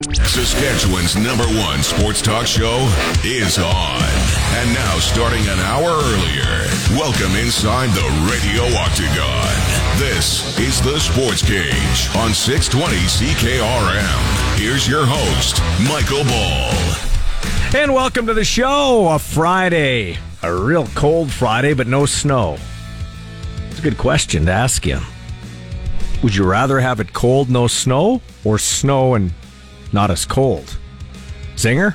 [0.00, 2.88] Saskatchewan's number one sports talk show
[3.24, 4.00] is on.
[4.54, 9.98] And now, starting an hour earlier, welcome inside the Radio Octagon.
[9.98, 14.56] This is the Sports Cage on 620 CKRM.
[14.56, 17.82] Here's your host, Michael Ball.
[17.82, 19.08] And welcome to the show.
[19.08, 20.16] A Friday.
[20.44, 22.56] A real cold Friday, but no snow.
[23.68, 25.00] It's a good question to ask you.
[26.22, 29.32] Would you rather have it cold, no snow, or snow and
[29.92, 30.76] not as cold?
[31.56, 31.94] Zinger?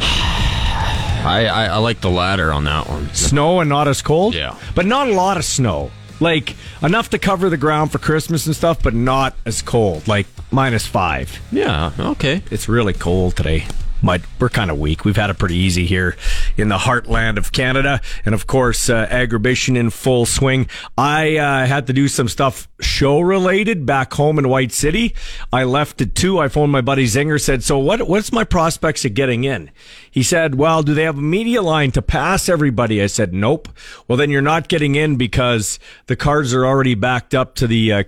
[0.00, 3.12] I, I, I like the latter on that one.
[3.12, 4.34] Snow and not as cold?
[4.34, 4.56] Yeah.
[4.74, 5.90] But not a lot of snow.
[6.20, 10.08] Like enough to cover the ground for Christmas and stuff, but not as cold.
[10.08, 11.38] Like minus five.
[11.52, 12.42] Yeah, okay.
[12.50, 13.66] It's really cold today.
[14.02, 15.04] But we're kind of weak.
[15.04, 16.16] We've had it pretty easy here
[16.56, 20.68] in the heartland of Canada, and of course, uh, aggravation in full swing.
[20.96, 25.14] I uh, had to do some stuff show related back home in White City.
[25.52, 26.38] I left at two.
[26.38, 27.40] I phoned my buddy Zinger.
[27.40, 28.06] Said, "So what?
[28.08, 29.70] What's my prospects of getting in?"
[30.10, 33.68] He said, "Well, do they have a media line to pass everybody?" I said, "Nope."
[34.06, 37.92] Well, then you're not getting in because the cars are already backed up to the.
[37.92, 38.04] Uh,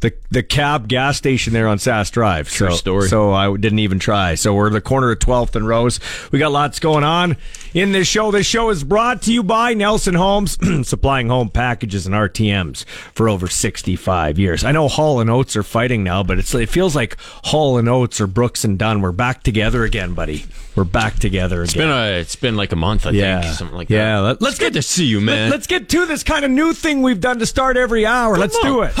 [0.00, 2.48] the the cab gas station there on Sass Drive.
[2.48, 3.08] True so, story.
[3.08, 4.34] So I didn't even try.
[4.34, 6.00] So we're the corner of 12th and Rose.
[6.32, 7.36] We got lots going on
[7.74, 8.30] in this show.
[8.30, 13.28] This show is brought to you by Nelson Homes, supplying home packages and RTMs for
[13.28, 14.64] over 65 years.
[14.64, 17.88] I know Hall and Oates are fighting now, but it's it feels like Hall and
[17.88, 19.00] Oates or Brooks and Dunn.
[19.00, 20.44] We're back together again, buddy.
[20.76, 21.88] We're back together It's again.
[21.88, 24.16] been a, it's been like a month, I yeah, think, something like yeah.
[24.16, 24.22] that.
[24.22, 25.48] Let, let's Good get to see you, man.
[25.48, 28.36] Let, us get to this kind of new thing we've done to start every hour.
[28.36, 28.92] let's do it.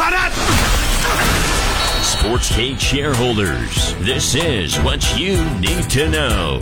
[2.02, 6.60] Sports Cage shareholders, this is what you need to know.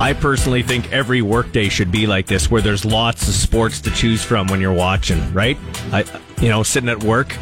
[0.00, 3.92] I personally think every workday should be like this, where there's lots of sports to
[3.92, 5.56] choose from when you're watching, right?
[5.92, 6.04] I,
[6.40, 7.36] you know, sitting at work.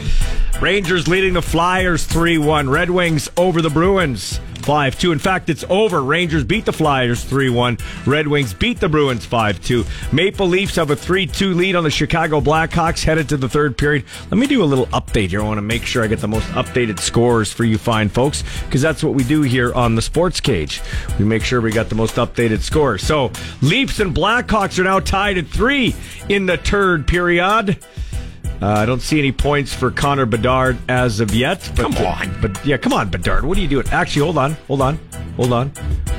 [0.61, 2.69] Rangers leading the Flyers 3 1.
[2.69, 5.13] Red Wings over the Bruins 5 2.
[5.13, 6.03] In fact, it's over.
[6.03, 7.79] Rangers beat the Flyers 3 1.
[8.07, 9.85] Red Wings beat the Bruins 5 2.
[10.13, 13.77] Maple Leafs have a 3 2 lead on the Chicago Blackhawks headed to the third
[13.77, 14.05] period.
[14.31, 15.43] Let me do a little update here.
[15.43, 18.43] I want to make sure I get the most updated scores for you fine folks,
[18.65, 20.81] because that's what we do here on the Sports Cage.
[21.19, 23.03] We make sure we got the most updated scores.
[23.03, 25.95] So, Leafs and Blackhawks are now tied at three
[26.29, 27.79] in the third period.
[28.65, 31.71] Uh, I don't see any points for Connor Bedard as of yet.
[31.77, 32.41] But, Come on.
[32.41, 33.45] but yeah, come on, Bedard.
[33.45, 33.87] What are you doing?
[33.91, 34.99] Actually, hold on, hold on,
[35.37, 35.71] hold on.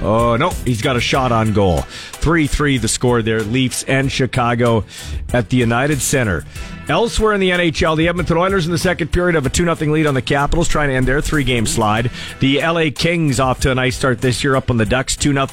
[0.04, 1.80] Oh no, he's got a shot on goal.
[1.82, 3.42] Three three the score there.
[3.42, 4.86] Leafs and Chicago
[5.34, 6.46] at the United Center.
[6.88, 9.92] Elsewhere in the NHL, the Edmonton Oilers in the second period have a 2 0
[9.92, 12.12] lead on the Capitals, trying to end their three game slide.
[12.40, 15.34] The LA Kings off to a nice start this year, up on the Ducks 2
[15.34, 15.46] 0.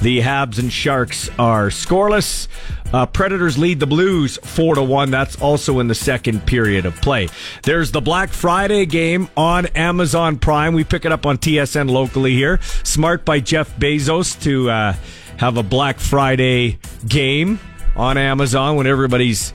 [0.00, 2.46] The Habs and Sharks are scoreless.
[2.92, 5.10] Uh, Predators lead the Blues 4 to 1.
[5.10, 7.28] That's also in the second period of play.
[7.62, 10.74] There's the Black Friday game on Amazon Prime.
[10.74, 12.60] We pick it up on TSN locally here.
[12.84, 14.92] Smart by Jeff Bezos to uh,
[15.38, 16.78] have a Black Friday
[17.08, 17.58] game
[17.96, 19.52] on Amazon when everybody's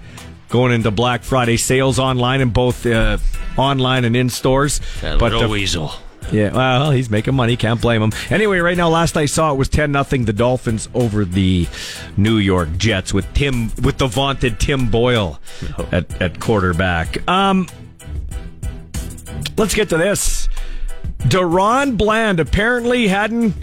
[0.55, 3.17] going into Black Friday sales online in both uh,
[3.57, 4.79] online and in stores.
[5.01, 5.91] That little the- weasel.
[6.31, 7.55] yeah, well, he's making money.
[7.57, 8.11] Can't blame him.
[8.29, 10.25] Anyway, right now, last I saw it was ten nothing.
[10.25, 11.67] The Dolphins over the
[12.17, 15.39] New York Jets with Tim with the vaunted Tim Boyle
[15.91, 17.27] at, at quarterback.
[17.29, 17.67] Um,
[19.57, 20.47] let's get to this.
[21.19, 23.53] DaRon Bland apparently hadn't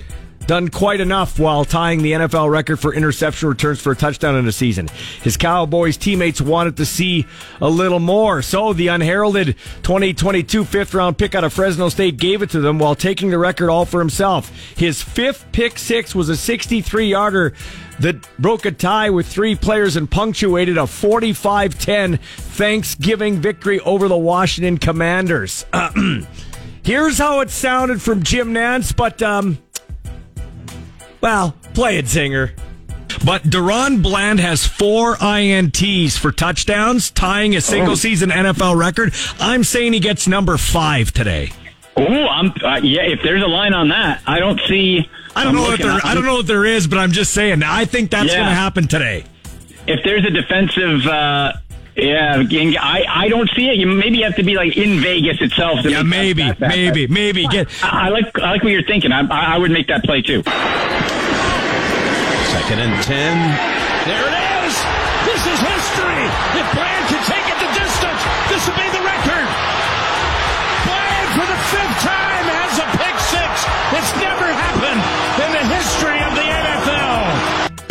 [0.46, 4.46] done quite enough while tying the NFL record for interception returns for a touchdown in
[4.46, 4.88] a season.
[5.22, 7.26] His Cowboys teammates wanted to see
[7.60, 12.42] a little more, so the unheralded 2022 fifth round pick out of Fresno State gave
[12.42, 14.50] it to them while taking the record all for himself.
[14.76, 17.54] His fifth pick six was a 63 yarder
[18.00, 24.08] that broke a tie with three players and punctuated a 45 10 Thanksgiving victory over
[24.08, 25.64] the Washington Commanders.
[26.84, 29.58] Here's how it sounded from Jim Nantz, but um,
[31.22, 32.50] well, play it, Zinger.
[33.24, 39.12] But DaRon Bland has four INTs for touchdowns, tying a single season NFL record.
[39.38, 41.52] I'm saying he gets number five today.
[41.96, 43.02] Oh, I'm uh, yeah.
[43.02, 45.08] If there's a line on that, I don't see.
[45.36, 46.00] I don't I'm know if there.
[46.02, 47.62] I don't know if there is, but I'm just saying.
[47.62, 48.36] I think that's Yeah.
[48.36, 49.24] going to happen today.
[49.86, 51.52] if there's a defensive uh,
[51.94, 52.42] Yeah,
[52.80, 53.76] I, I don't see it.
[53.76, 55.82] You maybe you have to be like in Vegas itself.
[55.82, 57.46] To Yeah, maybe, that- that- maybe, maybe.
[57.48, 59.12] Get I, I like I like what you're thinking.
[59.12, 60.42] I, I I would make that play too.
[62.52, 64.06] Second and 10.
[64.06, 64.41] There it is.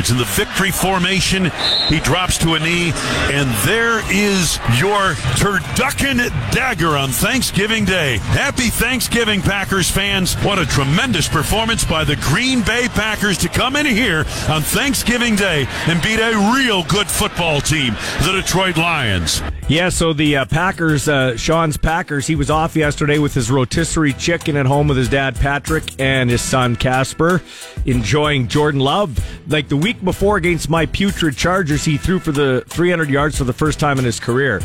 [0.01, 1.51] It's in the victory formation.
[1.87, 2.91] He drops to a knee,
[3.31, 6.17] and there is your turducken
[6.51, 8.17] dagger on Thanksgiving Day.
[8.17, 10.33] Happy Thanksgiving, Packers fans.
[10.37, 15.35] What a tremendous performance by the Green Bay Packers to come in here on Thanksgiving
[15.35, 17.93] Day and beat a real good football team,
[18.23, 19.43] the Detroit Lions.
[19.67, 24.11] Yeah, so the uh, Packers, uh, Sean's Packers, he was off yesterday with his rotisserie
[24.11, 27.41] chicken at home with his dad Patrick and his son Casper,
[27.85, 29.17] enjoying Jordan Love.
[29.47, 33.43] Like the week before against my putrid Chargers, he threw for the 300 yards for
[33.43, 34.61] the first time in his career.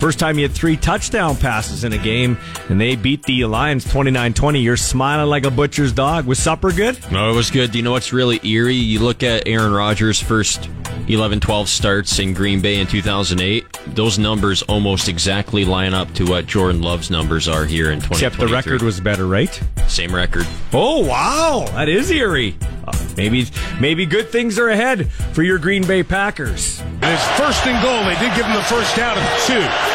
[0.00, 2.38] First time he had three touchdown passes in a game,
[2.70, 4.60] and they beat the Lions 29 20.
[4.60, 6.24] You're smiling like a butcher's dog.
[6.24, 6.98] Was supper good?
[7.12, 7.70] No, it was good.
[7.70, 8.74] Do you know what's really eerie?
[8.74, 10.70] You look at Aaron Rodgers' first
[11.06, 13.66] 11 12 starts in Green Bay in 2008.
[13.94, 18.26] Those numbers almost exactly line up to what Jordan Love's numbers are here in 2023.
[18.26, 19.60] Except the record was better, right?
[19.86, 20.46] Same record.
[20.72, 22.56] Oh wow, that is eerie.
[22.86, 23.46] Uh, maybe
[23.80, 26.80] maybe good things are ahead for your Green Bay Packers.
[26.80, 28.04] And it's first and goal.
[28.04, 29.89] They did give him the first down of two.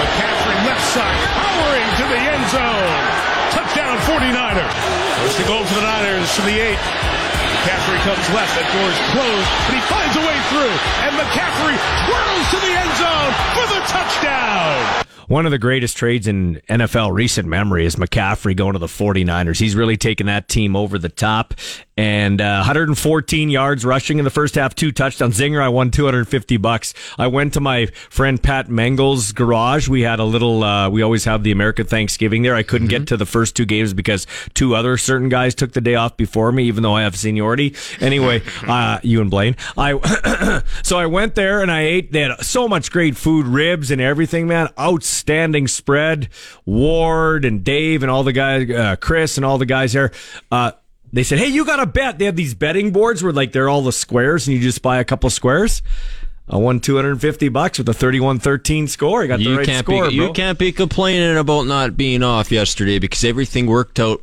[0.00, 2.94] McCaffrey left side, powering to the end zone.
[3.52, 4.74] Touchdown 49ers.
[5.22, 6.78] First and goal for the Niners to the eight.
[7.66, 8.52] McCaffrey comes left.
[8.54, 10.74] That door is closed, but he finds a way through.
[11.02, 11.76] And McCaffrey
[12.06, 15.15] twirls to the end zone for the touchdown.
[15.28, 19.58] One of the greatest trades in NFL recent memory is McCaffrey going to the 49ers.
[19.58, 21.54] He's really taken that team over the top.
[21.98, 25.38] And uh, 114 yards rushing in the first half, two touchdowns.
[25.40, 26.92] Zinger, I won 250 bucks.
[27.18, 29.88] I went to my friend Pat Mengel's garage.
[29.88, 32.54] We had a little, uh, we always have the American Thanksgiving there.
[32.54, 35.80] I couldn't get to the first two games because two other certain guys took the
[35.80, 37.74] day off before me, even though I have seniority.
[37.98, 39.56] Anyway, uh, you and Blaine.
[39.78, 42.12] I So I went there and I ate.
[42.12, 44.68] They had so much great food, ribs and everything, man.
[45.16, 46.28] Outstanding spread.
[46.66, 50.12] Ward and Dave and all the guys, uh, Chris and all the guys there.
[50.52, 50.72] Uh,
[51.10, 53.70] they said, "Hey, you got to bet." They have these betting boards where like they're
[53.70, 55.80] all the squares, and you just buy a couple squares.
[56.50, 59.22] I won 250 bucks with a 31-13 score.
[59.22, 60.26] I got the You right can't score, be bro.
[60.26, 64.22] you can't be complaining about not being off yesterday because everything worked out.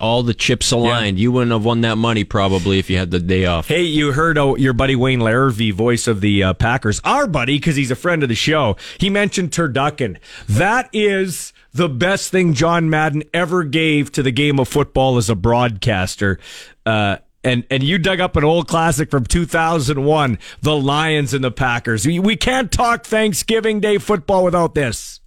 [0.00, 1.18] All the chips aligned.
[1.18, 3.68] You wouldn't have won that money probably if you had the day off.
[3.68, 7.56] Hey, you heard uh, your buddy Wayne Larrivee, voice of the uh, Packers, our buddy,
[7.56, 8.76] because he's a friend of the show.
[8.98, 10.18] He mentioned turducken.
[10.48, 15.30] That is the best thing John Madden ever gave to the game of football as
[15.30, 16.40] a broadcaster.
[16.84, 21.50] Uh, and and you dug up an old classic from 2001, the Lions and the
[21.50, 22.06] Packers.
[22.06, 25.19] We, we can't talk Thanksgiving Day football without this.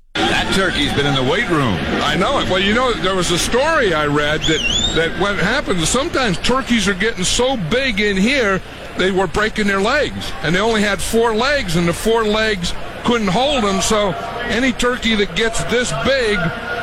[0.44, 1.78] That turkey's been in the weight room.
[2.04, 2.50] I know it.
[2.50, 6.88] Well, you know, there was a story I read that, that what happens, sometimes turkeys
[6.88, 8.62] are getting so big in here,
[8.98, 10.32] they were breaking their legs.
[10.44, 12.74] And they only had four legs, and the four legs
[13.06, 13.82] couldn't hold them.
[13.82, 14.12] So
[14.50, 16.38] any turkey that gets this big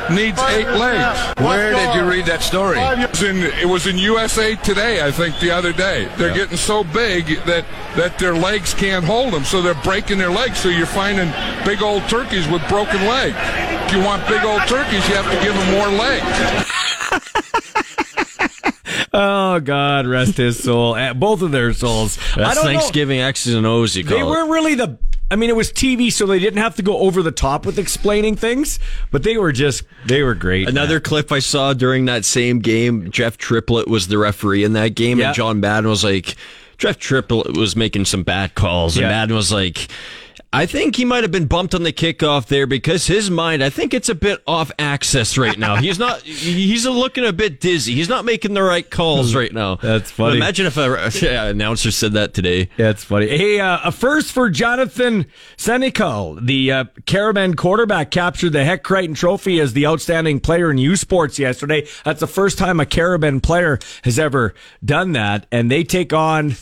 [0.09, 1.39] needs eight legs.
[1.39, 2.79] Where did you read that story?
[2.79, 6.09] It was in, it was in USA Today, I think, the other day.
[6.17, 7.65] They're getting so big that,
[7.95, 10.59] that their legs can't hold them, so they're breaking their legs.
[10.59, 11.31] So you're finding
[11.65, 13.37] big old turkeys with broken legs.
[13.87, 17.27] If you want big old turkeys, you have to give them more legs.
[19.13, 20.95] Oh God, rest his soul.
[20.95, 22.17] Eh, Both of their souls.
[22.33, 22.79] I That's don't know.
[22.79, 23.95] Thanksgiving X's and O's.
[23.95, 24.25] You call They it.
[24.25, 24.97] weren't really the.
[25.29, 27.79] I mean, it was TV, so they didn't have to go over the top with
[27.79, 28.79] explaining things,
[29.11, 30.67] but they were just they were great.
[30.67, 34.89] Another clip I saw during that same game, Jeff Triplett was the referee in that
[34.95, 35.27] game, Yeah.
[35.27, 36.35] and John Madden was like,
[36.77, 39.09] Jeff Triplett was making some bad calls, and Yeah.
[39.09, 39.87] Madden was like,
[40.53, 43.69] I think he might have been bumped on the kickoff there because his mind, I
[43.69, 45.77] think it's a bit off axis right now.
[45.77, 47.93] He's not, he's looking a bit dizzy.
[47.93, 49.75] He's not making the right calls right now.
[49.75, 50.35] That's funny.
[50.35, 52.69] Imagine if a yeah, announcer said that today.
[52.75, 53.29] That's funny.
[53.29, 56.45] Hey, uh, a first for Jonathan Senecal.
[56.45, 60.97] The uh, Carabin quarterback captured the Hec Crighton Trophy as the outstanding player in U
[60.97, 61.87] Sports yesterday.
[62.03, 64.53] That's the first time a Carabin player has ever
[64.83, 65.47] done that.
[65.49, 66.55] And they take on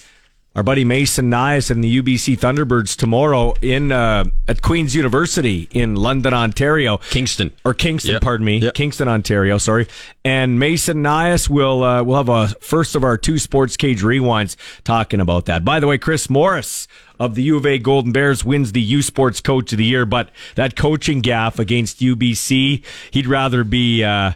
[0.55, 5.95] our buddy Mason Nyhus and the UBC Thunderbirds tomorrow in uh, at Queen's University in
[5.95, 6.97] London, Ontario.
[6.97, 7.51] Kingston.
[7.63, 8.21] or Kingston, Yep.
[8.23, 8.73] pardon me, Yep.
[8.73, 9.57] Kingston, Ontario.
[9.59, 9.87] Sorry,
[10.25, 14.55] and Mason Nyhus will uh, will have a first of our two Sports Cage rewinds
[14.83, 15.63] talking about that.
[15.63, 16.87] By the way, Chris Morris
[17.19, 20.05] of the U of A Golden Bears wins the U Sports Coach of the Year,
[20.05, 24.03] but that coaching gaff against UBC, he'd rather be.
[24.03, 24.31] Uh,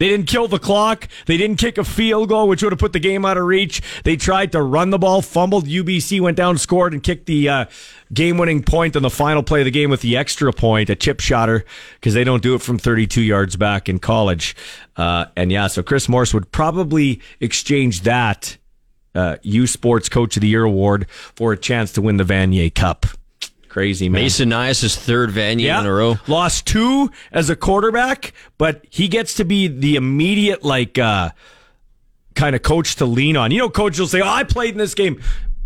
[0.00, 1.08] They didn't kill the clock.
[1.26, 3.82] They didn't kick a field goal, which would have put the game out of reach.
[4.02, 5.66] They tried to run the ball, fumbled.
[5.66, 7.64] UBC went down, scored, and kicked the uh,
[8.12, 11.20] game-winning point on the final play of the game with the extra point, a chip
[11.20, 11.66] shotter,
[11.96, 14.56] because they don't do it from 32 yards back in college.
[14.96, 18.56] Uh, and yeah, so Chris Morris would probably exchange that
[19.14, 22.74] uh, U Sports Coach of the Year award for a chance to win the Vanier
[22.74, 23.06] Cup.
[23.70, 24.20] Crazy man.
[24.22, 25.80] Mason Nyhus' third Vanier Yeah.
[25.80, 26.18] in a row.
[26.26, 31.30] Lost two as a quarterback, but he gets to be the immediate like uh
[32.34, 33.50] kind of coach to lean on.
[33.52, 35.20] You know, coach will say, "Oh, I played in this game."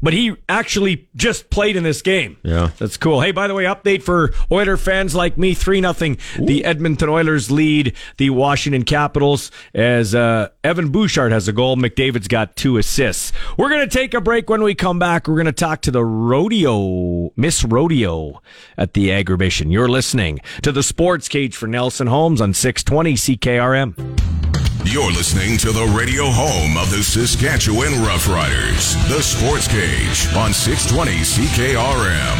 [0.04, 2.36] But he actually just played in this game.
[2.42, 2.72] Yeah.
[2.76, 3.22] That's cool.
[3.22, 6.18] Hey, by the way, update for Oiler fans like me, 3 nothing.
[6.38, 11.78] The Edmonton Oilers lead the Washington Capitals as uh, Evan Bouchard has a goal.
[11.78, 13.32] McDavid's got two assists.
[13.56, 15.26] We're going to take a break when we come back.
[15.26, 18.42] We're going to talk to the rodeo, Miss Rodeo
[18.76, 19.72] at the Agribition.
[19.72, 24.43] You're listening to the Sports Cage for Nelson Homes on 620 CKRM.
[24.86, 31.10] You're listening to the radio home of the Saskatchewan Roughriders, the Sports Cage on 620
[31.22, 32.36] CKRM.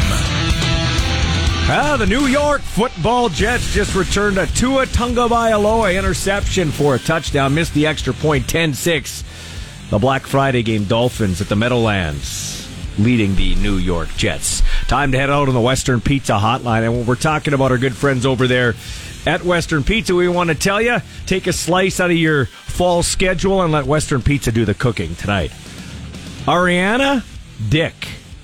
[1.67, 7.55] Ah, the New York football Jets just returned a Tua Tagovailoa interception for a touchdown.
[7.55, 9.89] Missed the extra point 10-6.
[9.89, 12.61] The Black Friday game Dolphins at the Meadowlands
[12.99, 14.61] leading the New York Jets.
[14.87, 16.83] Time to head out on the Western Pizza hotline.
[16.83, 18.75] And we're talking about our good friends over there
[19.25, 23.03] at Western Pizza, we want to tell you, take a slice out of your fall
[23.03, 25.51] schedule and let Western Pizza do the cooking tonight.
[26.45, 27.25] Ariana
[27.69, 27.95] Dick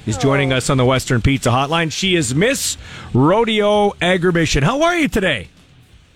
[0.06, 0.58] is joining oh.
[0.58, 1.92] us on the Western Pizza Hotline.
[1.92, 2.78] She is Miss
[3.14, 4.64] Rodeo Agribition.
[4.64, 5.50] How are you today?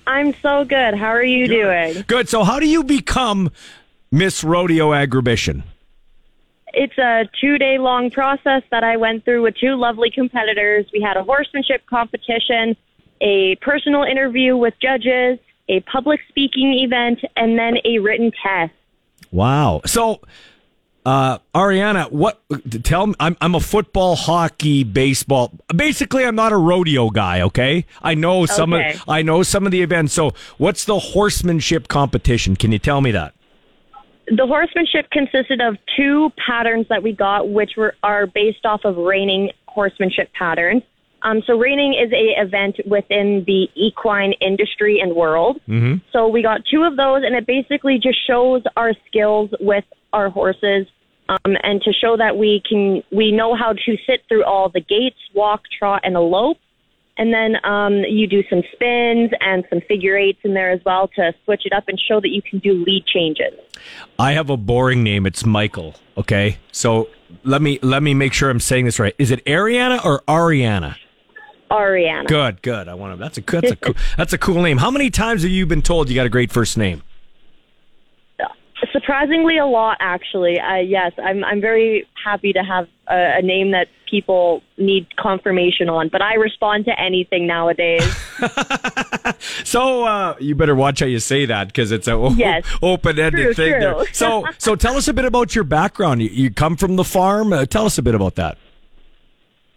[0.08, 0.96] I'm so good.
[0.96, 2.04] How are you doing?
[2.08, 2.30] Good.
[2.30, 3.52] So, how do you become
[4.12, 5.64] Miss Rodeo Agribition?
[6.74, 10.86] It's a two day long process that I went through with two lovely competitors.
[10.94, 12.76] We had a horsemanship competition,
[13.22, 18.74] a personal interview with judges, a public speaking event, and then a written test.
[19.32, 19.82] Wow.
[19.86, 20.22] So,
[21.06, 22.42] uh, Ariana, what?
[22.84, 23.16] Tell me.
[23.20, 25.52] I'm I'm a football, hockey, baseball.
[25.76, 27.42] Basically, I'm not a rodeo guy.
[27.42, 28.94] Okay, I know some Okay.
[28.94, 30.14] of I know some of the events.
[30.14, 32.56] So, what's the horsemanship competition?
[32.56, 33.34] Can you tell me that?
[34.28, 38.98] The horsemanship consisted of two patterns that we got, which were are based off of
[38.98, 40.82] reining horsemanship patterns.
[41.26, 45.60] Um, so reining is a event within the equine industry and world.
[45.68, 45.96] Mm-hmm.
[46.14, 50.30] So we got two of those, and it basically just shows our skills with our
[50.30, 50.86] horses,
[51.28, 54.82] um, and to show that we can we know how to sit through all the
[54.82, 56.60] gaits, walk, trot, and elope.
[57.18, 61.08] And then um, you do some spins and some figure eights in there as well
[61.16, 63.54] to switch it up and show that you can do lead changes.
[64.20, 65.26] I have a boring name.
[65.26, 65.96] It's Michael.
[66.18, 67.08] Okay, so
[67.44, 69.16] let me let me make sure I'm saying this right.
[69.18, 70.98] Is it Ariana or Ariana?
[71.72, 72.28] Ariana.
[72.28, 72.88] Good, good.
[72.88, 73.18] I want to.
[73.20, 74.78] That's a that's a cool, that's a cool name.
[74.78, 77.02] How many times have you been told you got a great first name?
[78.92, 80.60] Surprisingly, a lot actually.
[80.60, 85.90] Uh, yes, I'm I'm very happy to have a, a name that people need confirmation
[85.90, 86.10] on.
[86.10, 88.04] But I respond to anything nowadays.
[89.64, 92.64] So uh, you better watch how you say that because it's a Yes.
[92.82, 93.72] open-ended True, thing.
[93.74, 93.80] true.
[93.80, 94.14] There.
[94.14, 96.22] So so tell us a bit about your background.
[96.22, 97.52] You, you come from the farm.
[97.52, 98.58] Uh, tell us a bit about that.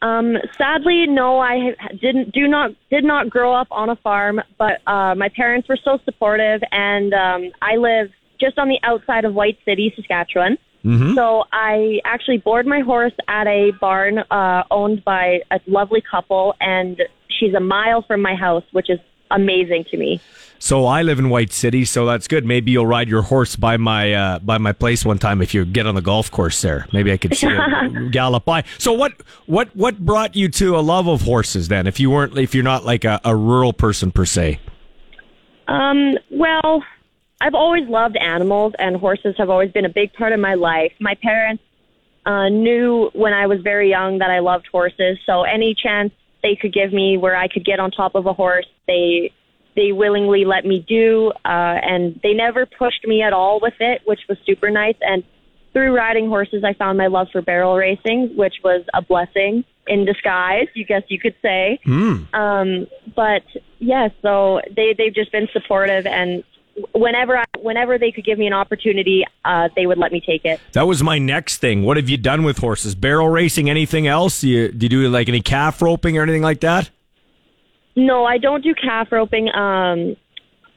[0.01, 4.81] Um, sadly, no, I didn't do not did not grow up on a farm, but
[4.87, 9.35] uh, my parents were so supportive, and um, I live just on the outside of
[9.35, 10.59] White City, Saskatchewan.
[10.85, 11.15] Mm-hmm.
[11.15, 16.55] So I actually board my horse at a barn uh, owned by a lovely couple,
[16.61, 19.01] and she's a mile from my house, which is
[19.31, 20.21] amazing to me.
[20.61, 22.45] So I live in White City, so that's good.
[22.45, 25.65] Maybe you'll ride your horse by my uh, by my place one time if you
[25.65, 26.87] get on the golf course there.
[26.93, 28.65] Maybe I could see you gallop by.
[28.79, 29.13] So what
[29.47, 31.87] what what brought you to a love of horses then?
[31.87, 34.59] If you weren't if you're not like a, a rural person per se.
[35.69, 36.83] Um, well,
[37.41, 40.93] I've always loved animals, and horses have always been a big part of my life.
[40.99, 41.63] My parents
[42.27, 46.13] uh, knew when I was very young that I loved horses, so any chance
[46.43, 49.33] they could give me where I could get on top of a horse, they
[49.77, 51.49] they willingly let me do, uh,
[51.83, 54.97] and they never pushed me at all with it, which was super nice.
[55.01, 55.23] And
[55.73, 60.05] through riding horses, I found my love for barrel racing, which was a blessing in
[60.05, 61.79] disguise, you guess you could say.
[62.35, 63.43] Um, but
[63.79, 66.43] yeah, so they they've just been supportive, and
[66.93, 70.45] whenever I, whenever they could give me an opportunity, uh, they would let me take
[70.45, 70.61] it.
[70.73, 71.83] That was my next thing.
[71.85, 72.95] What have you done with horses?
[72.95, 73.71] Barrel racing?
[73.71, 74.43] Anything else?
[74.43, 76.91] You, do you do like any calf roping or anything like that?
[77.99, 79.49] No, I don't do calf roping.
[79.55, 80.17] Um,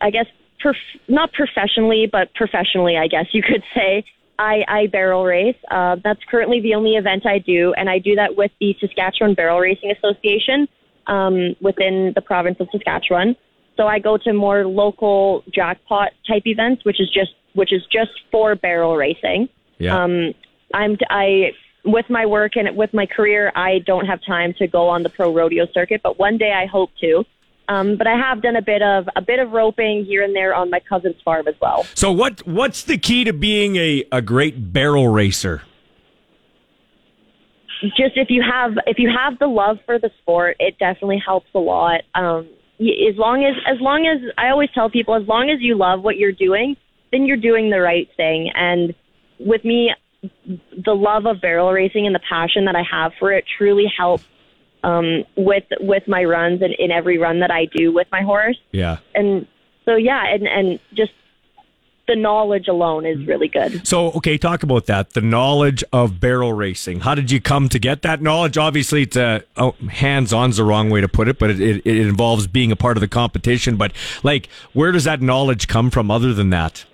[0.01, 0.25] I guess
[0.59, 0.75] prof-
[1.07, 4.03] not professionally, but professionally, I guess you could say.
[4.39, 5.55] I, I barrel race.
[5.69, 9.35] Uh, that's currently the only event I do, and I do that with the Saskatchewan
[9.35, 10.67] Barrel Racing Association
[11.05, 13.35] um, within the province of Saskatchewan.
[13.35, 13.41] So
[13.81, 18.11] so I go to more local jackpot type events, which is just which is just
[18.31, 19.49] for barrel racing.
[19.79, 20.03] Yeah.
[20.03, 20.33] Um,
[20.73, 21.51] I'm I
[21.83, 25.09] with my work and with my career, I don't have time to go on the
[25.09, 27.23] pro rodeo circuit, but one day I hope to.
[27.67, 30.53] Um, but I have done a bit of a bit of roping here and there
[30.53, 31.85] on my cousin's farm as well.
[31.93, 35.61] So what what's the key to being a, a great barrel racer?
[37.81, 41.47] Just if you have if you have the love for the sport, it definitely helps
[41.55, 42.01] a lot.
[42.13, 45.75] Um, as long as as long as I always tell people, as long as you
[45.75, 46.75] love what you're doing,
[47.11, 48.51] then you're doing the right thing.
[48.53, 48.93] And
[49.39, 53.45] with me, the love of barrel racing and the passion that I have for it
[53.57, 54.23] truly helps
[54.83, 58.57] um, with with my runs and in every run that I do with my horse.
[58.71, 58.97] Yeah.
[59.15, 59.47] And
[59.85, 61.11] so yeah, and and just
[62.07, 63.87] the knowledge alone is really good.
[63.87, 65.11] So, okay, talk about that.
[65.11, 67.01] The knowledge of barrel racing.
[67.01, 68.57] How did you come to get that knowledge?
[68.57, 71.97] Obviously, it's a oh, hands-on's the wrong way to put it, but it, it, it
[71.97, 73.77] involves being a part of the competition.
[73.77, 76.11] But like, where does that knowledge come from?
[76.11, 76.85] Other than that,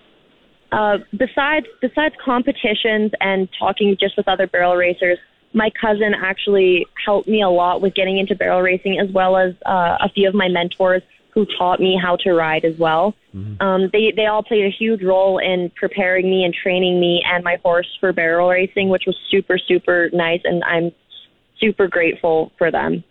[0.72, 5.18] Uh, besides besides competitions and talking just with other barrel racers,
[5.54, 9.54] my cousin actually helped me a lot with getting into barrel racing, as well as
[9.66, 13.14] uh, a few of my mentors who taught me how to ride as well.
[13.60, 17.44] Um, they they all played a huge role in preparing me and training me and
[17.44, 20.92] my horse for barrel racing, which was super super nice, and I'm
[21.60, 23.04] super grateful for them.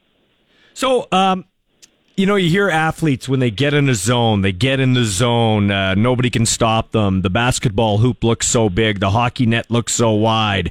[0.75, 1.45] So, um,
[2.17, 5.05] you know, you hear athletes when they get in a zone, they get in the
[5.05, 7.21] zone, uh, nobody can stop them.
[7.21, 10.71] The basketball hoop looks so big, the hockey net looks so wide.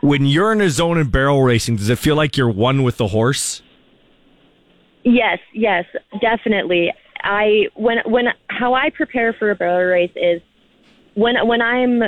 [0.00, 2.98] When you're in a zone in barrel racing, does it feel like you're one with
[2.98, 3.62] the horse?
[5.02, 5.84] Yes, yes,
[6.20, 6.92] definitely.
[7.22, 10.40] I when when how I prepare for a barrel race is
[11.14, 12.02] when when I'm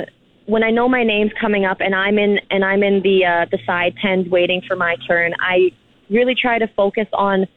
[0.45, 3.45] when I know my name's coming up and I'm in and I'm in the uh,
[3.51, 5.33] the side pens waiting for my turn.
[5.39, 5.71] I
[6.09, 7.47] really try to focus on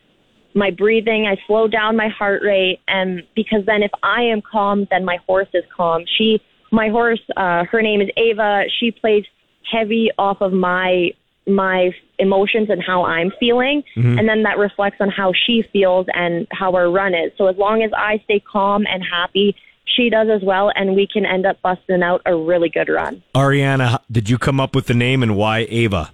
[0.56, 1.26] my breathing.
[1.26, 5.18] I slow down my heart rate, and because then if I am calm, then my
[5.26, 6.04] horse is calm.
[6.16, 6.40] She,
[6.72, 8.64] my horse, uh, her name is Ava.
[8.80, 9.25] She plays
[9.70, 11.10] heavy off of my
[11.48, 14.18] my emotions and how I'm feeling, Mhm.
[14.18, 17.30] and then that reflects on how she feels and how our run is.
[17.38, 21.06] So as long as I stay calm and happy, she does as well, and we
[21.06, 23.22] can end up busting out a really good run.
[23.36, 26.10] Ariana, did you come up with the name and why Ava?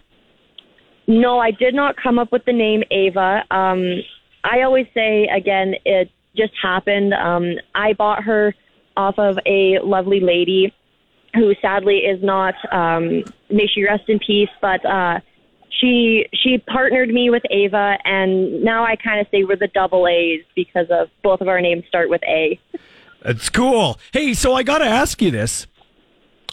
[1.06, 3.42] No, I did not come up with the name Ava.
[3.50, 4.02] Um,
[4.44, 7.14] I always say again, it just happened.
[7.14, 8.54] Um, I bought her
[8.96, 10.74] off of a lovely lady
[11.34, 12.54] who sadly is not.
[12.72, 14.50] Um, may she rest in peace.
[14.60, 15.20] But uh,
[15.70, 20.06] she she partnered me with Ava, and now I kind of say we're the double
[20.06, 22.58] A's because of both of our names start with A.
[23.22, 23.98] That's cool.
[24.12, 25.66] Hey, so I got to ask you this.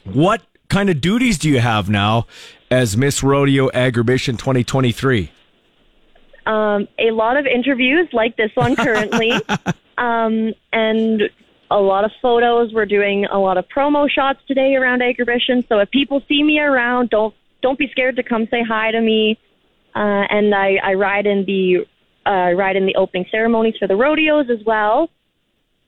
[0.03, 2.27] What kind of duties do you have now
[2.69, 5.31] as Miss Rodeo Agribition 2023?
[6.49, 9.31] Um, a lot of interviews like this one currently,
[9.99, 11.21] um, and
[11.69, 12.73] a lot of photos.
[12.73, 15.67] We're doing a lot of promo shots today around Agribition.
[15.69, 18.99] So if people see me around, don't don't be scared to come say hi to
[18.99, 19.37] me.
[19.95, 21.85] Uh, and I, I ride in the
[22.25, 25.09] uh, ride in the opening ceremonies for the rodeos as well.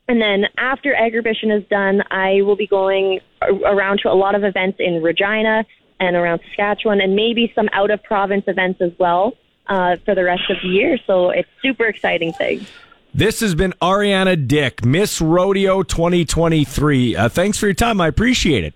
[0.08, 4.44] And then after Agribition is done, I will be going around to a lot of
[4.44, 5.66] events in Regina
[6.00, 9.34] and around Saskatchewan, and maybe some out of province events as well
[9.72, 10.98] uh, for the rest of the year.
[11.08, 12.66] So it's super exciting thing.
[13.14, 17.16] This has been Ariana Dick, Miss Rodeo 2023.
[17.16, 18.00] Uh, thanks for your time.
[18.02, 18.74] I appreciate it.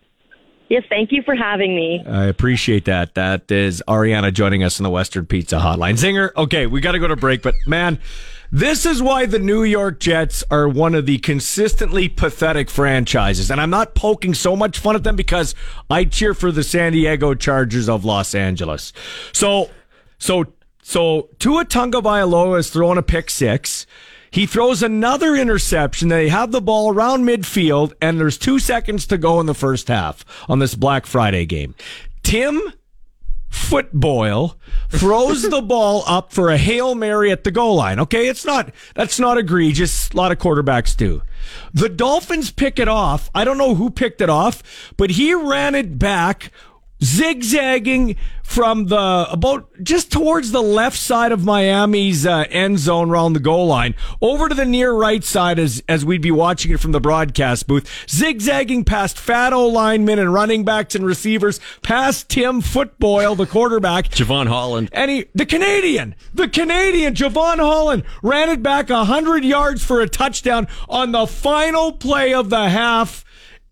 [0.69, 2.03] Yes, thank you for having me.
[2.08, 3.13] I appreciate that.
[3.13, 5.93] That is Ariana joining us in the Western Pizza Hotline.
[5.93, 7.99] Zinger, okay, we got to go to break, but man,
[8.51, 13.51] this is why the New York Jets are one of the consistently pathetic franchises.
[13.51, 15.53] And I'm not poking so much fun at them because
[15.89, 18.91] I cheer for the San Diego Chargers of Los Angeles.
[19.34, 19.69] So,
[20.17, 20.45] so,
[20.88, 23.88] so Tua Tagovailoa is throwing a pick six.
[24.30, 26.10] He throws another interception.
[26.10, 29.88] They have the ball around midfield, and there's two seconds to go in the first
[29.88, 31.74] half on this Black Friday game.
[32.21, 32.62] Tim
[33.50, 34.58] Footboil
[34.89, 38.00] throws the ball up for a Hail Mary at the goal line.
[38.00, 40.12] Okay, it's not, that's not egregious.
[40.12, 41.24] A lot of quarterbacks do.
[41.74, 43.32] The Dolphins pick it off.
[43.34, 46.52] I don't know who picked it off, but he ran it back
[47.03, 53.34] zigzagging from the about just towards the left side of Miami's uh, end zone around
[53.34, 53.95] the goal line.
[54.21, 57.67] Over to the near right side as as we'd be watching it from the broadcast
[57.67, 57.89] booth.
[58.08, 64.10] Zigzagging past fat O linemen and running backs and receivers past Tim Footboyle the quarterback.
[64.10, 64.89] Jevon Holland.
[64.91, 70.08] And he the Canadian the Canadian Jevon Holland ran it back 100 yards for a
[70.08, 73.24] touchdown on the final play of the half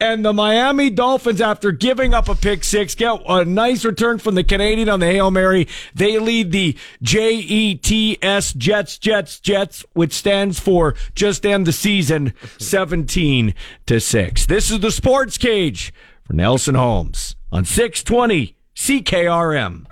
[0.03, 4.35] And the Miami Dolphins, after giving up a pick six, get a nice return from
[4.35, 5.65] the Canadian on the Hail Mary.
[5.95, 13.55] They lead the J-E-T-S Jets, Jets, Jets, which stands for just end the season 17
[13.85, 14.45] to 6.
[14.45, 19.85] This is the Sports Cage for Nelson Homes on 620 CKRM.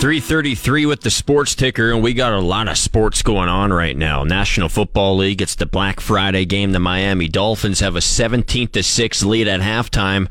[0.00, 3.96] 333 with the sports ticker, and we got a lot of sports going on right
[3.96, 4.22] now.
[4.22, 6.70] National Football League, it's the Black Friday game.
[6.70, 10.30] The Miami Dolphins have a 17 to 6 lead at halftime,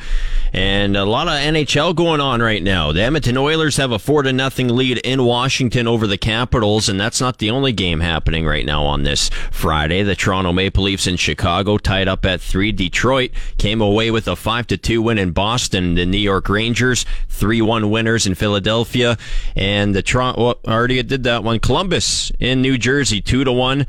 [0.53, 2.93] and a lot of NHL going on right now.
[2.93, 6.97] The Edmonton Oilers have a 4 to nothing lead in Washington over the Capitals, and
[6.97, 10.01] that's not the only game happening right now on this Friday.
[10.01, 12.71] The Toronto Maple Leafs in Chicago tied up at 3.
[12.71, 15.95] Detroit came away with a 5 to 2 win in Boston.
[15.95, 19.17] The New York Rangers 3 1 winners in Philadelphia
[19.57, 21.59] and the Toronto oh, already did that one.
[21.59, 23.87] Columbus in New Jersey, two to one.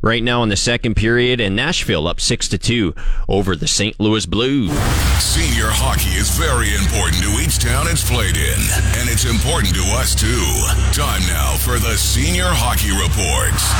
[0.00, 2.94] Right now in the second period, and Nashville up six to two
[3.28, 3.98] over the St.
[3.98, 4.70] Louis Blues.
[5.18, 8.60] Senior hockey is very important to each town it's played in,
[8.94, 10.46] and it's important to us too.
[10.94, 13.74] Time now for the Senior Hockey Reports.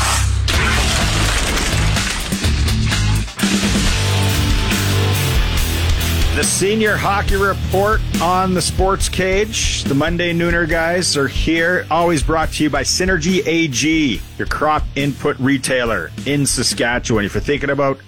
[6.39, 9.83] The senior hockey report on the sports cage.
[9.83, 11.85] The Monday Nooner guys are here.
[11.91, 17.25] Always brought to you by Synergy AG, your crop input retailer in Saskatchewan.
[17.25, 17.99] If you're thinking about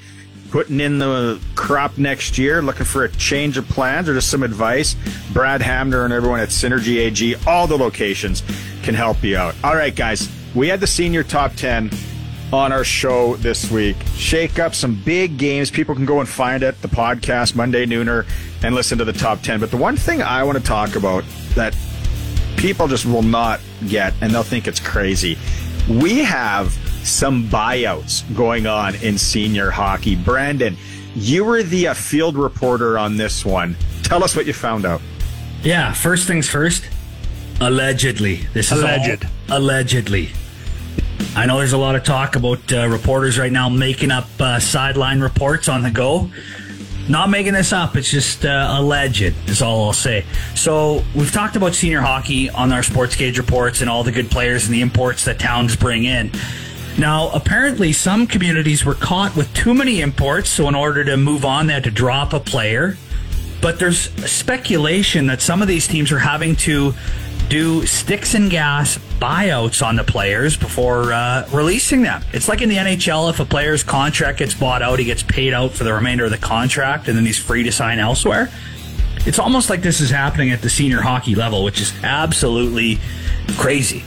[0.53, 4.45] putting in the crop next year, looking for a change of plans or just some
[4.45, 4.95] advice,
[5.33, 8.45] Brad Hamner and everyone at Synergy AG, all the locations
[8.85, 9.57] can help you out.
[9.65, 11.91] All right, guys, we had the senior top 10
[12.53, 13.97] on our show this week.
[14.15, 15.71] Shake up some big games.
[15.71, 18.27] People can go and find it, the podcast, Monday Nooner,
[18.63, 19.61] and listen to the top 10.
[19.61, 21.77] But the one thing I want to talk about that
[22.57, 25.39] people just will not get, and they'll think it's crazy,
[25.89, 26.73] we have
[27.05, 30.17] some buyouts going on in senior hockey.
[30.17, 30.77] Brandon,
[31.15, 33.77] you were the uh, field reporter on this one.
[34.03, 35.01] Tell us what you found out.
[35.63, 36.85] Yeah, first things first.
[37.61, 38.37] Allegedly.
[38.55, 39.25] This is Alleged.
[39.51, 40.31] all allegedly.
[41.37, 44.59] I know there's a lot of talk about uh, reporters right now making up uh,
[44.59, 46.29] sideline reports on the go.
[47.09, 50.25] Not making this up, it's just uh, alleged, is all I'll say.
[50.55, 54.31] So, we've talked about senior hockey on our sports cage reports and all the good
[54.31, 56.31] players and the imports that towns bring in.
[56.99, 61.45] Now, apparently, some communities were caught with too many imports, so in order to move
[61.45, 62.97] on, they had to drop a player.
[63.63, 66.95] But there's speculation that some of these teams are having to
[67.51, 72.23] do sticks and gas buyouts on the players before uh, releasing them.
[72.33, 75.53] It's like in the NHL, if a player's contract gets bought out, he gets paid
[75.53, 78.51] out for the remainder of the contract, and then he's free to sign elsewhere.
[79.27, 83.01] It's almost like this is happening at the senior hockey level, which is absolutely
[83.59, 84.05] crazy.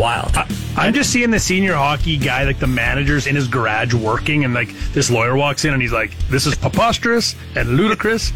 [0.00, 0.34] Wild.
[0.78, 4.54] I'm just seeing the senior hockey guy, like the manager's in his garage working, and
[4.54, 8.32] like this lawyer walks in and he's like, "This is preposterous and ludicrous."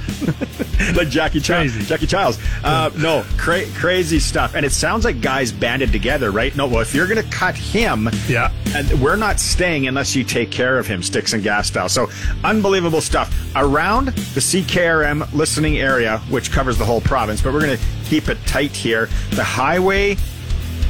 [0.95, 1.73] like Jackie Chiles.
[1.89, 2.39] Jackie Chiles.
[2.63, 4.55] Uh, no, cra- crazy stuff.
[4.55, 6.55] And it sounds like guys banded together, right?
[6.55, 10.23] No, well, if you're going to cut him, yeah, and we're not staying unless you
[10.23, 11.89] take care of him, sticks and gas style.
[11.89, 12.11] So
[12.45, 17.41] unbelievable stuff around the CKRM listening area, which covers the whole province.
[17.41, 19.07] But we're going to keep it tight here.
[19.31, 20.19] The highway,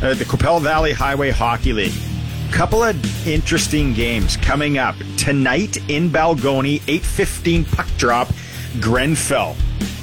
[0.03, 1.93] uh, the Qu'Appelle Valley Highway Hockey League.
[2.51, 6.81] Couple of interesting games coming up tonight in Balgonie.
[6.83, 8.29] 8:15 puck drop.
[8.81, 9.57] Grenfell.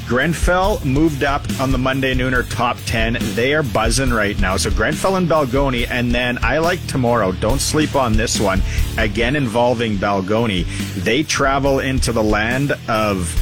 [0.08, 3.18] Grenfell moved up on the Monday Nooner top 10.
[3.34, 4.58] They are buzzing right now.
[4.58, 5.88] So Grenfell and Balgonie.
[5.90, 7.32] And then I like tomorrow.
[7.32, 8.62] Don't sleep on this one.
[8.98, 10.66] Again, involving Balgonie.
[10.96, 13.34] They travel into the land of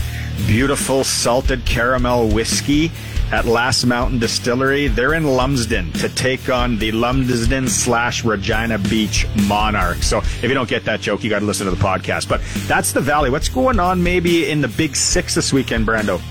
[0.45, 2.91] beautiful salted caramel whiskey
[3.31, 4.87] at Last Mountain Distillery.
[4.87, 10.07] They're in Lumsden to take on the Lumsden slash Regina Beach Monarchs.
[10.07, 12.27] So if you don't get that joke, you got to listen to the podcast.
[12.27, 13.29] But that's the Valley.
[13.29, 16.21] What's going on maybe in the Big Six this weekend, Brando?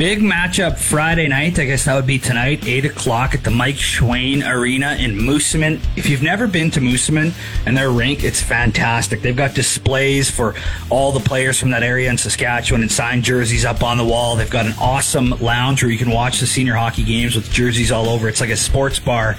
[0.00, 1.58] Big matchup Friday night.
[1.58, 5.78] I guess that would be tonight, 8 o'clock at the Mike Schwain Arena in Moosomin.
[5.94, 7.34] If you've never been to Moosomin
[7.66, 9.20] and their rink, it's fantastic.
[9.20, 10.54] They've got displays for
[10.88, 14.36] all the players from that area in Saskatchewan and signed jerseys up on the wall.
[14.36, 17.92] They've got an awesome lounge where you can watch the senior hockey games with jerseys
[17.92, 18.26] all over.
[18.26, 19.36] It's like a sports bar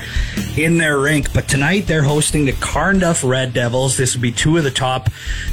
[0.56, 1.34] in their rink.
[1.34, 3.98] But tonight they're hosting the Carnduff Red Devils.
[3.98, 5.10] This would be two of the top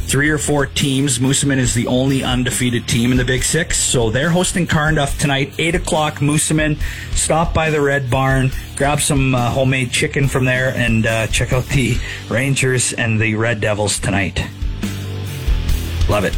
[0.09, 1.19] three or four teams.
[1.19, 3.79] Moosomin is the only undefeated team in the Big Six.
[3.79, 6.81] So they're hosting Carnduff tonight, 8 o'clock, Moosomin.
[7.13, 11.53] Stop by the Red Barn, grab some uh, homemade chicken from there, and uh, check
[11.53, 11.99] out the
[12.31, 14.43] Rangers and the Red Devils tonight.
[16.09, 16.35] Love it.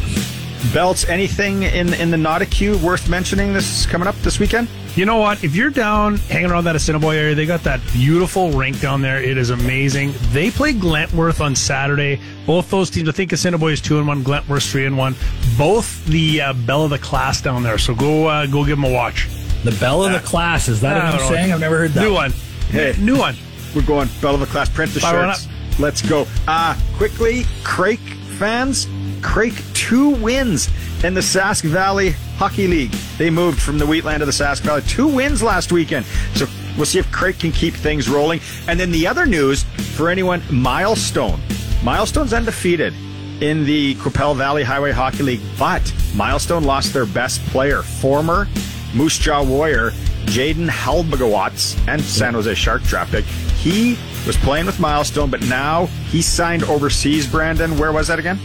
[0.74, 4.68] Belts, anything in in the Nauticue worth mentioning this coming up this weekend?
[4.96, 5.44] You know what?
[5.44, 9.22] If you're down hanging around that Assiniboia area, they got that beautiful rink down there.
[9.22, 10.12] It is amazing.
[10.33, 12.20] They play Glentworth on Saturday.
[12.44, 15.14] Both those teams, I think Assiniboia is two and one, Glentworth three and one.
[15.57, 17.79] Both the uh, bell of the class down there.
[17.79, 19.29] So go uh, go give them a watch.
[19.62, 21.37] The bell of the class is that I what don't I'm know.
[21.37, 21.53] saying?
[21.53, 22.03] I've never heard that.
[22.03, 22.33] New one.
[22.70, 22.94] Hey.
[22.98, 23.37] New one.
[23.74, 24.68] We're going bell of the class.
[24.68, 25.46] Print the Fire shirts.
[25.79, 26.26] Let's go.
[26.48, 28.00] Uh, quickly, Craik
[28.38, 28.88] fans.
[29.22, 30.68] Craik two wins
[31.04, 32.92] in the Sask Valley Hockey League.
[33.18, 34.83] They moved from the Wheatland to the Sask Valley.
[34.83, 36.06] Two wins last weekend.
[36.35, 38.40] So we'll see if Craik can keep things rolling.
[38.68, 41.40] And then the other news for anyone, Milestone.
[41.83, 42.94] Milestone's undefeated
[43.40, 45.83] in the Qu'Appelle Valley Highway Hockey League, but
[46.14, 48.46] Milestone lost their best player, former
[48.94, 49.92] Moose Jaw Warrior
[50.26, 53.24] Jayden Halbgewachs and San Jose Shark draft pick.
[53.24, 57.26] He was playing with Milestone, but now he's signed overseas.
[57.26, 58.38] Brandon, where was that again?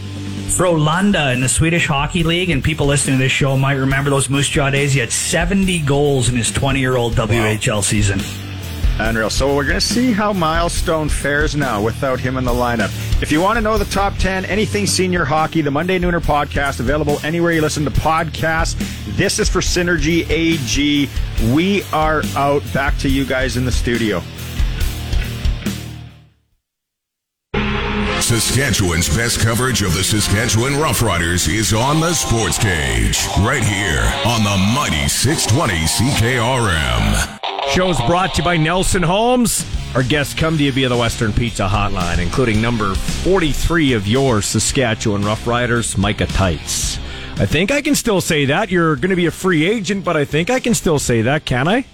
[0.46, 4.30] Frölunda in the Swedish Hockey League, and people listening to this show might remember those
[4.30, 4.92] Moose Jaw days.
[4.92, 8.20] He had 70 goals in his 20 year old WHL season.
[8.98, 9.28] Unreal.
[9.28, 12.88] So we're going to see how Milestone fares now without him in the lineup.
[13.20, 16.80] If you want to know the top 10, anything senior hockey, the Monday Nooner podcast,
[16.80, 18.74] available anywhere you listen to podcasts.
[19.16, 21.10] This is for Synergy AG.
[21.52, 22.62] We are out.
[22.72, 24.22] Back to you guys in the studio.
[28.26, 34.42] Saskatchewan's best coverage of the Saskatchewan Roughriders is on the Sports Cage, right here on
[34.42, 37.38] the mighty 620 CKRM.
[37.68, 39.64] Show's brought to you by Nelson Homes.
[39.94, 44.42] Our guests come to you via the Western Pizza Hotline, including number 43 of your
[44.42, 46.98] Saskatchewan Roughriders, Micah Teitz.
[47.38, 48.72] I think I can still say that.
[48.72, 51.44] You're going to be a free agent, but I think I can still say that,
[51.44, 51.86] can I?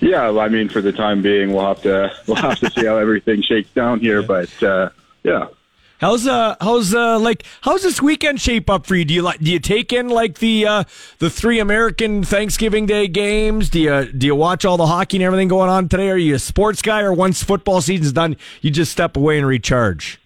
[0.00, 2.98] Yeah, I mean, for the time being, we'll have to we'll have to see how
[2.98, 4.22] everything shakes down here.
[4.22, 4.90] But uh,
[5.26, 5.46] yeah,
[5.98, 9.04] How's uh how's uh like how's this weekend shape up for you?
[9.06, 10.84] Do you like do you take in like the uh
[11.20, 13.70] the three American Thanksgiving Day games?
[13.70, 16.10] Do you do you watch all the hockey and everything going on today?
[16.10, 19.46] Are you a sports guy or once football season's done, you just step away and
[19.46, 20.20] recharge?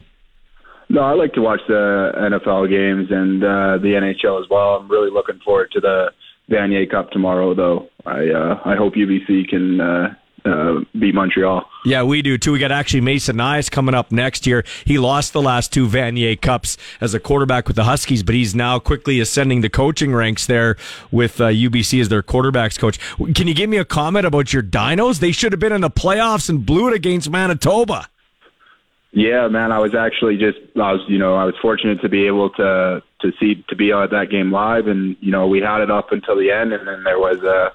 [0.90, 4.74] no, I like to watch the NFL games and uh, the NHL as well.
[4.74, 6.10] I'm really looking forward to the
[6.50, 7.88] Vanier Cup tomorrow, though.
[8.04, 11.68] I uh, I hope UBC can uh, uh, beat Montreal.
[11.84, 12.52] Yeah, we do too.
[12.52, 14.64] We got actually Mason Nyhus coming up next year.
[14.84, 18.54] He lost the last two Vanier Cups as a quarterback with the Huskies, but he's
[18.54, 20.76] now quickly ascending the coaching ranks there
[21.10, 22.98] with uh, UBC as their quarterbacks coach.
[23.34, 25.20] Can you give me a comment about your Dinos?
[25.20, 28.08] They should have been in the playoffs and blew it against Manitoba.
[29.12, 32.26] Yeah, man, I was actually just I was you know I was fortunate to be
[32.26, 35.80] able to to see to be at that game live, and you know we had
[35.80, 37.72] it up until the end, and then there was a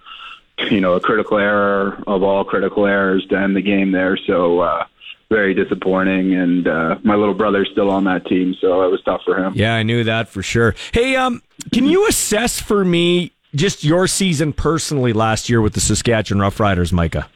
[0.71, 4.17] you know a critical error of all critical errors to end the game there.
[4.25, 4.85] So uh,
[5.29, 9.21] very disappointing, and uh, my little brother's still on that team, so it was tough
[9.25, 9.53] for him.
[9.55, 10.75] Yeah, I knew that for sure.
[10.93, 11.41] Hey, um,
[11.73, 16.91] can you assess for me just your season personally last year with the Saskatchewan Roughriders,
[16.91, 17.27] Micah?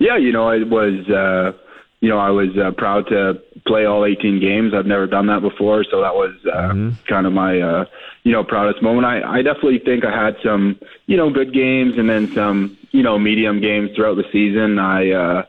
[0.00, 1.56] Yeah, you know, it was, uh,
[2.00, 4.72] you know, I was uh, proud to play all 18 games.
[4.74, 6.72] I've never done that before, so that was uh,
[7.08, 7.84] kind of my, uh,
[8.24, 9.06] you know, proudest moment.
[9.06, 13.02] I, I definitely think I had some, you know, good games and then some, you
[13.02, 14.78] know, medium games throughout the season.
[14.78, 15.42] I, uh,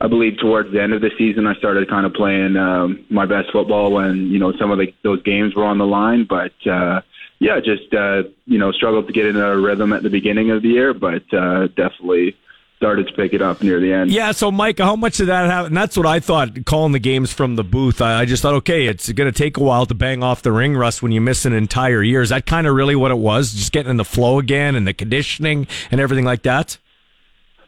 [0.00, 3.26] I believe towards the end of the season, I started kind of playing um, my
[3.26, 6.26] best football when you know some of the, those games were on the line.
[6.28, 7.02] But uh,
[7.38, 10.62] yeah, just uh, you know struggled to get into a rhythm at the beginning of
[10.62, 12.34] the year, but uh, definitely
[12.80, 14.10] started to pick it up near the end.
[14.10, 15.66] Yeah, so Mike, how much did that?
[15.66, 18.00] And that's what I thought calling the games from the booth.
[18.00, 20.50] I, I just thought, okay, it's going to take a while to bang off the
[20.50, 22.22] ring rust when you miss an entire year.
[22.22, 23.52] Is that kind of really what it was?
[23.52, 26.78] Just getting in the flow again and the conditioning and everything like that?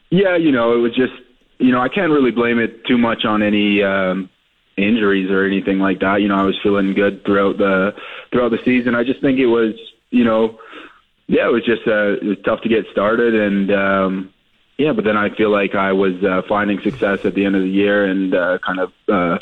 [0.08, 1.12] Yeah, you know, it was just
[1.58, 4.30] you know I can't really blame it too much on any um,
[4.78, 6.22] injuries or anything like that.
[6.22, 7.94] You know, I was feeling good throughout the
[8.30, 8.94] throughout the season.
[8.94, 9.74] I just think it was
[10.08, 10.58] you know
[11.26, 13.70] yeah, it was just uh, it was tough to get started and.
[13.70, 14.31] um
[14.82, 17.62] yeah, but then I feel like I was uh, finding success at the end of
[17.62, 19.38] the year and uh, kind of, uh,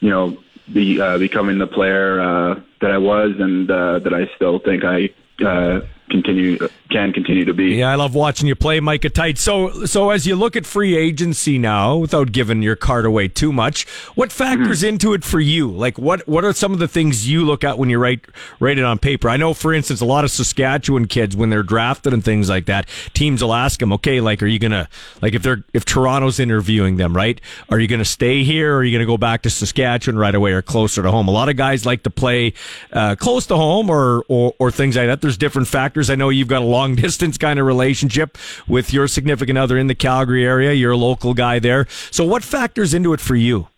[0.00, 0.36] you know,
[0.70, 4.84] be uh, becoming the player uh, that I was and uh, that I still think
[4.84, 5.08] I
[5.42, 5.80] uh,
[6.22, 7.74] continue can continue to be.
[7.76, 9.38] Yeah, I love watching you play, Micah Teitz.
[9.38, 13.52] So, so as you look at free agency now, without giving your card away too
[13.52, 14.88] much, what factors Mm-hmm.
[14.88, 15.70] into it for you?
[15.70, 18.26] Like, what what are some of the things you look at when you write
[18.60, 19.28] write it on paper?
[19.28, 22.66] I know, for instance, a lot of Saskatchewan kids when they're drafted and things like
[22.66, 24.88] that, teams will ask them, okay, like, are you gonna
[25.20, 27.40] like if they're if Toronto's interviewing them, right?
[27.70, 28.74] Are you gonna stay here?
[28.74, 31.26] or Are you gonna go back to Saskatchewan right away or closer to home?
[31.28, 32.52] A lot of guys like to play
[32.92, 35.20] uh, close to home or, or or things like that.
[35.20, 36.03] There's different factors.
[36.10, 39.86] I know you've got a long distance kind of relationship with your significant other in
[39.86, 40.72] the Calgary area.
[40.72, 41.86] You're a local guy there.
[42.10, 43.68] So what factors into it for you?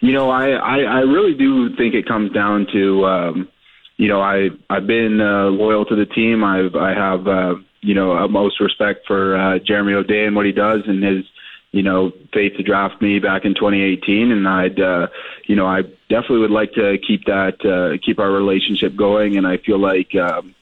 [0.00, 3.48] You know, I, I, I really do think it comes down to, um,
[3.96, 6.44] you know, I, I've been uh, loyal to the team.
[6.44, 10.52] I've, I have, uh, you know, utmost respect for uh, Jeremy O'Day and what he
[10.52, 11.24] does and his,
[11.72, 14.32] you know, faith to draft me back in 2018.
[14.32, 15.06] And I'd, uh,
[15.46, 19.36] you know, I definitely would like to keep that, uh, keep our relationship going.
[19.36, 20.54] And I feel like, um,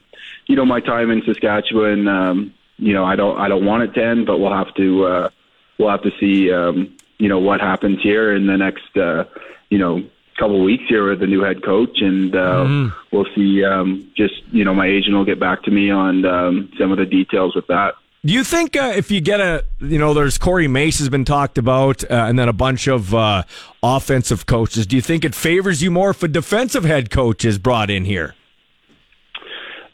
[0.47, 3.93] you know, my time in Saskatchewan, um, you know, I don't, I don't want it
[3.95, 5.29] to end, but we'll have to, uh,
[5.77, 9.25] we'll have to see, um, you know, what happens here in the next, uh,
[9.69, 10.03] you know,
[10.37, 12.93] couple weeks here with the new head coach, and uh, Mhm.
[13.11, 13.63] we'll see.
[13.63, 16.97] Um, just you know, my agent will get back to me on um, some of
[16.97, 17.93] the details with that.
[18.25, 21.23] Do you think uh, if you get a, you know, there's Corey Mace has been
[21.23, 23.43] talked about, uh, and then a bunch of uh,
[23.81, 24.85] offensive coaches.
[24.85, 28.03] Do you think it favors you more if a defensive head coach is brought in
[28.03, 28.35] here?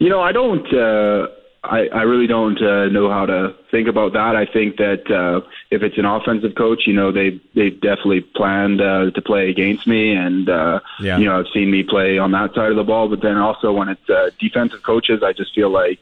[0.02, 0.66] You know, I don't.
[0.74, 1.28] Uh,
[1.64, 4.36] I, I really don't uh, know how to think about that.
[4.36, 8.82] I think that uh, if it's an offensive coach, you know, they they definitely planned
[8.82, 11.20] uh, to play against me, and uh, Yeah.
[11.20, 13.10] you know, I've seen me play on that side of the ball.
[13.10, 16.00] But then also when it's uh, defensive coaches, I just feel like,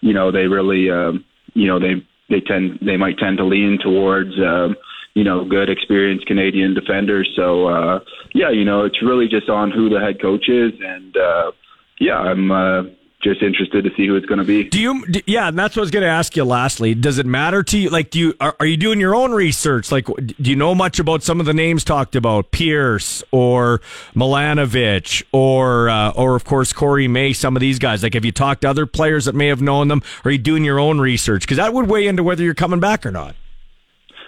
[0.00, 3.78] you know, they really, um, you know, they they tend they might tend to lean
[3.78, 4.40] towards.
[4.40, 4.74] Um,
[5.12, 7.30] you know, good experienced Canadian defenders.
[7.36, 8.00] So, uh,
[8.32, 10.72] yeah, you know, it's really just on who the head coach is.
[10.84, 11.52] And, uh,
[12.00, 12.82] yeah, I'm, uh,
[13.24, 14.64] just interested to see who it's going to be.
[14.64, 15.06] Do you?
[15.06, 16.44] d yeah, and that's what I was going to ask you.
[16.44, 17.90] Lastly, does it matter to you?
[17.90, 19.90] Like, do you are, are you doing your own research?
[19.90, 23.80] Like, do you know much about some of the names talked about, Pierce or
[24.14, 27.38] Milanovich, or uh, or of course Corey Mace?
[27.38, 28.02] Some of these guys.
[28.02, 30.02] Like, have you talked to other players that may have known them?
[30.24, 31.42] Or are you doing your own research?
[31.42, 33.34] Because that would weigh into whether you're coming back or not.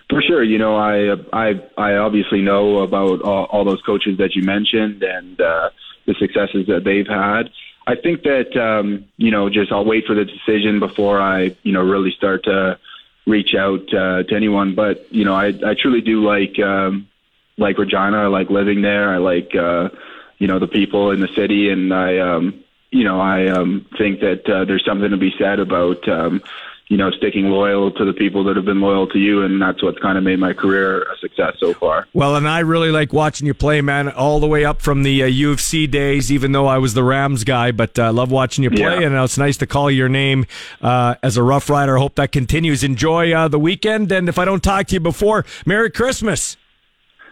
[0.08, 4.34] For sure, you know, I I I obviously know about all, all those coaches that
[4.34, 5.70] you mentioned and uh,
[6.06, 7.50] the successes that they've had.
[7.86, 11.72] I think that um, you know, just I'll wait for the decision before I you
[11.72, 12.78] know really start to
[13.26, 14.74] reach out uh, to anyone.
[14.74, 17.08] But you know, I I truly do like um,
[17.58, 18.18] like Regina.
[18.18, 19.10] I like living there.
[19.10, 19.90] I like uh,
[20.38, 24.20] you know the people in the city, and I um, you know I um, think
[24.20, 26.08] that uh, there's something to be said about.
[26.08, 26.42] Um,
[26.88, 29.82] you know, sticking loyal to the people that have been loyal to you, and that's
[29.82, 32.06] what's kind of made my career a success so far.
[32.14, 35.24] Well, and I really like watching you play, man, all the way up from the
[35.24, 38.62] uh, UFC days, even though I was the Rams guy, but I uh, love watching
[38.62, 39.06] you play, Yeah.
[39.06, 40.46] and it's nice to call your name
[40.80, 41.96] uh, as a Rough Rider.
[41.98, 42.84] I hope that continues.
[42.84, 46.56] Enjoy uh, the weekend, and if I don't talk to you before, Merry Christmas.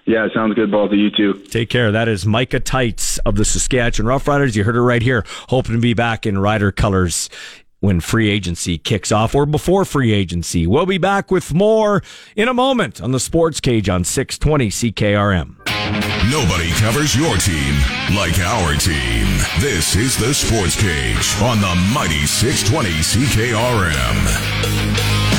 [0.07, 1.33] Yeah, sounds good, both of you too.
[1.33, 1.91] Take care.
[1.91, 4.55] That is Micah Teitz of the Saskatchewan Rough Riders.
[4.55, 5.25] You heard it right here.
[5.49, 7.31] Hoping to be back in Rider colors
[7.85, 10.67] when free agency kicks off or before free agency.
[10.67, 12.03] We'll be back with more
[12.35, 15.57] in a moment on the Sports Cage on 620 CKRM.
[16.31, 17.75] Nobody covers your team
[18.17, 19.27] like our team.
[19.61, 25.34] This is the Sports Cage on the mighty 620 CKRM.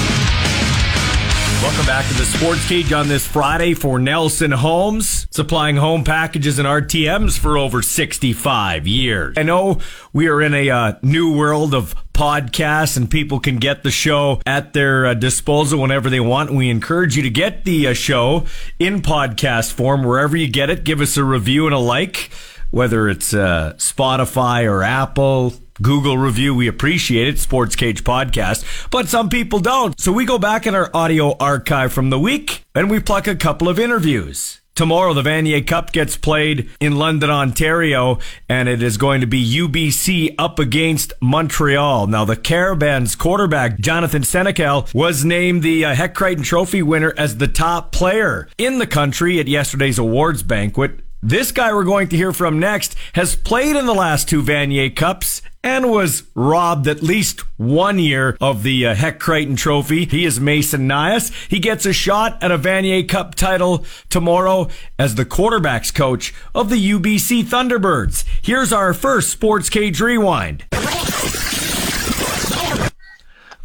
[1.62, 6.60] Welcome back to the Sports Cage on this Friday for Nelson Homes, supplying home packages
[6.60, 9.36] and RTMs for over 65 years.
[9.38, 9.80] I know
[10.14, 14.42] we are in a uh, new world of podcasts and people can get the show
[14.46, 16.54] at their uh, disposal whenever they want.
[16.54, 18.46] We encourage you to get the uh, show
[18.78, 20.84] in podcast form wherever you get it.
[20.84, 22.30] Give us a review and a like,
[22.70, 25.54] whether it's uh, Spotify or Apple.
[25.82, 26.56] Google review.
[26.56, 27.40] We appreciate it.
[27.40, 30.00] Sports Cage podcast, but some people don't.
[30.00, 33.36] So we go back in our audio archive from the week and we pluck a
[33.36, 34.62] couple of interviews.
[34.76, 39.42] Tomorrow, the Vanier Cup gets played in London, Ontario, and it is going to be
[39.42, 42.08] UBC up against Montreal.
[42.08, 47.38] Now, the Carabins quarterback, Jonathan Senecal, was named the uh, Hec Crighton Trophy winner as
[47.38, 51.00] the top player in the country at yesterday's awards banquet.
[51.28, 54.96] This guy we're going to hear from next has played in the last two Vanier
[54.96, 60.06] Cups and was robbed at least one year of the uh, Hec Crighton Trophy.
[60.06, 61.34] He is Mason Nyhus.
[61.50, 64.68] He gets a shot at a Vanier Cup title tomorrow
[65.00, 68.24] as the quarterbacks coach of the UBC Thunderbirds.
[68.44, 70.66] Here's our first Sports Cage Rewind.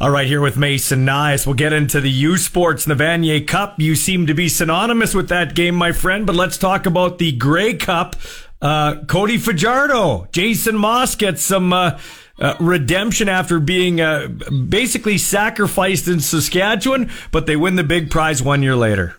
[0.01, 1.45] All right, here with Mason Nyhus.
[1.45, 3.79] We'll get into the U Sports and the Vanier Cup.
[3.79, 7.31] You seem to be synonymous with that game, my friend, but let's talk about the
[7.33, 8.15] Grey Cup.
[8.63, 11.99] Uh, Cody Fajardo, Jason Maas gets some uh,
[12.39, 18.41] uh, redemption after being uh, basically sacrificed in Saskatchewan, but they win the big prize
[18.41, 19.17] one year later.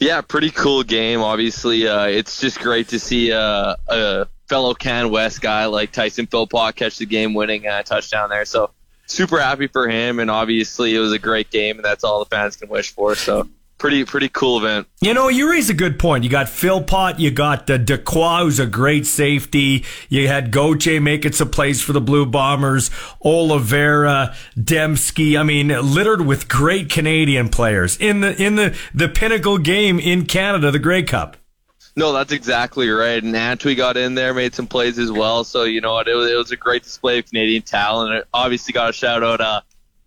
[0.00, 1.20] Yeah, pretty cool game.
[1.20, 6.26] Obviously, uh, it's just great to see uh, a fellow Can West guy like Tyson
[6.26, 8.44] Philpott catch the game-winning uh, touchdown there.
[8.44, 8.72] So
[9.06, 12.26] super happy for him, and obviously it was a great game, and that's all the
[12.26, 13.14] fans can wish for.
[13.14, 14.86] So pretty pretty cool event.
[15.00, 16.24] You know, you raise a good point.
[16.24, 19.84] You got Phil Philpott, you got uh, Dequoy, who's a great safety.
[20.08, 22.90] You had Goche making some plays for the Blue Bombers.
[23.22, 25.38] Oliveira, Demski.
[25.38, 30.26] I mean, littered with great Canadian players in the in the the pinnacle game in
[30.26, 31.36] Canada, the Grey Cup.
[31.96, 33.22] No, that's exactly right.
[33.22, 35.44] And Antwi got in there, made some plays as well.
[35.44, 38.14] So you know what, it was, it was a great display of Canadian talent.
[38.14, 39.60] It obviously got a shout out uh,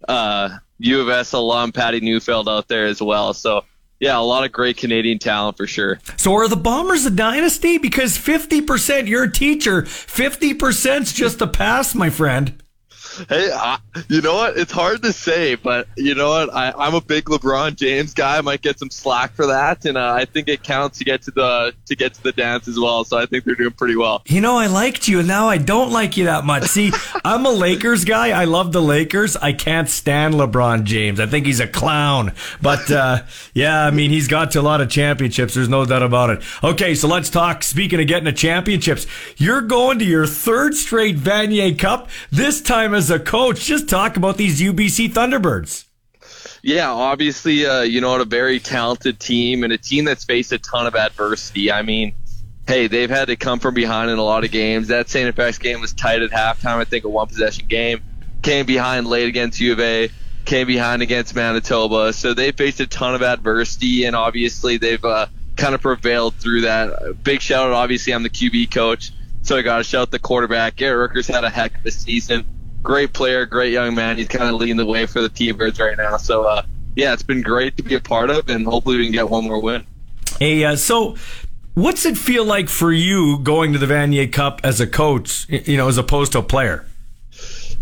[0.07, 3.33] uh, U of S alum Patty Neufeld out there as well.
[3.33, 3.63] So
[3.99, 5.99] yeah, a lot of great Canadian talent for sure.
[6.17, 7.77] So are the Bombers a dynasty?
[7.77, 12.61] Because 50% you're a teacher, 50%'s just a pass, my friend.
[13.29, 14.57] Hey, I, you know what?
[14.57, 16.53] It's hard to say, but you know what?
[16.53, 18.37] I, I'm a big LeBron James guy.
[18.37, 21.23] I might get some slack for that, and uh, I think it counts to get
[21.23, 23.03] to the to get to the dance as well.
[23.03, 24.21] So I think they're doing pretty well.
[24.27, 26.65] You know, I liked you, and now I don't like you that much.
[26.65, 26.91] See,
[27.25, 28.29] I'm a Lakers guy.
[28.29, 29.35] I love the Lakers.
[29.35, 31.19] I can't stand LeBron James.
[31.19, 32.33] I think he's a clown.
[32.61, 35.53] But uh, yeah, I mean, he's got to a lot of championships.
[35.53, 36.43] There's no doubt about it.
[36.63, 37.63] Okay, so let's talk.
[37.63, 39.07] Speaking of getting to championships,
[39.37, 42.09] you're going to your third straight Vanier Cup.
[42.31, 43.65] This time as a coach.
[43.65, 45.85] Just talk about these UBC Thunderbirds.
[46.63, 50.57] Yeah, obviously, uh, you know, a very talented team and a team that's faced a
[50.57, 51.71] ton of adversity.
[51.71, 52.15] I mean,
[52.67, 54.87] hey, they've had to come from behind in a lot of games.
[54.89, 55.35] That St.
[55.35, 56.77] FX game was tight at halftime.
[56.77, 58.03] I think a one possession game.
[58.41, 60.09] Came behind late against U of A.
[60.45, 62.13] Came behind against Manitoba.
[62.13, 66.61] So they faced a ton of adversity, and obviously they've uh, kind of prevailed through
[66.61, 67.23] that.
[67.23, 69.11] Big shout out, obviously, I'm the QB coach.
[69.43, 70.75] So I got to shout out the quarterback.
[70.75, 72.45] Garrett Rooker's had a heck of a season
[72.87, 74.17] great player, great young man.
[74.17, 76.15] He's kind of leading the way for the T-Birds right now.
[76.15, 76.63] So, uh,
[76.95, 79.43] yeah, it's been great to be a part of, and hopefully we can get one
[79.43, 79.85] more win.
[80.39, 81.17] Hey, uh, so
[81.73, 85.75] what's it feel like for you going to the Vanier Cup as a coach, you
[85.75, 86.85] know, as opposed to a player?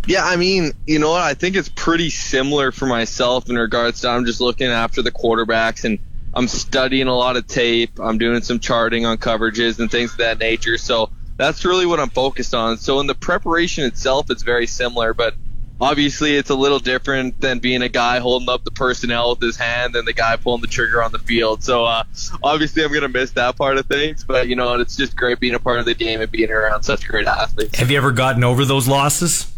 [0.08, 1.22] Yeah, I mean, you know what?
[1.22, 5.12] I think it's pretty similar for myself in regards to I'm just looking after the
[5.12, 6.00] quarterbacks and
[6.34, 8.00] I'm studying a lot of tape.
[8.00, 10.80] I'm doing some charting on coverages and things of that nature.
[10.80, 12.78] So that's really what I'm focused on.
[12.78, 15.36] So in the preparation itself, it's very similar, but
[15.80, 19.58] obviously it's a little different than being a guy holding up the personnel with his
[19.58, 21.64] hand and the guy pulling the trigger on the field.
[21.64, 22.04] So uh,
[22.44, 25.56] obviously I'm gonna miss that part of things, but you know it's just great being
[25.56, 27.78] a part of the game and being around such great athletes.
[27.80, 29.52] Have you ever gotten over those losses?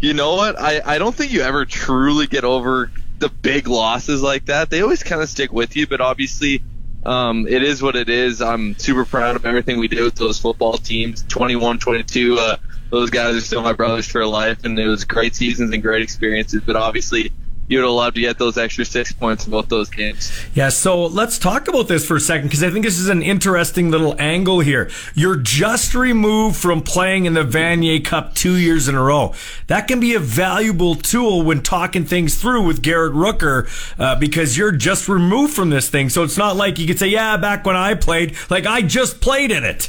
[0.00, 0.58] You know what?
[0.58, 4.70] I, I don't think you ever truly get over the big losses like that.
[4.70, 6.62] They always kind of stick with you, but obviously
[7.04, 8.40] um, it is what it is.
[8.40, 11.24] I'm super proud of everything we did with those football teams.
[11.28, 12.56] 21, 22, uh,
[12.90, 16.02] those guys are still my brothers for life, and it was great seasons and great
[16.02, 16.62] experiences.
[16.64, 17.32] But obviously,
[17.68, 20.30] you would have loved to get those extra six points in both those games.
[20.54, 23.22] Yeah, so let's talk about this for a second because I think this is an
[23.22, 24.90] interesting little angle here.
[25.14, 29.34] You're just removed from playing in the Vanier Cup two years in a row.
[29.68, 34.58] That can be a valuable tool when talking things through with Garrett Rooker uh, because
[34.58, 36.08] you're just removed from this thing.
[36.08, 39.20] So it's not like you could say, yeah, back when I played, like I just
[39.20, 39.88] played in it.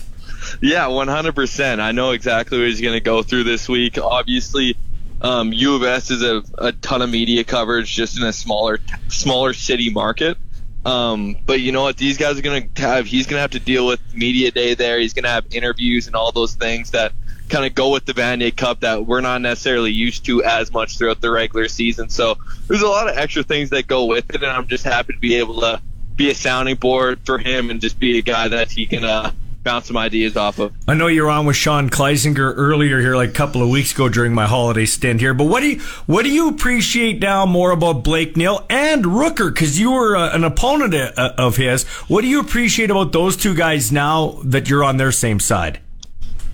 [0.61, 1.79] Yeah, 100%.
[1.79, 3.97] I know exactly what he's going to go through this week.
[3.97, 4.77] Obviously,
[5.23, 8.79] um, U of S is a, a ton of media coverage just in a smaller
[9.07, 10.37] smaller city market.
[10.85, 11.95] Um, but you know what?
[11.95, 13.05] These guys are gonna have.
[13.05, 14.99] He's gonna have to deal with media day there.
[14.99, 17.13] He's gonna have interviews and all those things that
[17.49, 20.97] kind of go with the Vanier Cup that we're not necessarily used to as much
[20.97, 22.09] throughout the regular season.
[22.09, 25.13] So there's a lot of extra things that go with it, and I'm just happy
[25.13, 25.81] to be able to
[26.15, 29.31] be a sounding board for him and just be a guy that he can uh,
[29.63, 30.73] bounce some ideas off of.
[30.87, 34.09] I know you're on with Sean Kleisinger earlier here, like a couple of weeks ago
[34.09, 35.33] during my holiday stint here.
[35.33, 39.53] But what do you what do you appreciate now more about Blake Nill and Rooker?
[39.53, 41.83] Because you were uh, an opponent uh, of his.
[42.07, 45.79] What do you appreciate about those two guys now that you're on their same side?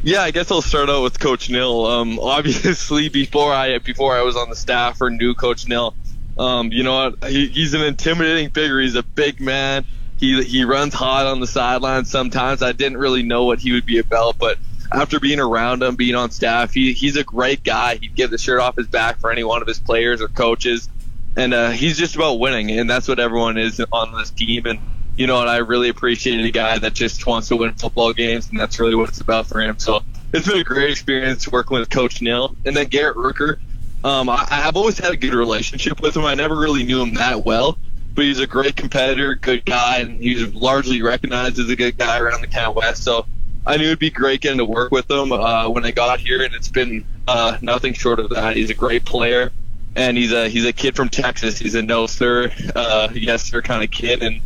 [0.01, 1.86] Yeah, I guess I'll start out with Coach Nill.
[1.86, 5.95] Um, obviously, before I before I was on the staff or knew Coach Nill,
[6.38, 7.30] um, you know what?
[7.30, 8.80] He, he's an intimidating figure.
[8.80, 9.86] He's a big man
[10.20, 12.61] he he runs hot on the sidelines sometimes.
[12.61, 14.57] I didn't really know what he would be about, but
[14.91, 17.95] after being around him, being on staff, he he's a great guy.
[17.95, 20.89] He'd give the shirt off his back for any one of his players or coaches,
[21.38, 24.65] and uh, he's just about winning, and that's what everyone is on this team.
[24.65, 24.80] And
[25.15, 28.49] you know, and I really appreciate a guy that just wants to win football games,
[28.49, 29.80] and that's really what it's about for him.
[29.80, 30.01] So
[30.34, 33.59] it's been a great experience working with Coach Nill, and then Garrett Rooker.
[34.03, 36.26] Um, I, I've always had a good relationship with him.
[36.26, 37.78] I never really knew him that well
[38.20, 42.20] but he's a great competitor, good guy, and he's largely recognized as a good guy
[42.20, 43.01] around the Can West.
[43.01, 43.26] So
[43.65, 46.43] I knew it'd be great getting to work with him uh, when I got here,
[46.43, 48.57] and it's been uh, nothing short of that.
[48.57, 49.53] He's a great player,
[49.95, 51.57] and he's a he's a kid from Texas.
[51.57, 54.41] He's a no sir, uh, yes sir kind of kid, and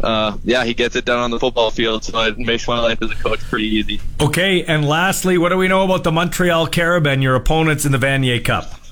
[0.00, 3.02] uh, yeah, he gets it done on the football field, so it makes my life
[3.02, 4.00] as a coach pretty easy.
[4.20, 7.98] Okay, and lastly, what do we know about the Montreal Carabin, your opponents in the
[7.98, 8.85] Vanier Cup?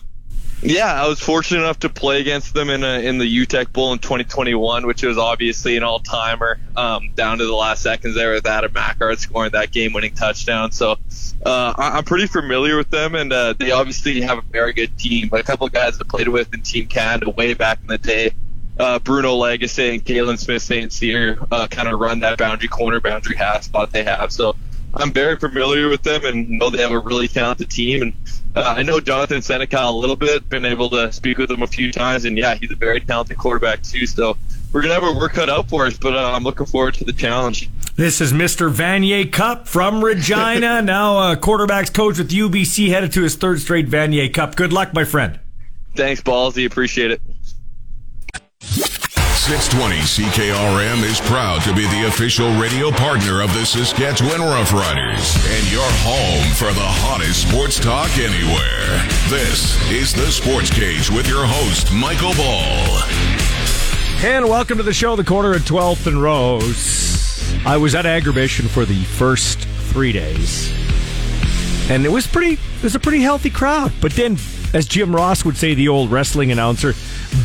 [0.64, 3.92] Yeah, I was fortunate enough to play against them in a, in the Uteck Bowl
[3.92, 6.58] in 2021, which was obviously an all timer.
[6.74, 10.72] Um, down to the last seconds there with Adam Machart scoring that game winning touchdown.
[10.72, 10.96] So
[11.44, 14.98] uh, I, am pretty familiar with them, and uh, they obviously have a very good
[14.98, 15.28] team.
[15.28, 17.98] But a couple of guys I played with in Team Canada way back in the
[17.98, 18.32] day,
[18.78, 20.90] uh, Bruno Legacy and Kalen Smith St.
[20.90, 24.32] Cyr, uh, kind of run that boundary corner, boundary half spot they have.
[24.32, 24.56] So
[24.96, 28.02] I'm very familiar with them and know they have a really talented team.
[28.02, 28.12] And
[28.54, 31.66] uh, I know Jonathan Senecal a little bit, been able to speak with him a
[31.66, 34.06] few times, and yeah, he's a very talented quarterback too.
[34.06, 34.36] So
[34.72, 37.04] we're gonna have our work cut out for us, but uh, I'm looking forward to
[37.04, 37.68] the challenge.
[37.96, 38.72] This is Mr.
[38.72, 40.82] Vanier Cup from Regina.
[40.82, 44.56] now, uh, quarterbacks coach with UBC, headed to his third straight Vanier Cup.
[44.56, 45.38] Good luck, my friend.
[45.94, 46.66] Thanks, Ballsy.
[46.66, 47.20] Appreciate it.
[49.44, 55.70] 620 CKRM is proud to be the official radio partner of the Saskatchewan Roughriders and
[55.70, 59.04] your home for the hottest sports talk anywhere.
[59.28, 63.02] This is the Sports Cage with your host, Michael Ball.
[64.24, 67.54] And welcome to the show, the corner at 12th and Rose.
[67.66, 69.58] I was at Agribition for the first
[69.92, 70.72] three days.
[71.90, 73.92] And it was pretty, it was a pretty healthy crowd.
[74.00, 74.38] But then,
[74.74, 76.92] as Jim Ross would say, the old wrestling announcer,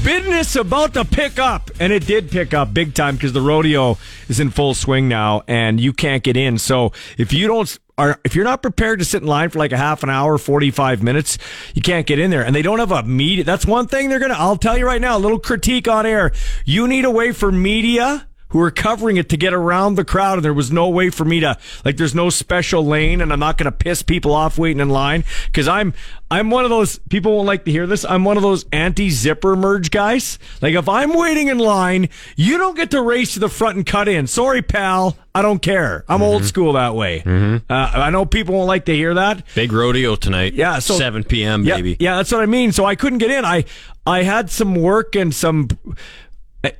[0.03, 1.69] business about to pick up.
[1.79, 5.43] And it did pick up big time because the rodeo is in full swing now
[5.47, 6.57] and you can't get in.
[6.57, 9.71] So if you don't, are, if you're not prepared to sit in line for like
[9.71, 11.37] a half an hour, 45 minutes,
[11.75, 12.43] you can't get in there.
[12.43, 13.43] And they don't have a media.
[13.43, 16.07] That's one thing they're going to, I'll tell you right now, a little critique on
[16.07, 16.31] air.
[16.65, 20.33] You need a way for media who are covering it to get around the crowd
[20.39, 23.39] and there was no way for me to like there's no special lane and I'm
[23.39, 25.23] not going to piss people off waiting in line
[25.53, 25.93] cuz I'm
[26.31, 29.55] I'm one of those people won't like to hear this I'm one of those anti-zipper
[29.55, 33.49] merge guys like if I'm waiting in line you don't get to race to the
[33.49, 37.71] front and cut in sorry pal I don't care I'm old school that way Mm-hmm.
[37.71, 40.53] uh, I know people won't like to hear that Big rodeo tonight.
[40.53, 41.63] Yeah, so 7 p.m.
[41.65, 41.97] yeah, baby.
[41.99, 42.71] Yeah, that's what I mean.
[42.71, 43.45] So I couldn't get in.
[43.45, 43.65] I
[44.05, 45.69] I had some work and some.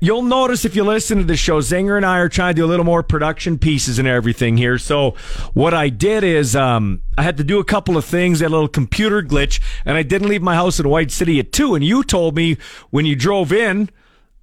[0.02, 2.66] You'll notice if you listen to the show, Zinger and I are trying to do
[2.66, 4.78] a little more production pieces and everything here.
[4.78, 5.12] So
[5.54, 8.68] what I did is um, I had to do a couple of things, a little
[8.68, 11.76] computer glitch, and I didn't leave my house in White City at two.
[11.76, 12.58] And you told me
[12.90, 13.90] when you drove in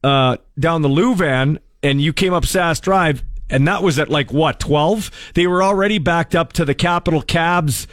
[0.03, 4.33] uh, down the Lewvan and you came up Sass Drive, and that was at like
[4.33, 5.11] what twelve?
[5.35, 7.87] They were already backed up to the Capital Cabs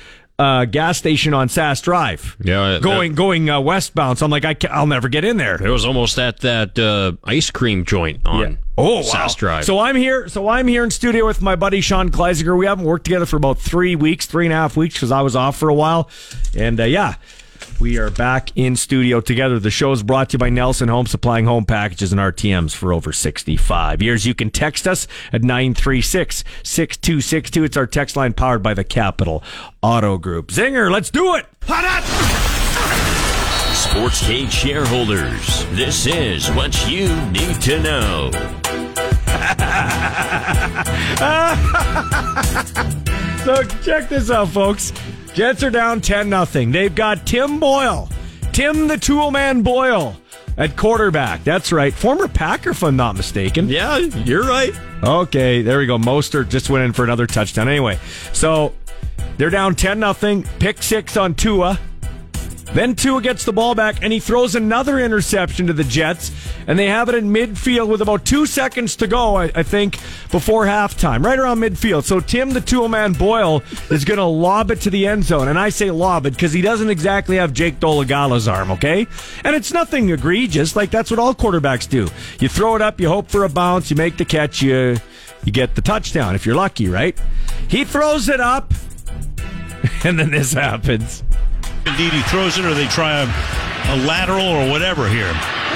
[0.44, 2.36] uh, gas station on Sass Drive.
[2.40, 4.20] Yeah, going going uh, westbound.
[4.20, 5.56] So I'm like, I ca- I'll never get in there.
[5.56, 9.02] It was almost at that uh, ice cream joint on Oh, wow.
[9.04, 9.66] Sass Drive.
[9.66, 10.28] So I'm here.
[10.28, 12.58] So I'm here in studio with my buddy Sean Kleisinger.
[12.58, 15.22] We haven't worked together for about three weeks, three and a half weeks, because I
[15.22, 16.10] was off for a while.
[16.56, 17.16] And uh, yeah,
[17.84, 19.60] we are back in studio together.
[19.60, 22.94] The show is brought to you by Nelson Home, supplying home packages and RTMs for
[22.94, 24.26] over 65 years.
[24.26, 27.64] You can text us at 936 6262.
[27.66, 29.44] It's our text line powered by the Capital
[29.82, 30.48] Auto Group.
[30.48, 31.46] Zinger, let's do it.
[33.76, 38.32] Sports Cage shareholders, this is what you need to know.
[43.44, 44.94] So check this out, folks.
[45.34, 46.72] Jets are down 10 nothing.
[46.72, 48.08] They've got Tim Boyle,
[48.52, 50.16] Tim the Tool Man Boyle
[50.58, 51.44] at quarterback.
[51.44, 51.92] That's right.
[51.92, 53.68] Former Packer, if I'm not mistaken.
[53.68, 54.74] Yeah, you're right.
[55.04, 55.98] Okay, there we go.
[55.98, 57.68] Mostert just went in for another touchdown.
[57.68, 57.98] Anyway,
[58.32, 58.74] so
[59.38, 60.44] they're down 10 nothing.
[60.60, 61.80] Pick six on Tua.
[62.74, 66.32] Then Tua gets the ball back and he throws another interception to the Jets,
[66.66, 70.00] and they have it in midfield with about two seconds to go, I, I think,
[70.32, 72.04] before halftime, right around midfield.
[72.04, 73.62] So Tim, the tool man Boyle,
[73.92, 76.52] is going to lob it to the end zone, and I say lob it because
[76.52, 79.06] he doesn't exactly have Jake Dolagala's arm, okay?
[79.44, 82.08] And it's nothing egregious, like that's what all quarterbacks do.
[82.40, 84.98] You throw it up, you hope for a bounce, you make the catch, you
[85.46, 87.20] you get the touchdown if you're lucky, right?
[87.68, 88.74] He throws it up,
[90.04, 91.24] and then this happens.
[91.86, 93.28] Indeed, he throws it, or they try a,
[93.92, 95.32] a lateral or whatever here.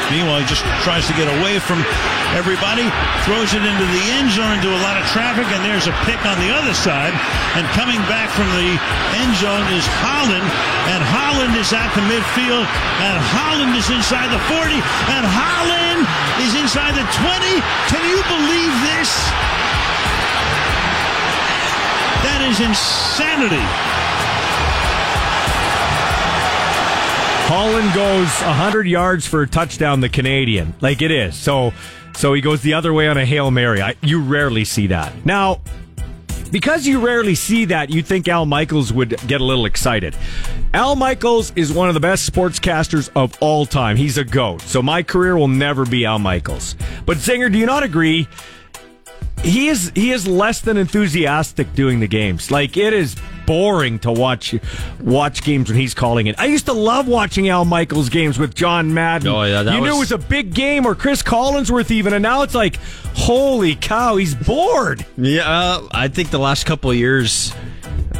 [0.07, 1.83] Meanwhile, he just tries to get away from
[2.31, 2.87] everybody,
[3.27, 6.19] throws it into the end zone into a lot of traffic, and there's a pick
[6.23, 7.11] on the other side.
[7.59, 8.71] And coming back from the
[9.19, 10.47] end zone is Holland,
[10.95, 12.63] and Holland is at the midfield,
[13.03, 14.79] and Holland is inside the 40,
[15.11, 16.07] and Holland
[16.39, 17.59] is inside the 20.
[17.91, 19.11] Can you believe this?
[22.23, 23.96] That is insanity.
[27.49, 30.75] Holland goes 100 yards for a touchdown, the Canadian.
[30.81, 31.33] Like it is.
[31.33, 31.71] So
[32.13, 33.81] so he goes the other way on a Hail Mary.
[33.81, 35.25] I, you rarely see that.
[35.25, 35.61] Now,
[36.51, 40.13] because you rarely see that, you'd think Al Michaels would get a little excited.
[40.73, 43.95] Al Michaels is one of the best sportscasters of all time.
[43.95, 44.61] He's a GOAT.
[44.61, 46.75] So my career will never be Al Michaels.
[47.05, 48.27] But Zinger, do you not agree?
[49.41, 52.51] He is he is less than enthusiastic doing the games.
[52.51, 53.15] Like it is
[53.47, 54.53] boring to watch
[55.01, 56.35] watch games when he's calling it.
[56.37, 59.29] I used to love watching Al Michaels games with John Madden.
[59.29, 62.21] Oh, yeah, you knew it was- was a big game or Chris Collinsworth even, and
[62.21, 62.77] now it's like,
[63.15, 65.03] holy cow, he's bored.
[65.17, 67.53] Yeah, uh, I think the last couple of years,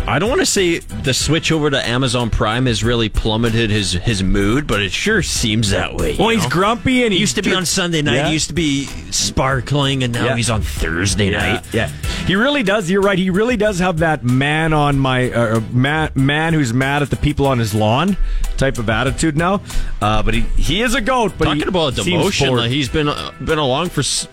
[0.09, 3.91] I don't want to say the switch over to Amazon Prime has really plummeted his
[3.91, 6.15] his mood, but it sure seems that way.
[6.17, 8.15] Well, you he's grumpy and he used to be on Sunday night.
[8.15, 8.27] Yeah.
[8.27, 10.35] He used to be sparkling, and now Yeah.
[10.37, 11.65] he's on Thursday Yeah, night.
[11.73, 11.89] yeah,
[12.25, 12.89] he really does.
[12.89, 13.17] You're right.
[13.19, 17.17] He really does have that man on my uh, man, man who's mad at the
[17.17, 18.15] people on his lawn
[18.55, 19.61] type of attitude now.
[20.01, 21.33] Uh, but he he is a goat.
[21.37, 24.27] But Talking about seems demotion, like he's been uh, been along for s-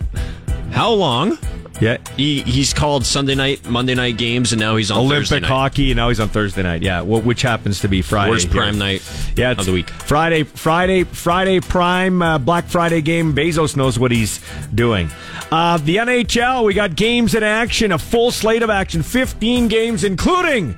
[0.71, 1.37] how long?
[1.81, 5.41] Yeah, he he's called Sunday night, Monday night games, and now he's on Thursday Olympic
[5.41, 5.47] night.
[5.49, 6.81] hockey, and now he's on Thursday night.
[6.81, 8.31] Yeah, wh- which happens to be Friday.
[8.31, 8.61] Worst here.
[8.61, 9.01] prime night
[9.35, 9.89] yeah, of the week.
[9.89, 13.33] Friday, Friday, Friday prime uh, Black Friday game.
[13.33, 14.39] Bezos knows what he's
[14.73, 15.09] doing.
[15.51, 20.03] Uh, the NHL, we got games in action, a full slate of action, 15 games,
[20.05, 20.77] including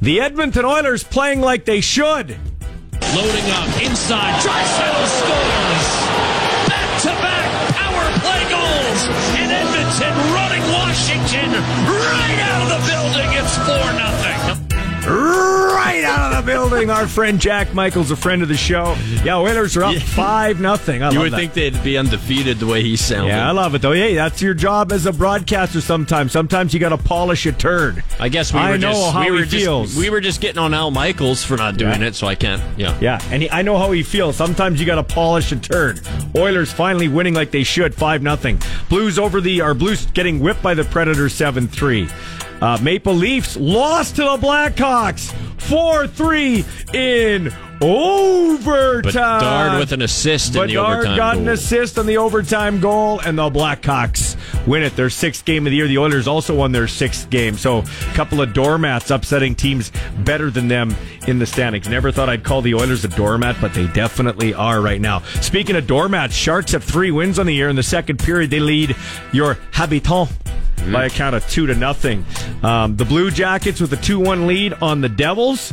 [0.00, 2.36] the Edmonton Oilers playing like they should.
[3.14, 4.40] Loading up inside.
[4.42, 5.71] Draisaitl scores.
[15.36, 18.96] Right out of the building, our friend Jack Michaels, a friend of the show.
[19.24, 21.02] Yeah, Oilers are up five nothing.
[21.02, 23.28] You would think they'd be undefeated the way he sounded.
[23.28, 23.92] Yeah, I love it though.
[23.92, 25.80] Hey, that's your job as a broadcaster.
[25.80, 28.02] Sometimes, sometimes you got to polish a turd.
[28.20, 29.96] I guess we I were know just, how we were he just, feels.
[29.96, 32.08] We were just getting on Al Michaels for not doing Yeah.
[32.08, 32.62] it, so I can't.
[32.78, 32.96] Yeah.
[33.00, 34.36] Yeah, and he, I know how he feels.
[34.36, 36.00] Sometimes you got to polish a turd.
[36.36, 38.60] Oilers finally winning like they should, five nothing.
[38.88, 42.08] Blues over the are Blues getting whipped by the Predators seven three.
[42.62, 49.40] Uh, Maple Leafs lost to the Blackhawks four three in overtime.
[49.40, 51.54] Bedard with an assist in the overtime got an goal.
[51.54, 54.94] assist on the overtime goal, and the Blackhawks win it.
[54.94, 55.88] Their sixth game of the year.
[55.88, 57.56] The Oilers also won their sixth game.
[57.56, 60.94] So a couple of doormats upsetting teams better than them
[61.26, 61.88] in the standings.
[61.88, 65.22] Never thought I'd call the Oilers a doormat, but they definitely are right now.
[65.40, 67.68] Speaking of doormats, Sharks have three wins on the year.
[67.68, 68.94] In the second period, they lead
[69.32, 70.30] your Habitant
[70.90, 72.24] by a count of two to nothing.
[72.62, 75.72] Um, the Blue Jackets with a 2 1 lead on the Devils.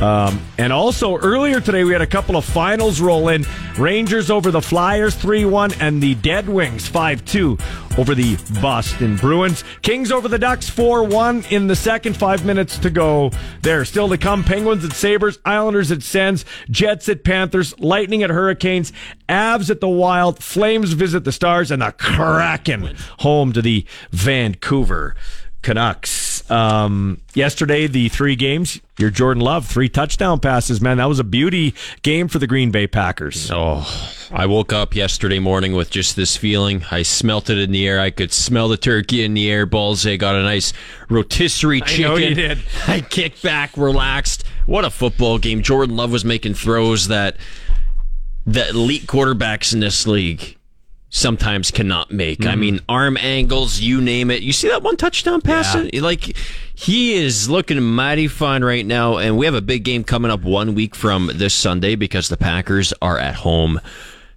[0.00, 3.44] Um, and also earlier today, we had a couple of finals roll in.
[3.78, 7.58] Rangers over the Flyers 3 1, and the Dead Wings 5 2
[7.98, 9.62] over the Boston Bruins.
[9.82, 13.30] Kings over the Ducks 4 1 in the second, five minutes to go.
[13.60, 18.30] There, still to come Penguins at Sabres, Islanders at Sens, Jets at Panthers, Lightning at
[18.30, 18.92] Hurricanes,
[19.28, 25.14] Avs at the Wild, Flames visit the Stars, and the Kraken home to the Vancouver
[25.62, 26.29] Canucks.
[26.50, 30.96] Um, yesterday, the three games, your Jordan Love, three touchdown passes, man.
[30.96, 33.50] That was a beauty game for the Green Bay Packers.
[33.52, 33.86] Oh,
[34.32, 36.84] I woke up yesterday morning with just this feeling.
[36.90, 38.00] I smelt it in the air.
[38.00, 39.64] I could smell the turkey in the air.
[39.64, 40.72] Balls, they got a nice
[41.08, 42.02] rotisserie I chicken.
[42.02, 42.58] know you did.
[42.88, 44.44] I kicked back, relaxed.
[44.66, 45.62] What a football game.
[45.62, 47.36] Jordan Love was making throws that
[48.44, 50.56] the elite quarterbacks in this league
[51.10, 52.46] sometimes cannot make.
[52.46, 52.58] I Mhm.
[52.58, 54.42] mean, arm angles, you name it.
[54.42, 55.74] You see that one touchdown pass?
[55.92, 56.00] Yeah.
[56.00, 56.36] Like
[56.74, 60.42] he is looking mighty fine right now, and we have a big game coming up
[60.42, 63.80] one week from this Sunday because the Packers are at home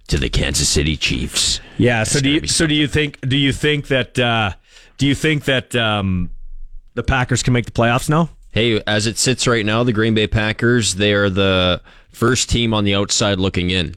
[0.08, 1.60] to the Kansas City Chiefs.
[1.78, 2.02] Yeah.
[2.04, 4.50] So do you, so do you think do you think that uh,
[4.98, 6.30] do you think that um,
[6.94, 8.30] the Packers can make the playoffs now?
[8.50, 12.72] Hey, as it sits right now, the Green Bay Packers, they are the first team
[12.74, 13.94] on the outside looking in.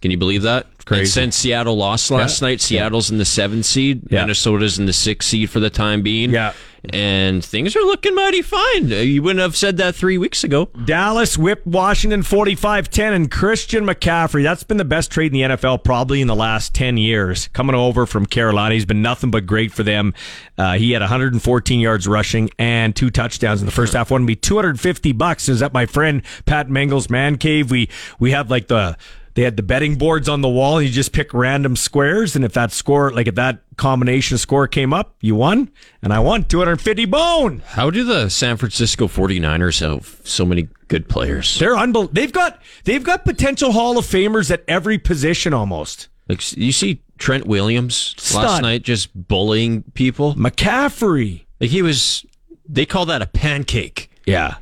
[0.00, 0.66] Can you believe that?
[0.90, 1.00] Crazy.
[1.02, 2.48] And since Seattle lost last Yeah.
[2.48, 4.02] night, Seattle's in the seventh seed.
[4.10, 4.22] Yeah.
[4.22, 6.30] Minnesota's in the sixth seed for the time being.
[6.30, 6.52] Yeah.
[6.92, 8.90] And things are looking mighty fine.
[8.90, 10.70] Uh, You wouldn't have said that three weeks ago.
[10.86, 14.42] Dallas whipped Washington 45-10 and Christian McCaffrey.
[14.42, 17.48] That's been the best trade in the NFL probably in the last 10 years.
[17.48, 18.74] Coming over from Carolina.
[18.74, 20.14] He's been nothing but great for them.
[20.56, 24.10] Uh, he had 114 yards rushing and two touchdowns in the first half.
[24.10, 25.48] One be 250 bucks.
[25.50, 27.70] Is that my friend Pat Mengel's man cave?
[27.70, 28.96] We we have like the
[29.34, 32.44] they had the betting boards on the wall and you just pick random squares and
[32.44, 35.70] if that score like if that combination score came up, you won
[36.02, 37.62] and I won 250 bone.
[37.66, 41.58] How do the San Francisco 49ers have so many good players?
[41.58, 46.08] They're unbel- They've got they've got potential Hall of Famers at every position almost.
[46.28, 48.44] Like you see Trent Williams Stud.
[48.44, 50.34] last night just bullying people.
[50.34, 51.44] McCaffrey.
[51.60, 52.24] Like he was
[52.68, 54.10] they call that a pancake.
[54.26, 54.56] Yeah.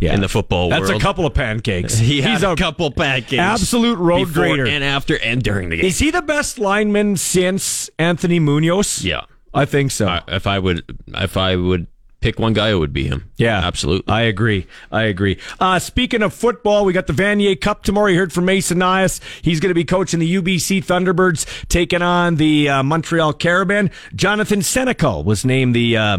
[0.00, 0.14] Yeah.
[0.14, 0.72] In the football world.
[0.82, 1.02] That's world.
[1.02, 1.98] a couple of pancakes.
[1.98, 3.38] He had He's a a couple pancakes.
[3.38, 4.66] absolute road before grader.
[4.66, 5.84] and after and during the game.
[5.84, 9.04] Is he the best lineman since Anthony Munoz?
[9.04, 9.22] Yeah.
[9.52, 10.06] I think so.
[10.08, 11.86] I- if I would if I would
[12.20, 13.30] pick one guy, it would be him.
[13.36, 14.12] Yeah, absolutely.
[14.12, 14.66] I agree.
[14.92, 15.38] I agree.
[15.58, 18.08] Uh, speaking of football, we got the Vanier Cup tomorrow.
[18.08, 19.20] You heard from Mason Nias.
[19.42, 23.90] He's going to be coaching the UBC Thunderbirds, taking on the uh, Montreal Carabin.
[24.14, 25.96] Jonathan Senecal was named the.
[25.96, 26.18] Uh,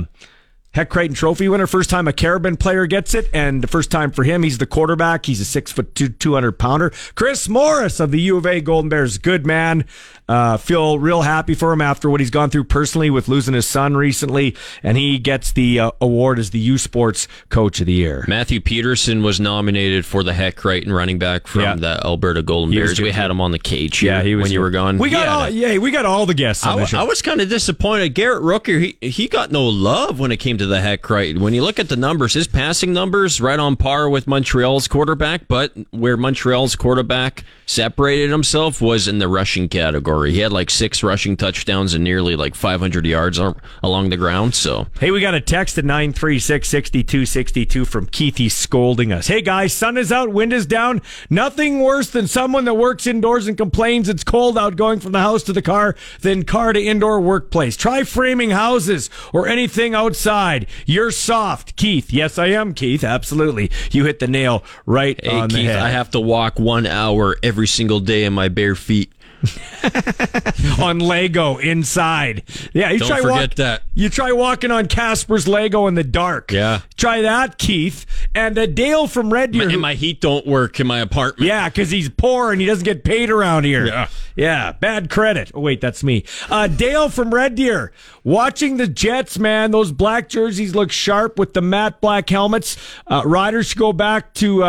[0.74, 4.10] Hec Crighton Trophy winner, first time a Carabin player gets it, and the first time
[4.10, 5.26] for him, he's the quarterback.
[5.26, 6.94] He's a six foot two, two hundred pounder.
[7.14, 9.84] Chris Morris of the U of A Golden Bears, good man.
[10.32, 13.68] Uh, feel real happy for him after what he's gone through personally with losing his
[13.68, 17.92] son recently, and he gets the uh, award as the U Sports Coach of the
[17.92, 18.24] Year.
[18.30, 21.76] Matthew Peterson was nominated for the Hec Crighton running back from Yeah.
[21.76, 22.98] the Alberta Golden He Bears.
[23.02, 25.00] We had him on the cage Yeah, he was when you were gone.
[25.00, 26.80] We got all, yeah, we got all the guests I.
[26.94, 28.14] I was kind of disappointed.
[28.14, 31.42] Garrett Rooker, he he got no love when it came to the Hec Crighton.
[31.42, 35.50] When you look at the numbers, his passing numbers right on par with Montreal's quarterback,
[35.50, 40.21] but where Montreal's quarterback separated himself was in the rushing category.
[40.26, 43.40] He had like six rushing touchdowns and nearly like 500 yards
[43.84, 44.56] along the ground.
[44.56, 48.38] So Hey, we got a text at 936 6262 from Keith.
[48.38, 49.28] He's scolding us.
[49.28, 51.02] Hey, guys, sun is out, wind is down.
[51.30, 55.20] Nothing worse than someone that works indoors and complains it's cold out going from the
[55.20, 57.76] house to the car than car to indoor workplace.
[57.76, 60.68] Try framing houses or anything outside.
[60.86, 62.12] You're soft, Keith.
[62.12, 63.04] Yes, I am, Keith.
[63.04, 63.72] Absolutely.
[63.92, 65.80] You hit the nail right hey, on the Keith, head.
[65.80, 69.12] I have to walk one hour every single day in my bare feet.
[70.80, 72.44] on Lego inside.
[72.74, 73.84] Yeah, you Don't try forget walk- that.
[73.94, 76.52] You try walking on Casper's Lego in the dark.
[76.52, 76.82] Yeah.
[76.98, 78.06] Try that, Keith.
[78.34, 79.64] And uh, Dale from Red Deer.
[79.64, 81.48] My, who- and my heat don't work in my apartment.
[81.48, 83.86] yeah, because he's poor and he doesn't get paid around here.
[83.86, 84.08] Yeah.
[84.36, 85.52] Yeah, bad credit.
[85.54, 86.24] Oh, wait, that's me.
[86.50, 87.92] Uh, Dale from Red Deer.
[88.24, 89.72] Watching the Jets, man.
[89.72, 92.78] Those black jerseys look sharp with the matte black helmets.
[93.08, 94.64] Uh, riders should go back to.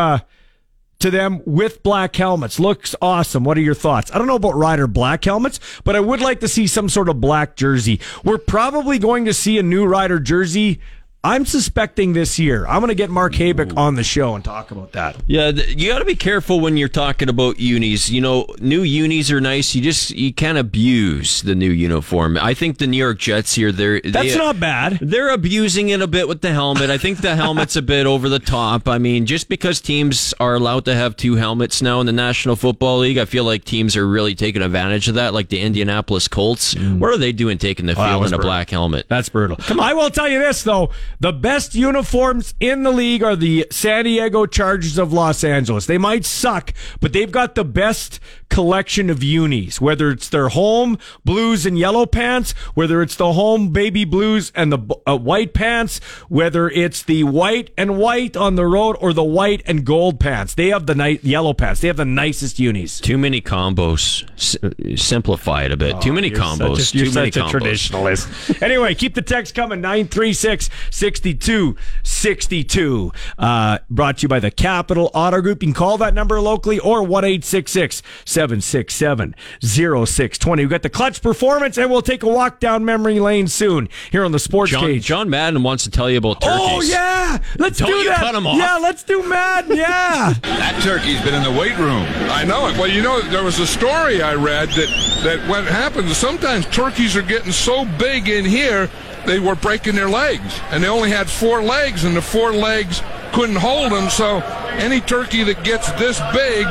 [1.03, 2.61] To them with black helmets.
[2.61, 3.43] Looks awesome.
[3.43, 4.13] What are your thoughts?
[4.15, 7.09] I don't know about Rider black helmets, but I would like to see some sort
[7.09, 7.99] of black jersey.
[8.23, 10.79] We're probably going to see a new Rider jersey.
[11.25, 12.67] I'm suspecting this year.
[12.67, 15.17] I'm going to get Mark Habeck on the show and talk about that.
[15.29, 18.11] Yeah, you got to be careful when you're talking about unis.
[18.11, 19.73] You know, new unis are nice.
[19.73, 22.37] You just you can't abuse the new uniform.
[22.39, 24.99] I think the New York Jets here, they're That's they, not bad.
[25.01, 26.91] They're abusing it a bit with the helmet.
[26.91, 28.89] I think the helmet's a bit over the top.
[28.89, 32.57] I mean, just because teams are allowed to have two helmets now in the National
[32.57, 35.33] Football League, I feel like teams are really taking advantage of that.
[35.35, 37.97] Like the Indianapolis Colts, what are they doing taking the Mm.
[38.09, 38.49] Field in a brutal.
[38.49, 39.07] black helmet?
[39.09, 39.57] That's brutal.
[39.59, 39.89] Come, on.
[39.89, 40.91] I will tell you this though:
[41.21, 45.87] the best uniforms in the league are the San Diego Chargers of Los Angeles.
[45.87, 49.81] They might suck, but they've got the best collection of unis.
[49.81, 54.73] Whether it's their home blues and yellow pants, whether it's the home baby blues and
[54.73, 59.25] the uh, white pants, whether it's the white and white on the road or the
[59.25, 60.55] white and gold pants.
[60.55, 61.81] They have the ni- yellow pants.
[61.81, 63.01] They have the nicest unis.
[63.01, 64.29] Too many combos.
[64.35, 64.57] S-
[65.03, 66.01] simplify it a bit.
[66.01, 66.77] Too many Oh, combos.
[66.79, 67.51] Such a, you're Too many combos.
[67.51, 68.63] traditionalist.
[68.63, 70.69] anyway, keep the text coming 936
[71.03, 71.75] 62
[72.05, 73.13] 62.
[73.37, 75.61] Uh, brought to you by the Capital Auto Group.
[75.61, 80.63] You can call that number locally or 1 767 0620.
[80.63, 84.25] We've got the clutch performance, and we'll take a walk down memory lane soon here
[84.25, 85.05] on the Sports John, Cage.
[85.05, 86.61] John Madden wants to tell you about turkeys.
[86.71, 87.39] Oh, yeah.
[87.59, 88.19] Let's Don't do you that.
[88.19, 88.57] cut 'em off.
[88.57, 89.77] Yeah, let's do Madden.
[89.77, 90.35] Yeah.
[90.63, 92.07] That turkey's been in the weight room.
[92.31, 92.77] I know it.
[92.79, 97.17] Well, you know, there was a story I read that, that what happens, sometimes turkeys
[97.17, 98.89] are getting so big in here,
[99.27, 100.61] they were breaking their legs.
[100.71, 103.03] And they only had four legs, and the four legs
[103.33, 104.11] couldn't hold them.
[104.11, 104.41] So
[104.77, 106.67] any turkey that gets this big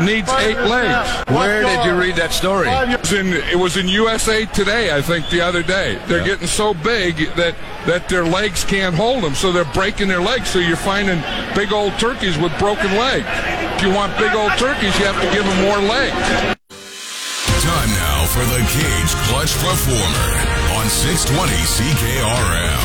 [0.00, 1.08] needs eight legs.
[1.30, 2.68] Where did you read that story?
[2.68, 6.00] It was in, it was in USA Today, I think, the other day.
[6.06, 7.54] They're getting so big that,
[7.86, 10.48] that their legs can't hold them, so they're breaking their legs.
[10.48, 11.22] So you're finding
[11.54, 13.26] big old turkeys with broken legs.
[13.76, 16.58] If you want big old turkeys, you have to give them more legs.
[17.62, 22.82] Time now for the Cage Clutch Performer on 620 CKRM.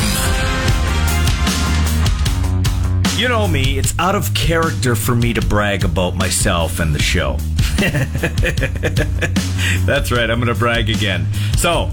[3.18, 7.02] You know me, it's out of character for me to brag about myself and the
[7.02, 7.38] show.
[9.86, 11.26] That's right, I'm going to brag again.
[11.56, 11.90] So,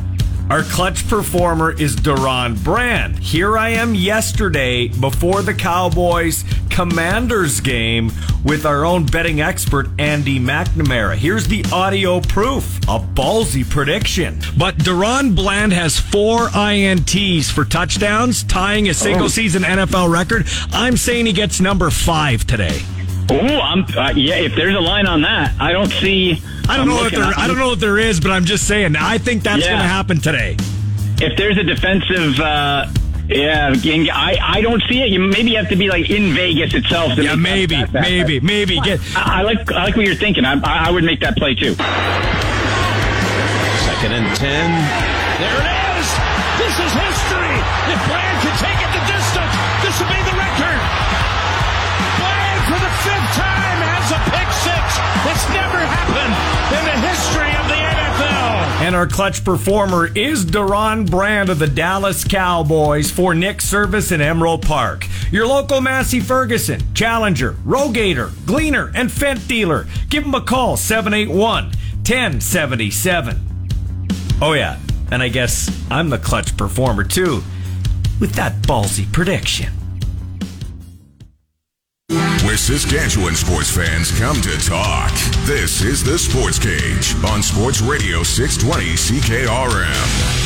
[0.49, 3.17] our clutch performer is DaRon Bland.
[3.17, 8.11] Here I am yesterday before the Cowboys Commanders game
[8.43, 11.15] with our own betting expert Andy McNamara.
[11.15, 12.77] Here's the audio proof.
[12.83, 14.39] A ballsy prediction.
[14.57, 19.29] But DaRon Bland has four INTs for touchdowns, tying a single oh.
[19.29, 20.47] season NFL record.
[20.71, 22.81] I'm saying he gets number five today.
[23.29, 24.35] Oh, I'm uh, yeah.
[24.35, 26.41] If there's a line on that, I don't see.
[26.69, 27.23] I don't I'm know if there.
[27.35, 28.95] I don't know if there is, but I'm just saying.
[28.95, 29.69] I think that's Yeah.
[29.71, 30.57] going to happen today.
[31.19, 32.85] If there's a defensive, uh,
[33.27, 33.73] yeah,
[34.13, 35.09] I I don't see it.
[35.09, 37.15] You maybe you have to be like in Vegas itself.
[37.15, 38.79] To Yeah, maybe, that- that- maybe, maybe.
[38.81, 40.45] Get I, I like I like what you're thinking.
[40.45, 41.73] I, I I would make that play too.
[43.85, 44.69] Second and ten.
[45.39, 45.74] There it is.
[58.85, 64.21] And our clutch performer is DaRon Bland of the Dallas Cowboys for Nick Service in
[64.21, 65.07] Emerald Park.
[65.31, 69.87] Your local Massey Ferguson, Challenger, Rogator, Gleaner, and Fendt dealer.
[70.09, 71.71] Give them a call 781
[72.05, 73.39] 1077.
[74.39, 74.77] Oh, yeah.
[75.09, 77.41] And I guess I'm the clutch performer, too,
[78.19, 79.73] with that ballsy prediction.
[82.45, 85.11] Where Saskatchewan sports fans come to talk.
[85.47, 90.44] This is the Sports Cage on Sports Radio 620 CKRM.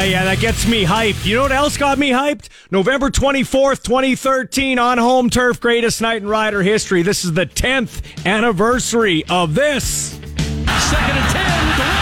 [0.00, 1.26] Uh, yeah, that gets me hyped.
[1.26, 2.48] You know what else got me hyped?
[2.70, 7.02] November 24th, 2013, on home turf, greatest night in Rider history.
[7.02, 10.14] This is the 10th anniversary of this.
[10.14, 11.99] Second and 10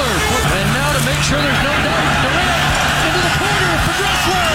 [0.00, 0.56] Dressler.
[0.56, 2.64] And now to make sure there's no doubt, Durant
[3.04, 4.48] into the corner for Dressler.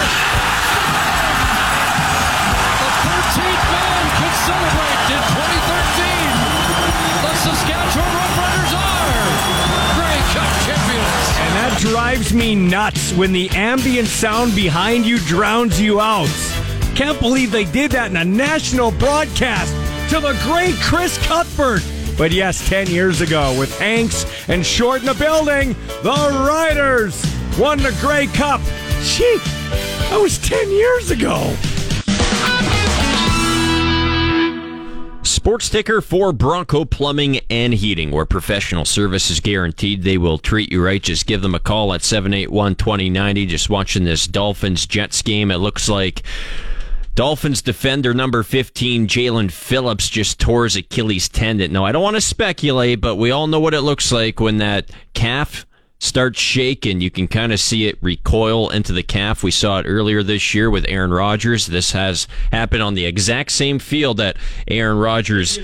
[2.81, 6.33] The 13th man could celebrate in 2013.
[7.21, 9.21] The Saskatchewan Roughriders are
[9.93, 11.25] Grey Cup champions.
[11.37, 16.29] And that drives me nuts when the ambient sound behind you drowns you out.
[16.95, 19.73] Can't believe they did that in a national broadcast
[20.09, 21.83] to the great Chris Cuthbert.
[22.17, 27.21] But yes, 10 years ago, with Hanks and Short in the building, the Riders
[27.59, 28.61] won the Grey Cup.
[29.03, 29.37] Gee,
[30.09, 31.53] that was 10 years ago.
[35.23, 40.01] Sports ticker for Bronco Plumbing and Heating, where professional service is guaranteed.
[40.01, 41.03] They will treat you right.
[41.03, 43.45] Just give them a call at 781 2090.
[43.45, 46.23] Just watching this Dolphins Jets game, it looks like
[47.15, 51.71] Dolphins defender number 15, Jaelan Phillips, just tore his Achilles tendon.
[51.71, 54.57] Now, I don't want to speculate, but we all know what it looks like when
[54.57, 55.65] that calf
[56.05, 57.01] starts shaking.
[57.01, 59.43] You can kind of see it recoil into the calf.
[59.43, 61.67] We saw it earlier this year with Aaron Rodgers.
[61.67, 64.37] This has happened on the exact same field that
[64.67, 65.57] Aaron Rodgers.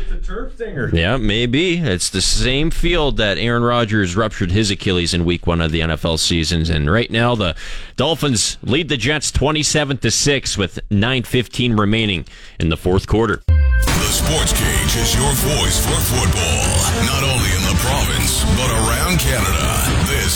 [0.93, 1.77] Yeah, maybe.
[1.77, 5.81] It's the same field that Aaron Rodgers ruptured his Achilles in week one of the
[5.81, 6.69] NFL seasons.
[6.69, 7.55] And right now, the
[7.95, 12.25] Dolphins lead the Jets 27 to 6 with 9.15 remaining
[12.59, 13.41] in the fourth quarter.
[13.47, 19.19] The Sports Cage is your voice for football, not only in the province, but around
[19.19, 19.90] Canada.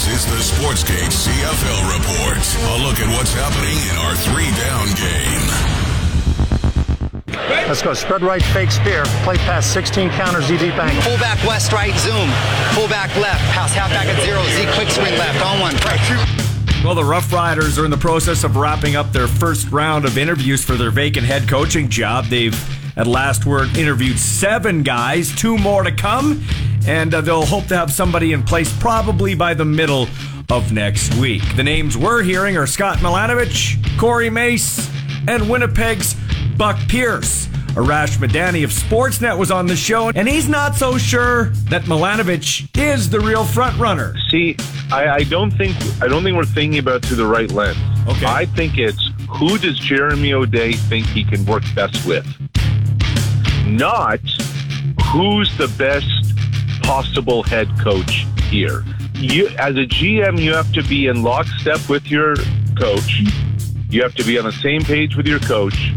[0.05, 2.37] This is the Sports Cage CFL Report.
[2.37, 5.49] A look at what's happening in our three down game.
[7.67, 7.95] Let's go.
[7.95, 9.03] Spread right, fake spear.
[9.23, 11.01] Play pass 16 counters, Z deep angle.
[11.01, 12.29] Pull back west, right, zoom.
[12.75, 13.41] Fullback left.
[13.55, 14.43] Pass halfback at zero.
[14.43, 15.43] Z quick swing left.
[15.43, 15.73] On one.
[16.85, 20.19] Well, the Rough Riders are in the process of wrapping up their first round of
[20.19, 22.25] interviews for their vacant head coaching job.
[22.25, 22.53] They've,
[22.95, 26.43] at last word, interviewed seven guys, two more to come,
[26.87, 30.07] and uh, they'll hope to have somebody in place probably by the middle
[30.49, 31.43] of next week.
[31.55, 34.89] The names we're hearing are Scott Milanovich, Corey Mace,
[35.27, 36.15] and Winnipeg's
[36.57, 37.47] Buck Pierce.
[37.75, 42.69] Arash Madani of Sportsnet was on the show, and he's not so sure that Milanovich
[42.77, 44.15] is the real front runner.
[44.29, 44.55] See,
[44.93, 47.77] I, I don't think I don't think we're thinking about through the right lens.
[48.07, 48.25] Okay.
[48.25, 52.25] I think it's who does Jeremy O'Day think he can work best with,
[53.65, 54.19] not
[55.11, 56.35] who's the best
[56.83, 58.83] possible head coach here.
[59.15, 62.35] You, as a GM, you have to be in lockstep with your
[62.77, 63.21] coach.
[63.89, 65.93] You have to be on the same page with your coach.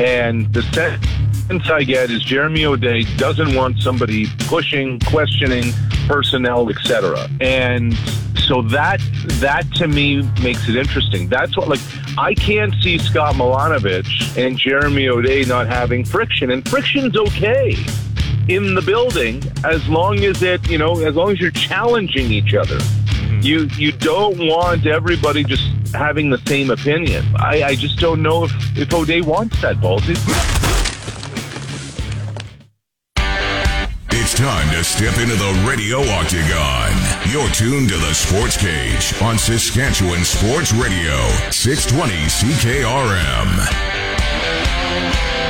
[0.00, 5.72] And the sense I get is Jeremy O'Day doesn't want somebody pushing, questioning
[6.06, 7.28] personnel, etc.
[7.40, 7.94] And
[8.46, 9.00] so that
[9.40, 11.28] that to me makes it interesting.
[11.28, 11.80] That's what like
[12.16, 17.76] I can't see Scott Milanovich and Jeremy O'Day not having friction, and friction's okay
[18.48, 22.54] in the building as long as it you know as long as you're challenging each
[22.54, 22.78] other.
[22.78, 23.40] Mm-hmm.
[23.40, 27.24] you you don't want everybody just having the same opinion.
[27.36, 30.14] I, I just don't know if if O'Day wants that, Baldy.
[34.36, 36.92] Time to step into the radio octagon.
[37.26, 41.16] You're tuned to the Sports Cage on Saskatchewan Sports Radio,
[41.50, 44.05] 620 CKRM.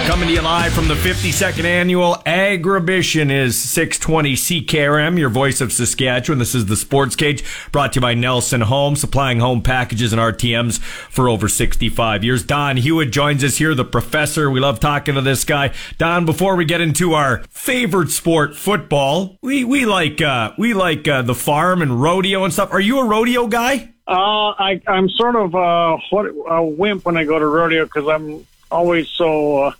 [0.06, 5.72] Coming to you live from the 52nd annual Agribition is 620 CKRM, your voice of
[5.72, 6.38] Saskatchewan.
[6.38, 7.42] This is the Sports Cage
[7.72, 12.44] brought to you by Nelson Home, supplying home packages and RTMs for over 65 years.
[12.44, 14.48] Don Hewitt joins us here, the professor.
[14.48, 15.74] We love talking to this guy.
[15.98, 21.08] Don, before we get into our favorite sport, football, we, we like, uh, we like,
[21.08, 22.72] uh, the farm and rodeo and stuff.
[22.72, 23.92] Are you a rodeo guy?
[24.06, 28.06] Uh, I, I'm sort of uh, what, a wimp when I go to rodeo because
[28.06, 29.72] I'm always so uh,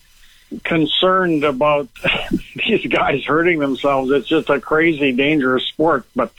[0.64, 1.88] concerned about
[2.57, 4.11] these guys hurting themselves.
[4.11, 6.07] It's just a crazy, dangerous sport.
[6.14, 6.32] But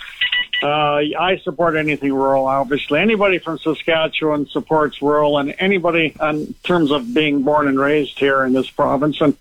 [0.63, 2.47] uh, I support anything rural.
[2.47, 8.17] Obviously, anybody from Saskatchewan supports rural, and anybody in terms of being born and raised
[8.17, 9.21] here in this province.
[9.21, 9.37] And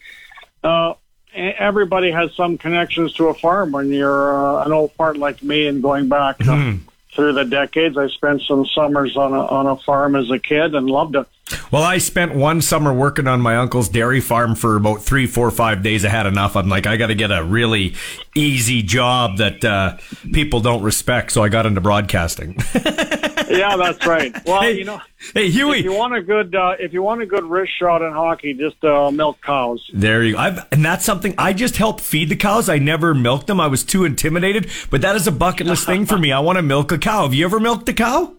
[0.62, 0.94] uh,
[1.34, 5.66] everybody has some connections to a farm when you're uh, an old fart like me
[5.66, 6.38] and going back.
[6.38, 6.80] Mm
[7.16, 7.96] through the decades.
[7.96, 11.26] I spent some summers on a, on a farm as a kid and loved it.
[11.70, 15.50] Well, I spent one summer working on my uncle's dairy farm for about three, four,
[15.50, 16.04] five days.
[16.04, 16.56] I had enough.
[16.56, 17.94] I'm like, I got to get a really
[18.34, 19.96] easy job that uh,
[20.32, 21.30] people don't respect.
[21.32, 22.56] So I got into broadcasting.
[22.74, 24.34] yeah, that's right.
[24.44, 25.00] Well, hey, you know,
[25.34, 28.02] hey Huey, if you want a good, uh, if you want a good wrist shot
[28.02, 29.88] in hockey, just uh, milk cows.
[29.92, 30.38] There you go.
[30.40, 32.68] I've, and that's something I just help feed the cows.
[32.68, 33.60] I never milked them.
[33.60, 34.68] I was too intimidated.
[34.90, 36.32] But that is a bucket list thing for me.
[36.32, 37.22] I want to milk a cow.
[37.22, 38.34] Have you ever milked a cow?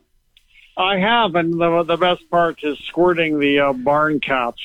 [0.78, 4.59] I have, and the the best part is squirting the uh, barn cats.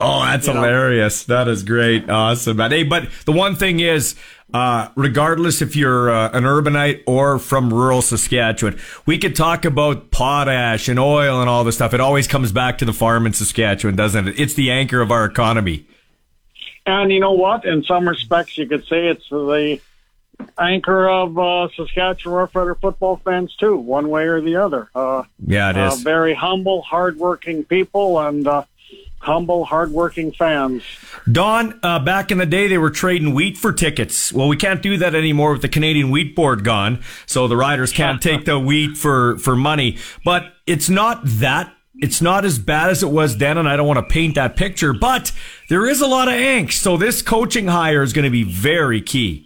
[0.00, 1.26] Oh, that's hilarious.
[1.26, 1.36] Know?
[1.36, 2.10] That is great.
[2.10, 2.58] Awesome.
[2.58, 4.16] Hey, but the one thing is,
[4.52, 10.10] uh, regardless if you're uh, an urbanite or from rural Saskatchewan, we could talk about
[10.10, 11.94] potash and oil and all this stuff.
[11.94, 14.38] It always comes back to the farm in Saskatchewan, doesn't it?
[14.38, 15.86] It's the anchor of our economy.
[16.86, 17.64] And you know what?
[17.64, 19.80] In some respects, you could say it's the
[20.58, 24.90] anchor of uh, Saskatchewan Roughrider football fans too, one way or the other.
[24.94, 26.00] Uh, yeah, it is.
[26.00, 28.64] Uh, very humble, hardworking people, and uh,
[29.18, 30.82] humble, hardworking fans.
[31.30, 34.32] Don, uh, back in the day, they were trading wheat for tickets.
[34.32, 37.92] Well, we can't do that anymore with the Canadian Wheat Board gone, so the riders
[37.92, 39.98] can't take the wheat for for money.
[40.24, 41.72] But it's not that.
[41.96, 44.56] It's not as bad as it was then, and I don't want to paint that
[44.56, 45.30] picture, but
[45.68, 46.72] there is a lot of angst.
[46.72, 49.43] So this coaching hire is going to be very key.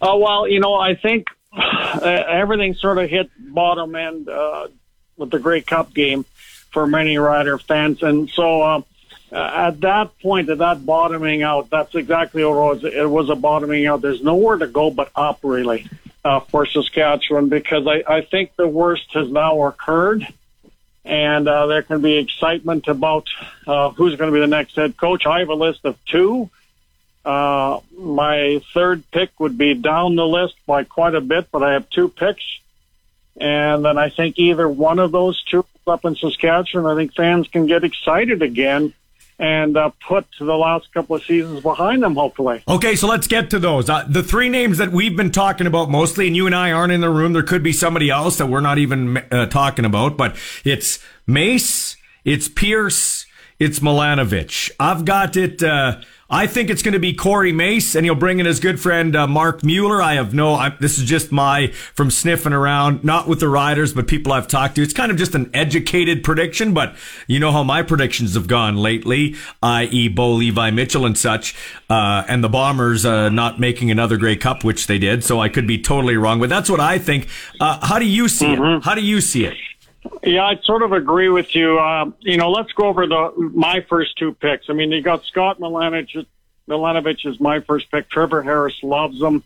[0.00, 4.68] Uh, well, you know, I think uh, everything sort of hit bottom end uh,
[5.16, 6.24] with the Grey Cup game
[6.70, 8.82] for many Rider fans, and so uh,
[9.32, 12.84] at that point, at that bottoming out, that's exactly what it was.
[12.84, 14.00] It was a bottoming out.
[14.00, 15.88] There's nowhere to go but up, really,
[16.24, 20.26] uh, for Saskatchewan, because I, I think the worst has now occurred.
[21.04, 23.26] And uh, there can be excitement about
[23.66, 25.24] uh, who's going to be the next head coach.
[25.24, 26.50] I have a list of two.
[27.24, 31.72] Uh, my third pick would be down the list by quite a bit, but I
[31.72, 32.44] have two picks.
[33.40, 37.48] And then I think either one of those two up in Saskatchewan, I think fans
[37.48, 38.92] can get excited again
[39.38, 42.62] and uh, put the last couple of seasons behind them, hopefully.
[42.66, 43.88] Okay, so let's get to those.
[43.88, 46.92] Uh, the three names that we've been talking about mostly, and you and I aren't
[46.92, 47.32] in the room.
[47.32, 51.96] There could be somebody else that we're not even uh, talking about, but it's Mace,
[52.24, 53.26] it's Pierce,
[53.60, 54.70] it's Milanovich.
[54.80, 55.62] I've got it.
[56.30, 58.80] Uh, I think it's going to be Corey Mace, and he'll bring in his good
[58.80, 60.00] friend uh, Marc Mueller.
[60.00, 60.54] I have no.
[60.54, 64.46] I, this is just my from sniffing around, not with the riders, but people I've
[64.46, 64.82] talked to.
[64.82, 66.94] It's kind of just an educated prediction, but
[67.26, 71.56] you know how my predictions have gone lately, i.e., Bo Levi Mitchell and such,
[71.90, 75.24] uh, and the Bombers uh, not making another Grey Cup, which they did.
[75.24, 77.28] So I could be totally wrong, but that's what I think.
[77.60, 78.78] Uh, how do you see mm-hmm.
[78.78, 78.84] it?
[78.84, 79.56] How do you see it?
[80.22, 81.78] Yeah, I sort of agree with you.
[81.78, 84.70] Uh, you know, let's go over the my first two picks.
[84.70, 86.26] I mean, you got Scott Milanovich.
[86.68, 88.08] Milanovich is my first pick.
[88.08, 89.42] Trevor Harris loves him.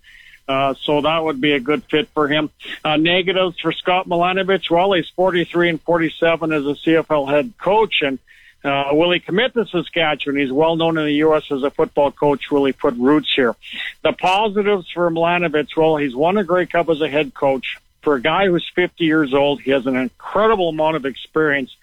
[0.49, 2.51] Uh, so that would be a good fit for him.
[2.85, 4.71] Uh, negatives for Scott Milanovich.
[4.71, 8.03] Well, he's 43 and 47 as a CFL head coach.
[8.03, 8.19] And,
[8.65, 10.41] uh, will he commit to Saskatchewan?
[10.41, 11.45] He's well known in the U.S.
[11.51, 12.51] as a football coach.
[12.51, 13.55] Will he put roots here?
[14.03, 15.77] The positives for Milanovich.
[15.77, 19.05] Well, he's won a Grey Cup as a head coach for a guy who's 50
[19.05, 21.75] years old, he has an incredible amount of experience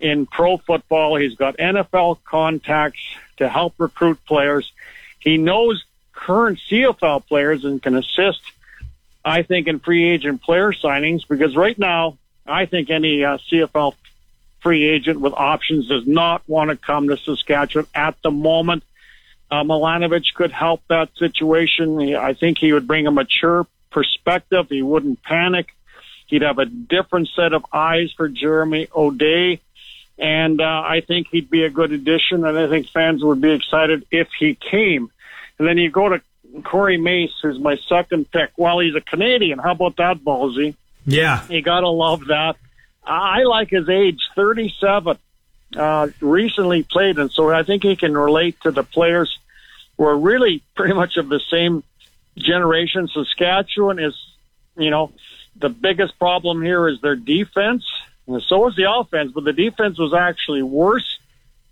[0.00, 1.16] in pro football.
[1.16, 3.00] He's got NFL contacts
[3.38, 4.72] to help recruit players.
[5.18, 8.40] He knows current CFL players and can assist,
[9.24, 13.94] I think, in free agent player signings because right now, I think any uh, CFL
[14.60, 18.82] free agent with options does not want to come to Saskatchewan at the moment.
[19.50, 22.14] Uh, Milanovich could help that situation.
[22.16, 24.66] I think he would bring a mature perspective.
[24.68, 25.68] He wouldn't panic.
[26.26, 29.60] He'd have a different set of eyes for Jeremy O'Day.
[30.18, 33.52] And uh, I think he'd be a good addition, and I think fans would be
[33.52, 35.10] excited if he came.
[35.58, 36.22] And then you go to
[36.64, 38.50] Corey Mace, who's my second pick.
[38.56, 39.58] Well, he's a Canadian.
[39.58, 40.76] How about that, ballsy?
[41.06, 41.44] Yeah.
[41.48, 42.56] You gotta love that.
[43.04, 45.18] I like his age, 37.
[45.76, 49.36] Uh, recently played, and so I think he can relate to the players
[49.96, 51.82] who are really pretty much of the same
[52.36, 53.08] generation.
[53.08, 54.14] Saskatchewan is,
[54.76, 55.12] you know,
[55.56, 57.84] the biggest problem here is their defense.
[58.46, 61.18] So is the offense, but the defense was actually worse,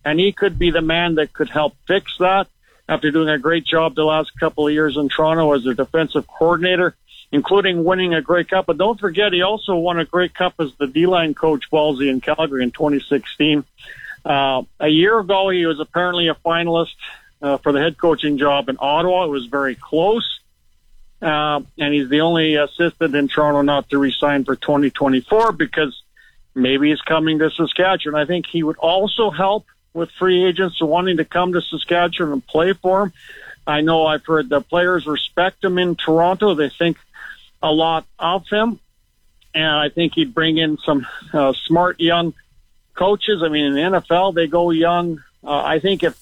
[0.04, 2.46] and he could be the man that could help fix that
[2.88, 6.26] after doing a great job the last couple of years in Toronto as a defensive
[6.26, 6.94] coordinator,
[7.30, 8.66] including winning a Grey Cup.
[8.66, 12.20] But don't forget, he also won a Grey Cup as the D-line coach, Ballsy, in
[12.20, 13.64] Calgary in 2016.
[14.24, 16.94] Uh, a year ago, he was apparently a finalist
[17.40, 19.24] uh, for the head coaching job in Ottawa.
[19.24, 20.40] It was very close.
[21.22, 26.02] Uh, and he's the only assistant in Toronto not to resign for 2024 because
[26.54, 28.20] maybe he's coming to Saskatchewan.
[28.20, 32.46] I think he would also help with free agents wanting to come to Saskatchewan and
[32.46, 33.12] play for him.
[33.66, 36.54] I know I've heard the players respect him in Toronto.
[36.54, 36.96] They think
[37.62, 38.80] a lot of him.
[39.54, 42.34] And I think he'd bring in some uh, smart young
[42.94, 43.42] coaches.
[43.44, 45.22] I mean, in the NFL, they go young.
[45.44, 46.18] Uh, I think if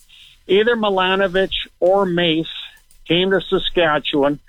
[0.47, 2.49] either Milanovich or Mace
[3.07, 4.41] came to Saskatchewan,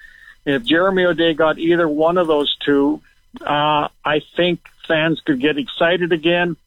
[0.46, 3.02] if Jeremy O'Day got either one of those two,
[3.42, 6.58] uh, I think fans could get excited again.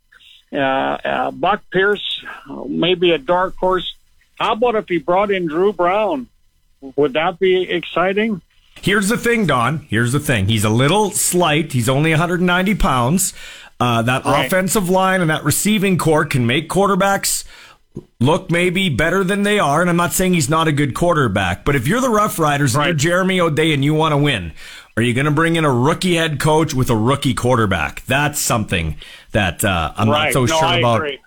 [0.53, 2.25] Uh, uh, Buck Pierce,
[2.67, 3.95] maybe a dark horse.
[4.39, 6.29] How about if he brought in Dru Brown?
[6.97, 8.41] Would that be exciting?
[8.81, 9.87] Here's the thing, Don.
[9.89, 10.47] Here's the thing.
[10.49, 11.73] He's a little slight.
[11.73, 13.33] He's only 190 pounds.
[13.81, 14.47] Uh, that Right.
[14.47, 17.45] offensive line and that receiving corps can make quarterbacks
[18.21, 19.81] look maybe better than they are.
[19.81, 22.75] And I'm not saying he's not a good quarterback, but if you're the Rough Riders
[22.75, 24.53] and you're Jeremy O'Day and you want to win,
[24.97, 28.05] are you going to bring in a rookie head coach with a rookie quarterback?
[28.07, 28.97] That's something
[29.33, 30.27] that uh, I'm right.
[30.27, 30.97] not so no, sure I about.
[30.97, 31.21] Agree.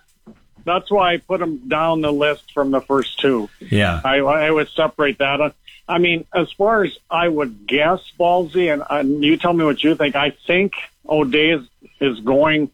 [0.64, 3.48] That's why I put him down the list from the first two.
[3.60, 4.00] Yeah.
[4.04, 5.54] I, I would separate that.
[5.88, 9.82] I mean, as far as I would guess, Ballsy, and, and you tell me what
[9.82, 10.14] you think.
[10.14, 10.74] I think
[11.08, 11.66] O'Day is,
[12.00, 12.70] is going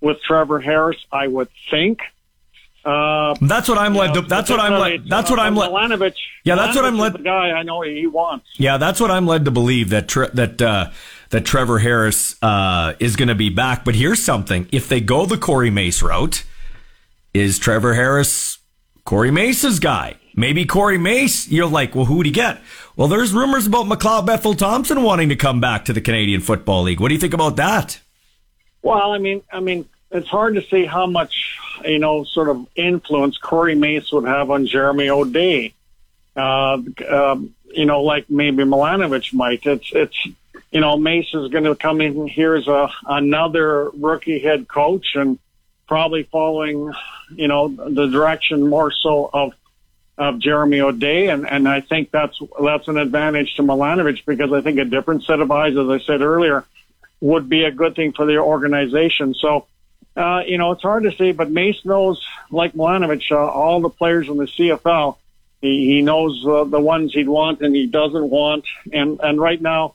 [0.00, 1.04] with Trevor Harris.
[1.12, 2.00] I would think.
[2.84, 4.22] Uh, That's what I'm led to.
[4.22, 5.08] That's what I'm led.
[5.08, 5.70] That's what uh, I'm led.
[5.70, 6.14] Milanovich.
[6.44, 8.46] Yeah, that's what I'm led- The guy I know he wants.
[8.56, 10.90] Yeah, that's what I'm led to believe that tre- that uh,
[11.30, 13.84] that Trevor Harris uh, is going to be back.
[13.84, 16.44] But here's something: if they go the Corey Mace route,
[17.34, 18.58] is Trevor Harris
[19.04, 20.14] Corey Mace's guy?
[20.34, 21.48] Maybe Corey Mace.
[21.48, 22.60] You're like, well, who'd he get?
[22.96, 26.84] Well, there's rumors about McLeod Bethel Thompson wanting to come back to the Canadian Football
[26.84, 27.00] League.
[27.00, 28.00] What do you think about that?
[28.82, 32.66] Well, I mean, I mean, it's hard to see how much you know, sort of
[32.74, 35.74] influence Corey Mace would have on Jeremy O'Day.
[36.36, 39.66] Uh, um, you know, like maybe Milanovich might.
[39.66, 40.16] It's it's
[40.70, 45.06] you know, Mace is going to come in here as a another rookie head coach
[45.14, 45.38] and
[45.86, 46.92] probably following,
[47.30, 49.52] you know, the direction more so of
[50.18, 54.60] of Jeremy O'Day, and and I think that's that's an advantage to Milanovich because I
[54.60, 56.64] think a different set of eyes, as I said earlier,
[57.20, 59.34] would be a good thing for the organization.
[59.34, 59.66] So,
[60.18, 63.88] uh, you know, it's hard to say, but Mace knows, like Milanovich, uh, all the
[63.88, 65.16] players in the CFL.
[65.60, 69.60] He, he knows uh, the ones he'd want and he doesn't want, and and right
[69.60, 69.94] now,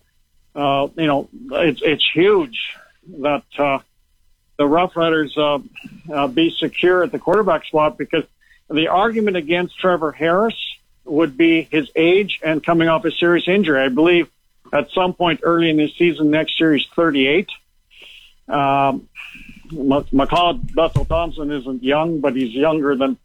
[0.55, 2.73] uh, you know, it's it's huge
[3.21, 3.79] that uh,
[4.57, 5.59] the Rough Riders uh,
[6.11, 8.23] uh, be secure at the quarterback spot because
[8.69, 10.55] the argument against Trevor Harris
[11.05, 13.81] would be his age and coming off a serious injury.
[13.81, 14.29] I believe
[14.71, 17.49] at some point early in the season next year he's 38.
[18.47, 19.09] Um,
[19.73, 23.17] McLeod Bethel Thompson isn't young, but he's younger than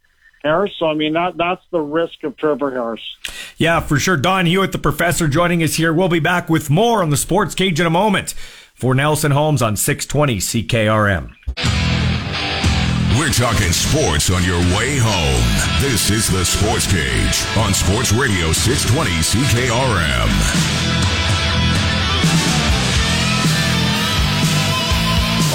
[0.42, 0.72] Harris.
[0.78, 3.16] So I mean that that's the risk of Trevor Harris.
[3.56, 4.16] Yeah, for sure.
[4.16, 5.92] Don Hewitt, the professor, joining us here.
[5.92, 8.34] We'll be back with more on the Sports Cage in a moment.
[8.74, 11.34] For Nelson Homes on 620 CKRM.
[13.18, 15.82] We're talking sports on your way home.
[15.82, 20.28] This is the Sports Cage on Sports Radio 620 CKRM.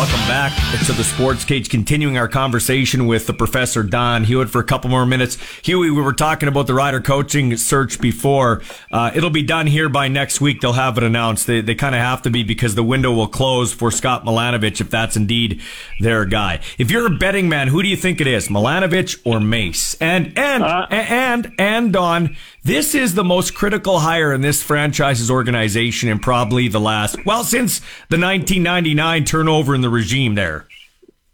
[0.04, 0.52] Welcome back
[0.86, 4.90] to the Sports Cage, continuing our conversation with the Professor Don Hewitt for a couple
[4.90, 5.38] more minutes.
[5.64, 8.62] Huey, we were talking about the rider coaching search before.
[8.92, 10.60] Uh, it'll be done here by next week.
[10.60, 11.48] They'll have it announced.
[11.48, 14.82] They, they kind of have to be because the window will close for Scott Milanovich
[14.82, 15.62] if that's indeed
[16.02, 16.60] their guy.
[16.78, 19.94] If you're a betting man, who do you think it is, Milanovich or Mace?
[20.02, 26.10] And and and and Don, this is the most critical hire in this franchise's organization
[26.10, 27.80] in probably the last well since
[28.10, 30.68] the 1999 turnover in the regime there.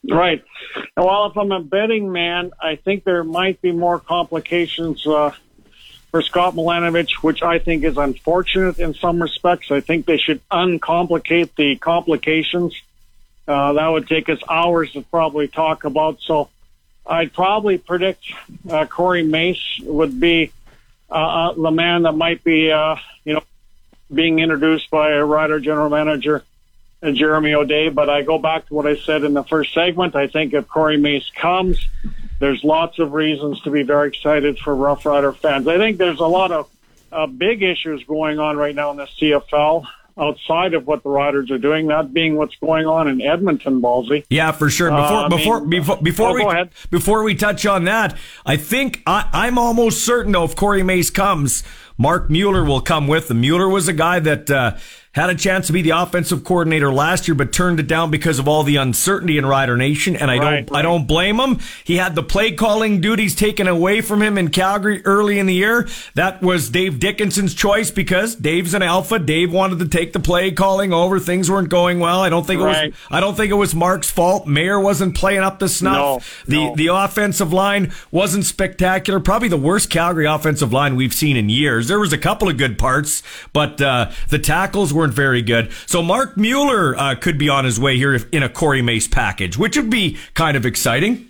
[0.10, 0.44] Right.
[0.96, 5.32] Well, if I'm a betting man, I think there might be more complications uh,
[6.12, 9.72] for Scott Milanovich, which I think is unfortunate in some respects.
[9.72, 12.80] I think they should uncomplicate the complications.
[13.48, 16.20] Uh, that would take us hours to probably talk about.
[16.22, 16.50] So
[17.06, 18.24] I'd probably predict
[18.70, 20.52] uh, Corey Mace would be
[21.12, 23.44] uh, uh, the man that might be, uh, you know,
[24.14, 26.44] being introduced by a Rider general manager,
[27.02, 27.90] uh, Jeremy O'Day.
[27.90, 30.16] But I go back to what I said in the first segment.
[30.16, 31.80] I think if Corey Mace comes,
[32.40, 35.68] there's lots of reasons to be very excited for Rough Rider fans.
[35.68, 36.70] I think there's a lot of
[37.12, 39.86] uh, big issues going on right now in the CFL
[40.20, 44.26] outside of what the Riders are doing, that being what's going on in Edmonton, Ballsy.
[44.30, 44.90] Yeah, for sure.
[44.90, 46.70] Before Uh, before mean- before before Oh, we go ahead.
[46.92, 48.16] before we touch on that,
[48.46, 51.64] I think I, I'm almost certain though if Corey Mace comes,
[51.98, 53.42] Marc Mueller will come with him.
[53.42, 54.74] Mueller was a guy that uh,
[55.14, 58.38] had a chance to be the offensive coordinator last year, but turned it down because
[58.38, 61.60] of all the uncertainty in Rider Nation, and I Right, don't I don't blame him.
[61.84, 65.54] He had the play calling duties taken away from him in Calgary early in the
[65.56, 65.88] year.
[66.14, 69.18] That was Dave Dickenson's choice because Dave's an alpha.
[69.18, 71.20] Dave wanted to take the play calling over.
[71.20, 72.22] Things weren't going well.
[72.22, 74.46] I don't think it was I don't think it was Marc's fault.
[74.46, 76.46] Maier wasn't playing up the snuff.
[76.48, 76.76] No, the no.
[76.76, 79.20] the offensive line wasn't spectacular.
[79.20, 81.88] Probably the worst Calgary offensive line we've seen in years.
[81.88, 83.24] There was a couple of good parts,
[83.54, 85.72] but uh, the tackles weren't very good.
[85.88, 89.08] So Marc Mueller uh, could be on his way here if, in a Corey Mace
[89.08, 91.28] package, which would be kind of exciting.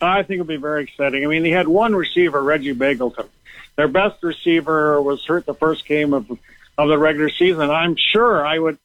[0.00, 1.24] I think it would be very exciting.
[1.24, 3.28] I mean, they had one receiver, Reggie Begelton.
[3.76, 6.30] Their best receiver was hurt the first game of
[6.78, 7.70] of the regular season.
[7.70, 8.78] I'm sure I would.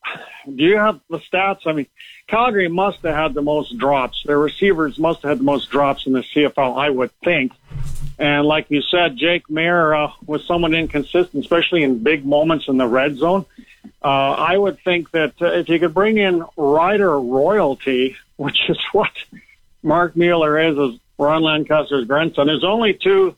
[0.45, 1.67] Do you have the stats?
[1.67, 1.87] I mean,
[2.27, 4.23] Calgary must have had the most drops.
[4.25, 6.77] Their receivers must have had the most drops in the CFL.
[6.77, 7.51] I would think.
[8.17, 12.77] And like you said, Jake Maier uh, was somewhat inconsistent, especially in big moments in
[12.77, 13.45] the red zone.
[14.03, 18.79] Uh, I would think that uh, if you could bring in rider royalty, which is
[18.91, 19.11] what
[19.83, 22.47] Marc Mueller is, is Ron Lancaster's grandson.
[22.47, 23.35] There's only two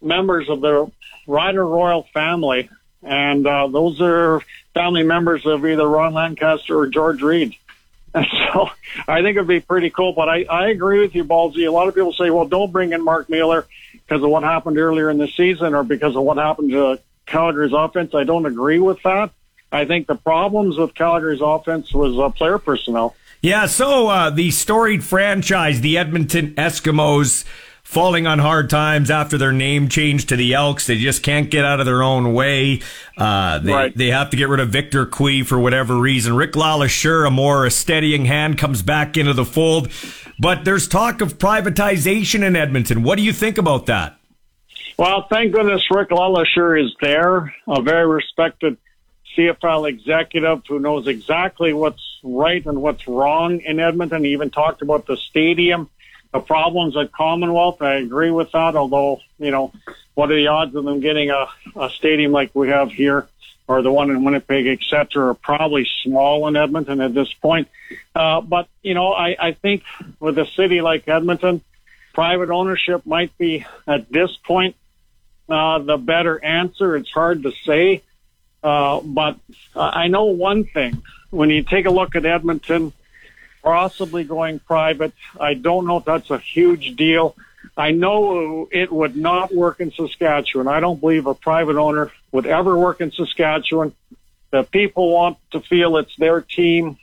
[0.00, 0.90] members of the
[1.26, 2.68] Rider royal family,
[3.02, 4.40] and uh, those are
[4.74, 7.54] family members of either Ron Lancaster or George Reed.
[8.14, 8.68] And so
[9.08, 10.12] I think it'd be pretty cool.
[10.12, 11.66] But I, I agree with you, Ballsy.
[11.66, 14.76] A lot of people say, well, don't bring in Marc Mueller because of what happened
[14.76, 18.14] earlier in the season or because of what happened to Calgary's offense.
[18.14, 19.30] I don't agree with that.
[19.72, 23.16] I think the problems with Calgary's offense was uh, player personnel.
[23.40, 27.44] Yeah, so uh, the storied franchise, the Edmonton Eskimos,
[27.82, 30.86] falling on hard times after their name changed to the Elks.
[30.86, 32.80] They just can't get out of their own way.
[33.18, 33.96] Uh, they, Right.
[33.96, 36.36] they have to get rid of Victor Cui for whatever reason.
[36.36, 39.90] Rick LeLacheur, a more steadying hand, comes back into the fold.
[40.38, 43.02] But there's talk of privatization in Edmonton.
[43.02, 44.16] What do you think about that?
[44.98, 48.76] Well, thank goodness Rick LeLacheur is there, a very respected
[49.36, 54.24] CFL executive who knows exactly what's right and what's wrong in Edmonton.
[54.24, 55.88] He even talked about the stadium,
[56.32, 57.82] the problems at Commonwealth.
[57.82, 59.72] I agree with that, although, you know,
[60.14, 61.46] what are the odds of them getting a,
[61.76, 63.26] a stadium like we have here
[63.68, 67.68] or the one in Winnipeg, et cetera, are probably small in Edmonton at this point.
[68.14, 69.84] Uh, but, you know, I, I think
[70.20, 71.62] with a city like Edmonton,
[72.12, 74.76] private ownership might be at this point
[75.48, 76.96] uh, the better answer.
[76.96, 78.02] It's hard to say.
[78.62, 79.38] Uh, but
[79.74, 81.02] I know one thing.
[81.30, 82.92] When you take a look at Edmonton,
[83.62, 87.34] possibly going private, I don't know if that's a huge deal.
[87.76, 90.68] I know it would not work in Saskatchewan.
[90.68, 93.94] I don't believe a private owner would ever work in Saskatchewan.
[94.50, 96.98] The people want to feel it's their team.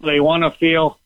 [0.00, 0.98] They want to feel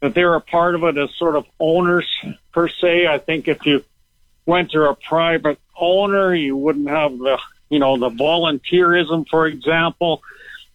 [0.00, 2.06] that they're a part of it as sort of owners
[2.52, 3.06] per se.
[3.06, 3.84] I think if you
[4.46, 7.38] went to a private owner, you wouldn't have the,
[7.70, 10.22] you know, the volunteerism, for example,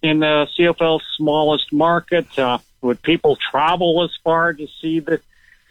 [0.02, 2.38] in the CFL's smallest market.
[2.38, 5.22] Uh, would people travel as far to see the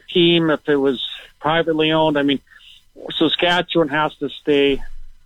[0.08, 1.06] team if it was
[1.38, 2.18] privately owned?
[2.18, 2.40] I mean,
[3.10, 4.82] Saskatchewan has to stay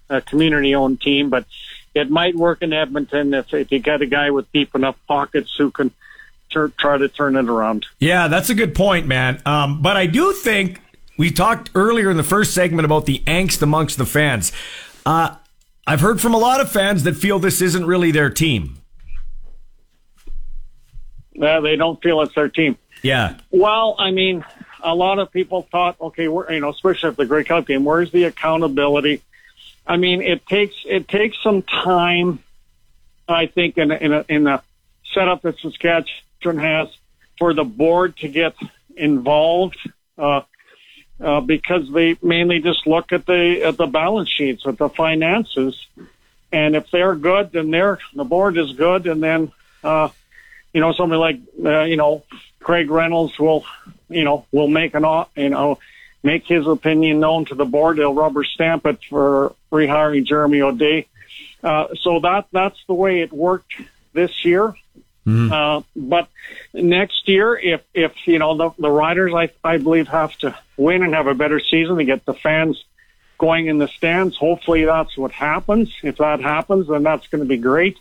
[0.08, 1.46] a community owned team, but
[1.94, 5.54] it might work in Edmonton if, if you got a guy with deep enough pockets
[5.56, 5.90] who can
[6.50, 7.86] try to turn it around.
[7.98, 9.40] Yeah, that's a good point, man.
[9.44, 10.80] Um, but I do think
[11.16, 14.52] we talked earlier in the first segment about the angst amongst the fans.
[15.04, 15.36] Uh,
[15.86, 18.78] I've heard from a lot of fans that feel this isn't really their team.
[21.40, 22.76] Uh, they don't feel it's their team.
[23.02, 23.36] Yeah.
[23.50, 24.44] Well, I mean,
[24.82, 27.84] a lot of people thought, okay, we're, you know, especially after the Grey Cup game,
[27.84, 29.22] where's the accountability?
[29.86, 32.40] I mean, it takes it takes some time,
[33.28, 34.62] I think, in a, in a, in the
[35.12, 36.88] setup that Saskatchewan has
[37.38, 38.54] for the board to get
[38.96, 39.78] involved,
[40.18, 40.40] uh,
[41.20, 45.86] uh, because they mainly just look at the at the balance sheets, at the finances,
[46.52, 49.52] and if they're good, then they're the board is good, and then.
[49.84, 50.08] Uh,
[50.76, 52.22] you know, somebody like, uh, you know,
[52.60, 53.64] Craig Reynolds will,
[54.10, 55.78] you know, will make an, you know,
[56.22, 57.96] make his opinion known to the board.
[57.96, 61.06] They'll rubber stamp it for rehiring Jeremy O'Day.
[61.62, 63.72] Uh, so that that's the way it worked
[64.12, 64.74] this year.
[65.52, 66.28] Uh, but
[66.72, 71.02] next year, if if you know the, the riders, I I believe have to win
[71.02, 72.82] and have a better season to get the fans
[73.38, 74.36] going in the stands.
[74.36, 75.92] Hopefully, that's what happens.
[76.02, 77.98] If that happens, then that's going to be great.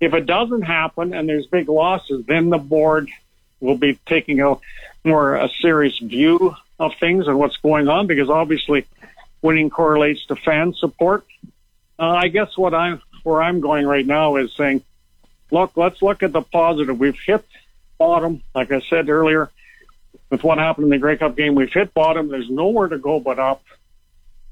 [0.00, 3.08] If it doesn't happen and there's big losses, then the board
[3.60, 4.56] will be taking a
[5.04, 8.86] more a serious view of things and what's going on because obviously
[9.40, 11.24] winning correlates to fan support.
[11.98, 14.82] Uh, I guess what I'm where I'm going right now is saying,
[15.52, 16.98] look, let's look at the positive.
[16.98, 17.44] We've hit
[17.98, 19.50] bottom, like I said earlier,
[20.30, 21.54] with what happened in the Grey Cup game.
[21.54, 22.28] We've hit bottom.
[22.28, 23.62] There's nowhere to go but up.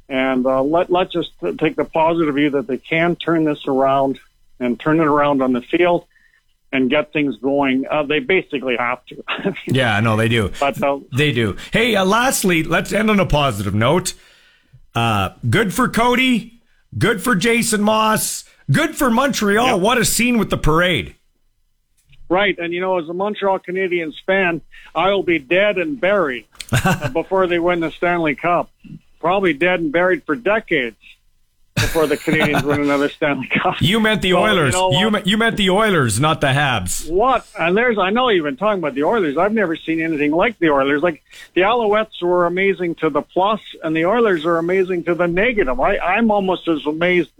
[0.08, 4.18] And uh, let let's just take the positive view that they can turn this around
[4.58, 6.04] and turn it around on the field
[6.72, 7.86] and get things going.
[7.88, 9.24] Uh, they basically have to.
[9.66, 10.52] Yeah, no, they do.
[10.60, 11.56] But uh, They do.
[11.72, 14.14] Hey, uh, lastly, let's end on a positive note.
[14.94, 16.59] Uh, good for Cody.
[16.98, 18.44] Good for Jason Maas.
[18.70, 19.80] Good for Montreal.
[19.80, 21.14] What a scene with the parade.
[22.28, 24.60] Right, and you know, as a Montreal Canadiens fan,
[24.94, 26.46] I will be dead and buried
[27.12, 28.70] before they win the Stanley Cup.
[29.18, 30.96] Probably dead and buried for decades
[31.80, 33.76] before the Canadiens win another Stanley Cup.
[33.80, 34.72] You meant the So, Oilers.
[34.74, 37.10] know You, meant, you meant the Oilers, not the Habs.
[37.10, 37.46] What?
[37.58, 39.36] And there's, I know you've been talking about the Oilers.
[39.36, 41.02] I've never seen anything like the Oilers.
[41.02, 41.22] Like
[41.54, 45.80] the Alouettes were amazing to the plus, and the Oilers are amazing to the negative.
[45.80, 47.30] I, I'm almost as amazed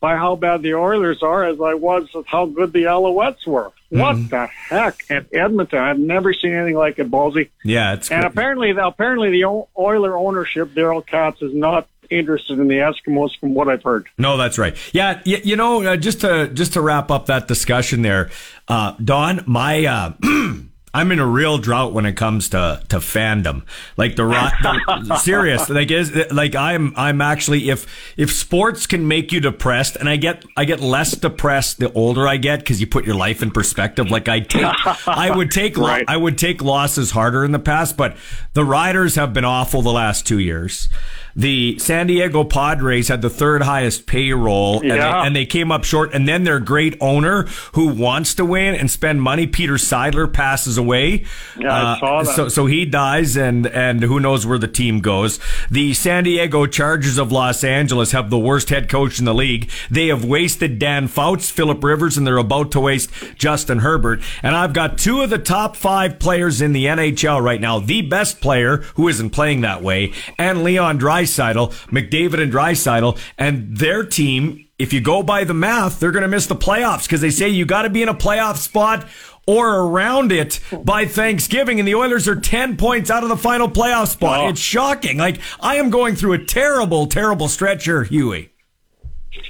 [0.00, 3.70] by how bad the Oilers are as I was of how good the Alouettes were.
[3.90, 3.98] Hmm.
[4.00, 4.96] What the heck?
[5.08, 7.50] At Edmonton, I've never seen anything like it, Ballsy.
[7.64, 8.32] Yeah, it's And good.
[8.32, 9.44] apparently, apparently the
[9.78, 11.86] Oiler ownership, Daryl Katz, is not
[12.18, 14.08] interested in the Eskimos, from what I've heard.
[14.18, 14.76] No, that's right.
[14.92, 18.30] Yeah, y- you know, uh, just to just to wrap up that discussion there,
[18.68, 20.12] uh, Don, my uh,
[20.94, 23.62] I'm in a real drought when it comes to to fandom.
[23.96, 27.86] Like the, ro- the serious, like is like I'm I'm actually if
[28.18, 32.28] if sports can make you depressed, and I get I get less depressed the older
[32.28, 34.10] I get because you put your life in perspective.
[34.10, 34.66] Like I take
[35.08, 38.14] I would take lo- I would take losses harder in the past, but
[38.52, 40.90] the Riders have been awful the last two years.
[41.34, 45.84] The San Diego Padres had the third highest payroll, and, they, and they came up
[45.84, 46.12] short.
[46.14, 47.42] And then their great owner,
[47.72, 51.24] who wants to win and spend money, Peter Seidler, passes away.
[51.58, 52.34] Yeah, I Uh, saw that.
[52.36, 55.38] So, so he dies, and and who knows where the team goes.
[55.70, 59.70] The San Diego Chargers of Los Angeles have the worst head coach in the league.
[59.90, 64.20] They have wasted Dan Fouts, Philip Rivers, and they're about to waste Justin Herbert.
[64.42, 67.78] And I've got two of the top five players in the NHL right now.
[67.78, 73.76] The best player who isn't playing that way, and Leon Draisaitl, McDavid and Draisaitl, and
[73.76, 74.66] their team.
[74.78, 77.48] If you go by the math, they're going to miss the playoffs because they say
[77.48, 79.06] you got to be in a playoff spot
[79.46, 83.68] or around it by Thanksgiving, and the Oilers are 10 points out of the final
[83.68, 84.40] playoff spot.
[84.40, 84.48] Oh.
[84.48, 85.18] It's shocking.
[85.18, 88.50] Like, I am going through a terrible, terrible stretch here, Huey.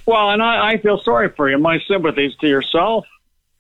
[0.06, 1.58] Well, and I, I feel sorry for you.
[1.58, 3.04] My sympathies to yourself,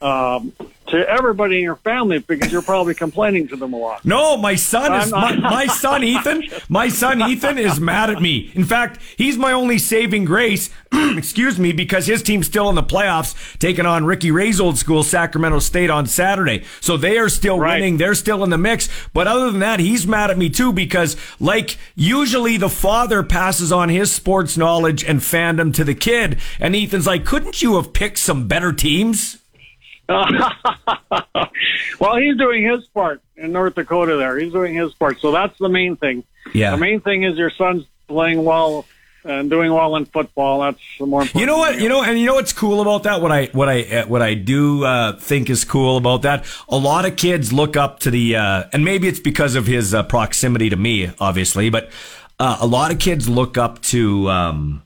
[0.02, 0.52] um,
[0.88, 4.04] to everybody in your family, because you're probably complaining to them a lot.
[4.04, 6.44] No, my son is my, my son Ethan.
[6.68, 8.50] My son Ethan is mad at me.
[8.54, 10.70] In fact, he's my only saving grace.
[10.92, 15.02] excuse me, because his team's still in the playoffs, taking on Ricky Ray's old school
[15.02, 16.64] Sacramento State on Saturday.
[16.80, 17.96] So they are still winning.
[17.96, 18.88] They're still in the mix.
[19.14, 23.72] But other than that, he's mad at me too because, like, usually the father passes
[23.72, 27.92] on his sports knowledge and fandom to the kid, and Ethan's like, "Couldn't you have
[27.92, 29.38] picked some better teams?"
[32.00, 34.38] well, he's doing his part in North Dakota there.
[34.38, 35.20] He's doing his part.
[35.20, 36.24] So that's the main thing.
[36.52, 36.72] Yeah.
[36.72, 38.84] The main thing is your son's playing well
[39.24, 40.60] and doing well in football.
[40.60, 41.40] That's the more important.
[41.40, 41.80] You know what?
[41.80, 43.20] You know, and you know what's cool about that?
[43.20, 46.44] What I what I uh, what I do uh, think is cool about that.
[46.68, 49.94] A lot of kids look up to the, uh, and maybe it's because of his
[49.94, 51.90] uh, proximity to me, obviously, but
[52.38, 54.28] uh, a lot of kids look up to.
[54.28, 54.82] Um,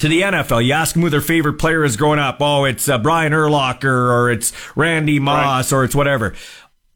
[0.00, 2.38] to the NFL, you ask them who their favorite player is growing up.
[2.40, 6.34] Oh, it's uh, Brian Urlacher or it's Randy Moss or it's whatever.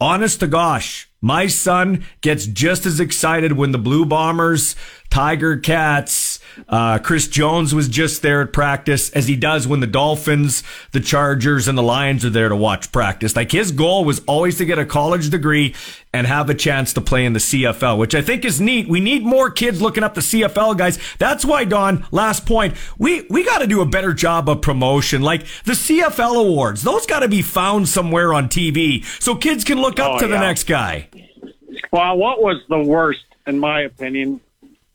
[0.00, 4.74] Honest to gosh, my son gets just as excited when the Blue Bombers,
[5.10, 6.33] Tiger Cats,
[6.68, 10.62] uh, Chris Jones was just there at practice as he does when the Dolphins,
[10.92, 13.36] the Chargers, and the Lions are there to watch practice.
[13.36, 15.74] Like his goal was always to get a college degree
[16.12, 18.88] and have a chance to play in the CFL, which I think is neat.
[18.88, 20.98] We need more kids looking up the CFL guys.
[21.18, 25.22] That's why, Don, last point, we, we got to do a better job of promotion.
[25.22, 29.78] Like the CFL awards, those got to be found somewhere on TV so kids can
[29.80, 31.08] look up Oh, to the next guy.
[31.90, 34.40] Well, what was the worst, in my opinion,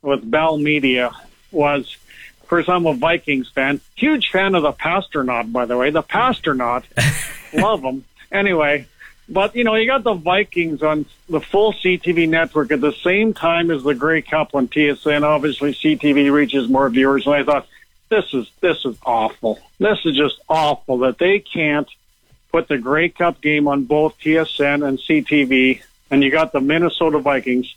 [0.01, 1.11] with Bell Media
[1.51, 1.97] was,
[2.41, 3.81] of course, I'm a Vikings fan.
[3.95, 5.89] Huge fan of the Pastornaut, by the way.
[5.89, 6.83] The Pastornaut.
[7.53, 8.05] Love him.
[8.31, 8.87] Anyway,
[9.27, 13.33] but you know, you got the Vikings on the full CTV network at the same
[13.33, 15.23] time as the Grey Cup on TSN.
[15.23, 17.67] Obviously, CTV reaches more viewers, and I thought
[18.09, 19.59] this is this is awful.
[19.79, 21.87] This is just awful that they can't
[22.51, 27.19] put the Grey Cup game on both TSN and CTV, and you got the Minnesota
[27.19, 27.75] Vikings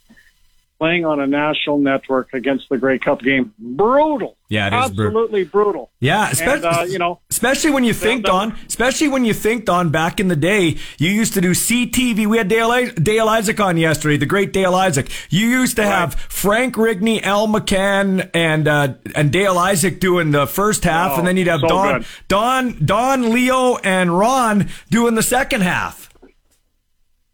[0.83, 3.55] playing on a national network against the Grey Cup game.
[3.57, 4.37] Brutal.
[4.49, 5.93] Yeah, it absolutely brutal.
[6.01, 9.65] Yeah, and, especially uh, you know, especially when you think Don, especially when you think
[9.65, 9.91] Don.
[9.91, 12.27] Back in the day, you used to do CTV.
[12.27, 15.09] We had Dale, Dale Isaac on yesterday, the great Dale Isaac.
[15.31, 20.49] You used to have Frank Rigney, Al McCann, and uh, and Dale Isaac doing the
[20.49, 22.07] first half, Oh, and then you'd have so Don, good.
[22.27, 26.13] Don, Don, Leo, and Ron doing the second half.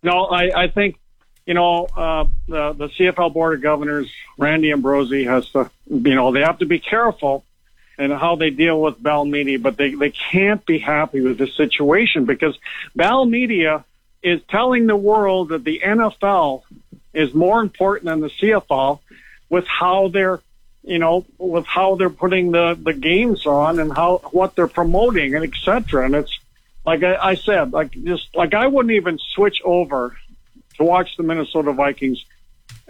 [0.02, 0.96] No, I, I think,
[1.48, 6.30] you know, uh, the, the CFL Board of Governors, Randy Ambrosie has to, you know,
[6.30, 7.42] they have to be careful
[7.98, 11.56] in how they deal with Bell Media, but they, they can't be happy with this
[11.56, 12.58] situation because
[12.94, 13.82] Bell Media
[14.22, 16.64] is telling the world that the NFL
[17.14, 19.00] is more important than the CFL
[19.48, 20.40] with how they're,
[20.82, 25.34] you know, with how they're putting the, the games on and how, what they're promoting
[25.34, 26.04] and et cetera.
[26.04, 26.38] And it's,
[26.84, 30.14] like I, I said, like just like I wouldn't even switch over
[30.78, 32.24] to watch the Minnesota Vikings,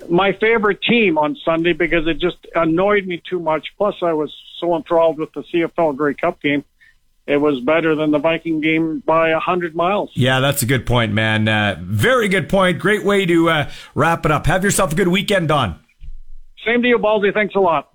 [0.08, 3.68] my favorite team on Sunday because it just annoyed me too much.
[3.76, 6.64] Plus, I was so enthralled with the CFL Grey Cup game.
[7.26, 10.10] It was better than the Viking game by a hundred miles.
[10.14, 11.46] Yeah, that's a good point, man.
[11.46, 12.78] Uh, very good point.
[12.78, 14.46] Great way to uh, wrap it up.
[14.46, 15.78] Have yourself a good weekend, Don.
[16.64, 17.34] Same to you, Ballsy.
[17.34, 17.92] Thanks a lot.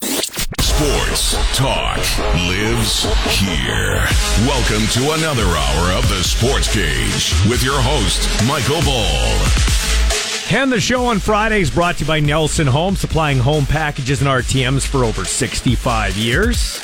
[0.00, 1.96] Sports talk
[2.34, 3.04] lives
[3.40, 4.04] here.
[4.44, 9.40] Welcome to another hour of the Sports Cage with your host, Michael Ball.
[10.54, 14.28] And the show on Fridays brought to you by Nelson Home, supplying home packages and
[14.28, 16.78] RTMs for over 65 years.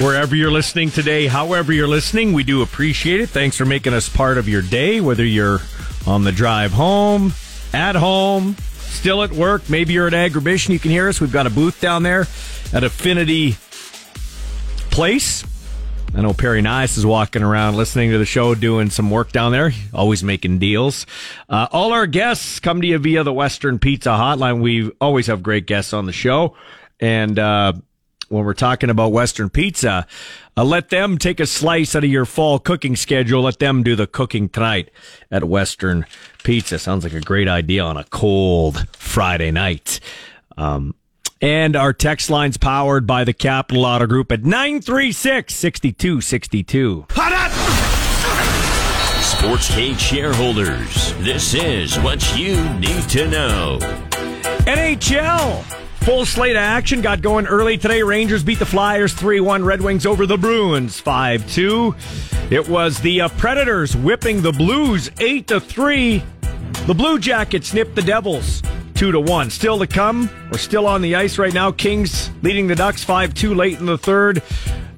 [0.00, 3.28] Wherever you're listening today, however you're listening, we do appreciate it.
[3.28, 5.60] Thanks for making us part of your day, whether you're
[6.08, 7.34] on the drive home,
[7.72, 11.20] at home, still at work, maybe you're at Agribition, you can hear us.
[11.20, 12.22] We've got a booth down there
[12.72, 13.56] at Affinity
[14.98, 15.44] Place.
[16.12, 19.52] I know Perry Nice is walking around listening to the show, doing some work down
[19.52, 21.06] there, always making deals.
[21.48, 24.60] Uh, all our guests come to you via the Western Pizza Hotline.
[24.60, 26.56] We always have great guests on the show.
[26.98, 27.74] And uh,
[28.28, 30.04] when we're talking about Western Pizza,
[30.56, 33.42] uh, let them take a slice out of your fall cooking schedule.
[33.42, 34.90] Let them do the cooking tonight
[35.30, 36.06] at Western
[36.42, 36.76] Pizza.
[36.76, 40.00] Sounds like a great idea on a cold Friday night.
[40.56, 40.96] Um,
[41.40, 47.06] and our text line's powered by the Capital Auto Group at 936 6262.
[49.22, 53.78] Sports Cage shareholders, this is what you need to know.
[54.66, 55.64] NHL.
[56.04, 58.02] Full slate of action got going early today.
[58.02, 59.64] Rangers beat the Flyers 3 1.
[59.64, 61.94] Red Wings over the Bruins 5 2.
[62.50, 66.22] It was the uh, Predators whipping the Blues 8 to 3.
[66.86, 68.62] The Blue Jackets nipped the Devils
[68.94, 69.50] 2 to 1.
[69.50, 70.28] Still to come.
[70.50, 71.70] We're still on the ice right now.
[71.70, 74.42] Kings leading the Ducks 5 2 late in the third.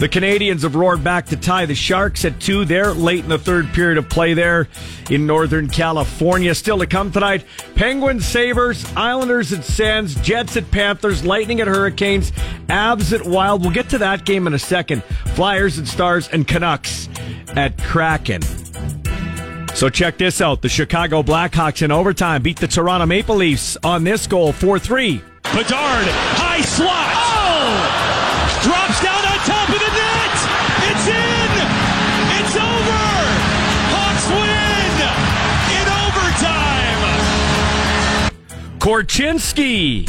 [0.01, 3.39] The Canadiens have roared back to tie the Sharks at two there late in the
[3.39, 4.67] third period of play there
[5.11, 6.55] in Northern California.
[6.55, 7.45] Still to come tonight.
[7.75, 12.33] Penguins, Sabres, Islanders at Sens, Jets at Panthers, Lightning at Hurricanes,
[12.69, 13.61] Avs at Wild.
[13.61, 15.03] We'll get to that game in a second.
[15.35, 17.11] Flyers at Stars and Canucks
[17.49, 18.41] at Kraken.
[19.75, 20.61] So check this out.
[20.61, 25.23] The Chicago Blackhawks in overtime beat the Toronto Maple Leafs on this goal 4-3.
[25.55, 26.07] Bedard,
[26.37, 27.09] high slot.
[27.17, 28.61] Oh!
[28.63, 30.37] Drops down on top of the net.
[30.85, 31.51] It's in.
[32.37, 33.09] It's over.
[33.95, 34.93] Hawks win
[35.81, 37.01] in overtime.
[38.79, 40.05] Korchinski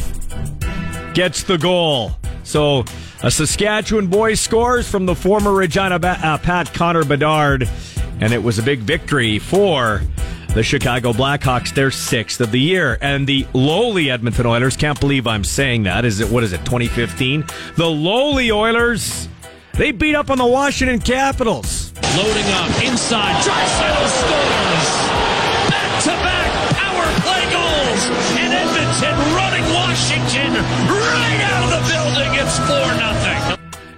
[1.13, 2.11] gets the goal.
[2.43, 2.83] So
[3.23, 7.69] a Saskatchewan boy scores from the former Regina ba- uh, Pat Connor Bedard,
[8.21, 10.01] and it was a big victory for
[10.53, 12.97] the Chicago Blackhawks, their sixth of the year.
[13.01, 16.05] And the lowly Edmonton Oilers, can't believe I'm saying that.
[16.05, 17.45] Is it, what is it, 2015?
[17.75, 19.27] The lowly Oilers,
[19.73, 21.93] they beat up on the Washington Capitals.
[22.15, 23.41] Loading up inside.
[23.41, 24.80] Scores.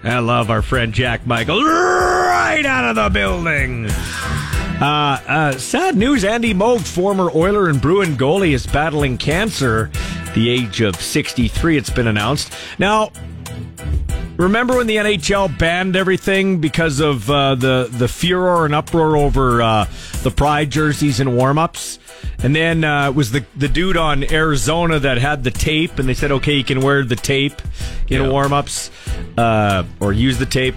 [0.04, 3.90] I love our friend Jack Michael right out of the building.
[4.82, 9.90] Uh, uh, sad news Andy Moog, former Oiler and Bruin goalie, is battling cancer,
[10.36, 12.54] the age of 63, it's been announced.
[12.80, 13.14] Now,
[14.36, 19.62] remember when the NHL banned everything because of uh, the, the furor and uproar over
[19.62, 19.86] uh,
[20.24, 21.98] the Pride jerseys and warm ups?
[22.44, 26.10] And then uh, it was the, the dude on Arizona that had the tape, and
[26.10, 27.62] they said, okay, you can wear the tape
[28.10, 28.92] in warm ups
[29.38, 30.76] uh, or use the tape.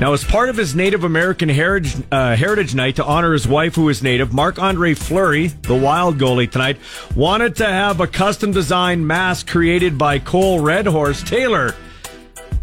[0.00, 3.76] Now, as part of his Native American Heritage, uh, Heritage Night to honor his wife,
[3.76, 6.76] who is Native, Marc Andre Fleury, the wild goalie tonight,
[7.14, 11.74] wanted to have a custom designed mask created by Cole Redhorse Taylor.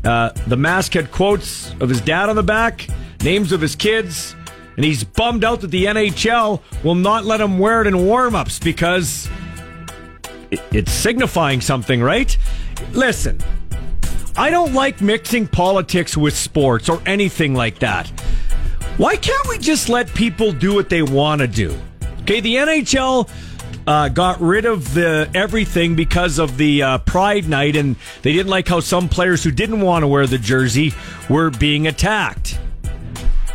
[0.04, 2.88] Uh, the mask had quotes of his dad on the back,
[3.24, 4.36] names of his kids,
[4.76, 8.36] and he's bummed out that the NHL will not let him wear it in warm
[8.36, 9.30] ups because
[10.72, 12.38] it's signifying something, right?
[12.92, 13.40] Listen,
[14.36, 18.08] I don't like mixing politics with sports or anything like that.
[18.98, 21.76] Why can't we just let people do what they want to do?
[22.22, 23.30] Okay, the NHL
[23.86, 28.50] uh, got rid of the everything because of the uh, Pride Night, and they didn't
[28.50, 30.94] like how some players who didn't want to wear the jersey
[31.30, 32.60] were being attacked.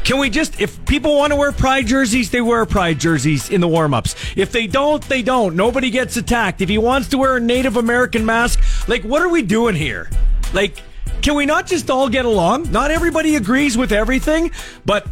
[0.09, 3.61] Can we just, if people want to wear pride jerseys, they wear pride jerseys in
[3.61, 4.15] the warm ups.
[4.37, 5.55] If they don't, they don't.
[5.55, 6.63] Nobody gets attacked.
[6.63, 10.09] If he wants to wear a Native American mask, like, what are we doing here?
[10.55, 10.83] Like,
[11.21, 12.73] can we not just all get along?
[12.73, 14.51] Not everybody agrees with everything,
[14.87, 15.07] but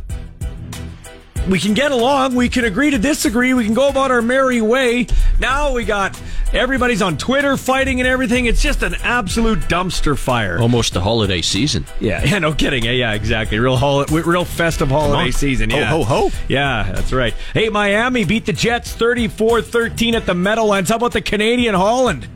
[1.49, 2.35] we can get along.
[2.35, 3.55] We can agree to disagree.
[3.55, 5.07] We can go about our merry way.
[5.39, 6.21] Now we got
[6.53, 8.47] everybody's on Twitter fighting and everything.
[8.47, 10.59] It's just an absolute dumpster fire.
[10.61, 11.85] Almost a holiday season.
[12.01, 12.85] Yeah, yeah, no kidding.
[12.85, 13.59] Yeah, yeah, exactly.
[13.59, 15.33] Real hol- real festive holiday on.
[15.33, 15.71] season.
[15.71, 15.85] Ho, Yeah.
[15.89, 16.31] ho, ho.
[16.49, 17.35] Yeah, that's right.
[17.55, 20.91] Hey, Miami beat the Jets 34-13 at the Meadowlands.
[20.91, 22.27] How about the Canadian Holland?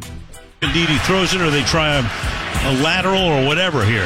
[0.61, 2.05] Indeed, he throws it, or they try a,
[2.69, 4.05] a lateral or whatever here.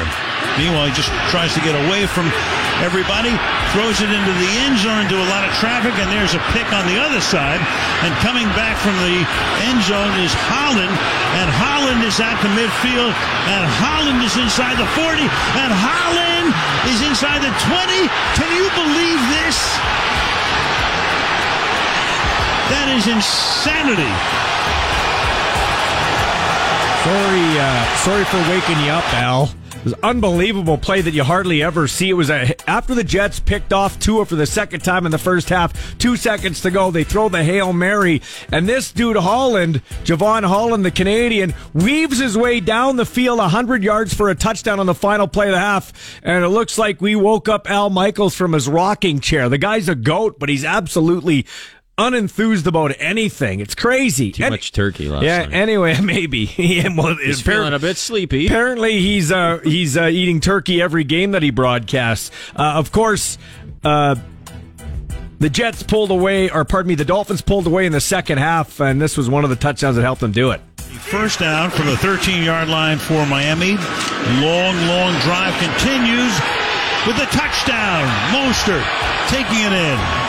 [0.55, 2.31] Meanwhile, he just tries to get away from
[2.79, 3.35] everybody,
[3.75, 6.63] throws it into the end zone, into a lot of traffic, and there's a pick
[6.71, 7.59] on the other side.
[8.07, 9.19] And coming back from the
[9.67, 10.95] end zone is Holland,
[11.43, 13.11] and Holland is out to midfield,
[13.51, 15.27] and Holland is inside the 40,
[15.59, 16.55] and Holland
[16.87, 18.07] is inside the 20.
[18.39, 19.59] Can you believe this?
[22.71, 24.54] That is insanity.
[27.05, 29.53] Sorry, uh, sorry for waking you up, Al.
[29.75, 32.09] It was unbelievable play that you hardly ever see.
[32.09, 35.19] It was a, after the Jets picked off Tua for the second time in the
[35.19, 35.99] first half.
[35.99, 40.83] Two seconds to go, they throw the hail mary, and this dude Holland, Jevon Holland,
[40.83, 44.95] the Canadian, weaves his way down the field hundred yards for a touchdown on the
[44.95, 46.19] final play of the half.
[46.23, 49.47] And it looks like we woke up Al Michaels from his rocking chair.
[49.47, 51.45] The guy's a goat, but he's absolutely
[51.97, 53.59] unenthused about anything.
[53.59, 54.31] It's crazy.
[54.31, 55.39] Too And- much turkey last yeah.
[55.45, 55.53] night.
[55.53, 56.39] Anyway, maybe.
[56.57, 58.47] yeah, well, He's appar- feeling a bit sleepy.
[58.47, 62.31] Apparently, he's uh, he's uh, eating turkey every game that he broadcasts.
[62.55, 63.37] Uh, of course,
[63.83, 64.15] uh,
[65.39, 68.79] the Jets pulled away, or pardon me, the Dolphins pulled away in the second half,
[68.79, 70.61] and this was one of the touchdowns that helped them do it.
[70.77, 73.75] First down from the 13 yard line for Miami.
[74.41, 76.33] Long, long drive continues
[77.05, 78.07] with a touchdown.
[78.33, 78.83] Mostert
[79.29, 80.24] taking it in.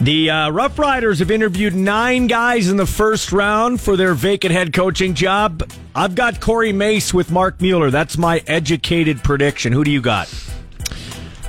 [0.00, 4.52] The uh, Rough Riders have interviewed nine guys in the first round for their vacant
[4.52, 5.68] head coaching job.
[5.94, 7.90] I've got Corey Mace with Marc Mueller.
[7.90, 9.72] That's my educated prediction.
[9.72, 10.32] Who do you got?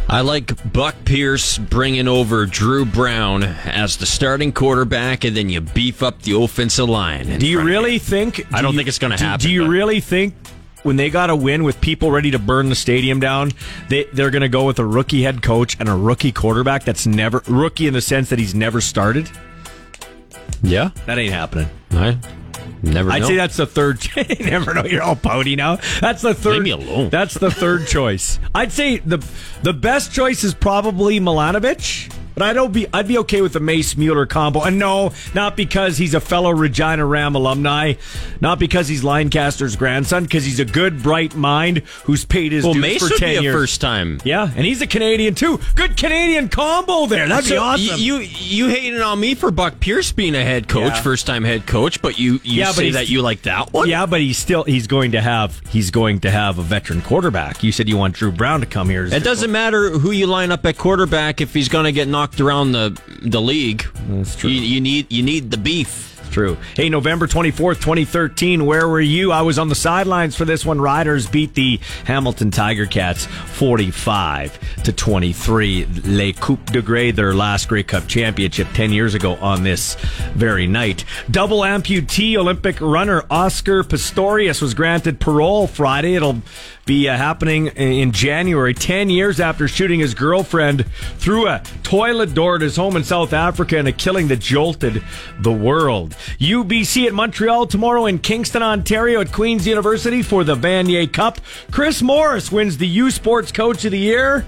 [0.07, 5.61] I like Buck Pierce bringing over Dru Brown as the starting quarterback, and then you
[5.61, 7.37] beef up the offensive line.
[7.37, 8.39] Do you really think?
[8.51, 9.45] I do don't you- think it's going to happen.
[9.45, 10.33] Do you but- really think
[10.83, 13.51] when they got a win with people ready to burn the stadium down,
[13.89, 17.05] they they're going to go with a rookie head coach and a rookie quarterback that's
[17.05, 19.29] never rookie in the sense that he's never started?
[20.61, 21.69] Yeah, that ain't happening.
[21.91, 22.17] I
[22.81, 23.11] never.
[23.11, 23.27] I'd know.
[23.27, 24.05] say that's the third.
[24.15, 24.85] you never know.
[24.85, 25.77] You're all pouty now.
[25.99, 26.63] That's the third.
[26.63, 27.09] Leave me alone.
[27.09, 28.39] That's the third choice.
[28.53, 29.25] I'd say the
[29.63, 32.13] the best choice is probably Milanovich.
[32.39, 34.61] But I don't be I'd be okay with the Mace Mueller combo.
[34.63, 37.93] And no, not because he's a fellow Regina Ram alumni,
[38.39, 42.73] not because he's Lancaster's grandson, because he's a good, bright mind who's paid his Well,
[42.73, 43.55] dues Mace for would ten be a years.
[43.55, 44.19] first time.
[44.23, 45.59] Yeah, and he's a Canadian too.
[45.75, 47.27] Good Canadian combo there.
[47.27, 47.99] That'd be So awesome.
[47.99, 51.01] You you hated on me for Buck Pierce being a head coach, Yeah.
[51.01, 53.89] first time head coach, but you you say he's- that you like that one.
[53.89, 57.63] Yeah, but he's still he's going to have he's going to have a veteran quarterback.
[57.63, 59.05] You said you want Dru Brown to come here.
[59.05, 62.28] It doesn't matter who you line up at quarterback if he's going to get knocked
[62.39, 63.85] around the the league.
[64.07, 64.49] That's true.
[64.49, 66.09] You, you need you need the beef.
[66.31, 66.57] True.
[66.75, 69.31] Hey, November 24th, 2013, where were you?
[69.31, 70.79] I was on the sidelines for this one.
[70.79, 75.87] Riders beat the Hamilton Tiger Cats 45 to 23.
[76.05, 79.95] Le Coupe de Grey, their last Grey Cup championship 10 years ago on this
[80.35, 81.03] very night.
[81.31, 86.13] Double amputee Olympic runner Oscar Pistorius was granted parole Friday.
[86.13, 86.41] It'll
[86.89, 90.87] be uh, happening in January, 10 years after shooting his girlfriend
[91.19, 95.03] through a toilet door at his home in South Africa and a killing that jolted
[95.37, 96.15] the world.
[96.39, 101.39] UBC at Montreal tomorrow in Kingston, Ontario at Queen's University for the Vanier Cup.
[101.69, 104.43] Chris Morris wins the U Sports Coach of the Year.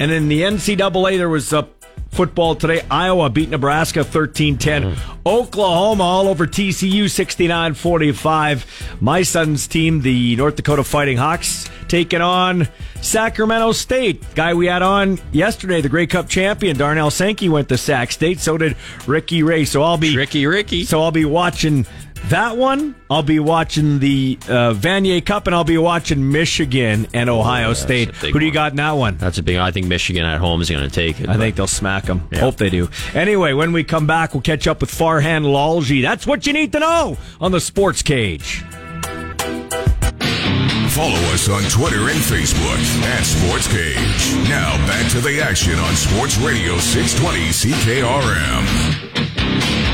[0.00, 1.68] And in the NCAA, there was a
[2.16, 2.80] football today.
[2.90, 4.82] Iowa beat Nebraska 13 10.
[4.82, 5.16] Mm.
[5.26, 8.96] Oklahoma all over TCU 69 45.
[9.00, 12.68] My son's team, the North Dakota Fighting Hawks, taking on
[13.02, 14.24] Sacramento State.
[14.34, 18.40] Guy we had on yesterday, the Grey Cup champion, Darnell Sankey, went to Sac State.
[18.40, 18.76] So did
[19.06, 19.66] Ricky Ray.
[19.66, 20.84] So I'll be Ricky Ricky.
[20.84, 21.86] So I'll be watching
[22.28, 22.94] that one.
[23.10, 28.14] I'll be watching the uh, Vanier Cup, and I'll be watching Michigan and Ohio State.
[28.16, 29.16] Who do you got in that one?
[29.16, 29.56] That's a big.
[29.56, 31.28] I think Michigan at home is going to take it.
[31.28, 32.28] I think they'll smack them.
[32.34, 32.88] Hope they do.
[33.14, 36.02] Anyway, when we come back, we'll catch up with Farhan Lalji.
[36.02, 38.64] That's what you need to know on the Sports Cage.
[40.96, 44.48] Follow us on Twitter and Facebook at Sports Cage.
[44.48, 49.85] Now back to the action on Sports Radio 620 CKRM.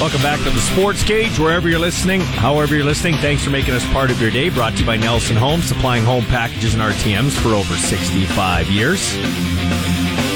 [0.00, 3.16] Welcome back to the Sports Cage, wherever you're listening, however you're listening.
[3.16, 4.48] Thanks for making us part of your day.
[4.48, 9.16] Brought to you by Nelson Homes, supplying home packages and RTMs for over 65 years.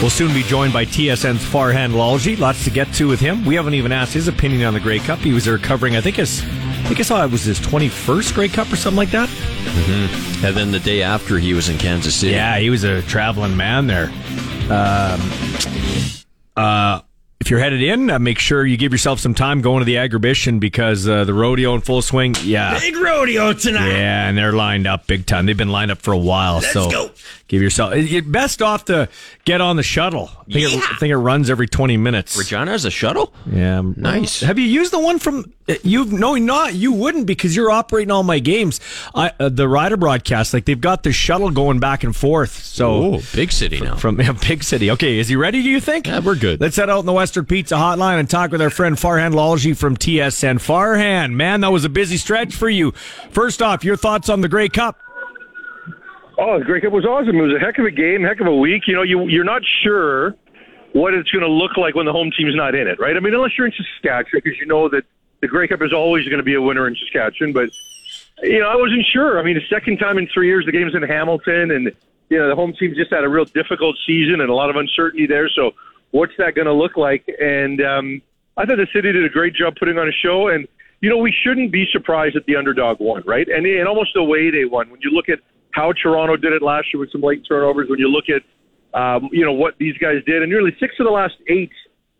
[0.00, 2.36] We'll soon be joined by TSN's Farhan Lalji.
[2.36, 3.44] Lots to get to with him.
[3.44, 5.20] We haven't even asked his opinion on the Grey Cup.
[5.20, 8.34] He was there covering, I think, his, I think I saw it was his 21st
[8.34, 9.28] Grey Cup or something like that.
[9.28, 10.44] Mm-hmm.
[10.44, 12.32] And then the day after, he was in Kansas City.
[12.32, 14.06] Yeah, he was a traveling man there.
[14.68, 15.20] Um,
[16.56, 17.02] uh,
[17.42, 19.96] if you're headed in, uh, make sure you give yourself some time going to the
[19.96, 22.36] Agribition because uh, the rodeo in full swing.
[22.44, 23.88] Yeah, Big rodeo tonight.
[23.88, 25.46] yeah, and they're lined up big time.
[25.46, 26.54] They've been lined up for a while.
[26.54, 27.10] Let's so go.
[27.52, 29.08] Give yourself you're best off to
[29.44, 30.30] get on the shuttle.
[30.40, 32.36] I think, it, I think it runs every 20 minutes.
[32.36, 33.32] Regina has a shuttle.
[33.46, 34.40] Yeah, Nice.
[34.40, 35.52] Have you used the one from?
[35.68, 38.80] Eh, you've no, not you wouldn't because you're operating all my games.
[39.14, 42.52] I, uh, the rider broadcast, like they've got the shuttle going back and forth.
[42.52, 43.96] So Ooh, big city now.
[43.96, 44.90] from yeah, big city.
[44.90, 45.62] Okay, is he ready?
[45.62, 46.06] Do you think?
[46.06, 46.60] Yeah, we're good.
[46.60, 49.76] Let's head out in the Western Pizza Hotline and talk with our friend Farhan Lalji
[49.76, 50.56] from TSN.
[50.56, 52.92] Farhan, man, that was a busy stretch for you.
[53.30, 55.01] First off, your thoughts on the Grey Cup?
[56.44, 57.38] Oh, the Grey Cup was awesome.
[57.38, 58.88] It was a heck of a game, heck of a week.
[58.88, 60.34] You know, you you're not sure
[60.92, 63.16] what it's going to look like when the home team's not in it, right?
[63.16, 65.04] I mean, unless you're in Saskatchewan, because you know that
[65.40, 67.52] the Grey Cup is always going to be a winner in Saskatchewan.
[67.52, 67.70] But
[68.42, 69.38] you know, I wasn't sure.
[69.38, 71.92] I mean, the second time in three years the game's in Hamilton, and
[72.28, 74.74] you know the home team just had a real difficult season and a lot of
[74.74, 75.48] uncertainty there.
[75.48, 75.70] So,
[76.10, 77.24] what's that going to look like?
[77.40, 78.20] And um,
[78.56, 80.48] I thought the city did a great job putting on a show.
[80.48, 80.66] And
[81.02, 83.46] you know, we shouldn't be surprised that the underdog won, right?
[83.46, 84.90] And and almost the way they won.
[84.90, 85.38] When you look at
[85.72, 88.42] how Toronto did it last year with some late turnovers, when you look at
[88.98, 91.72] um, you know what these guys did, and nearly six of the last eight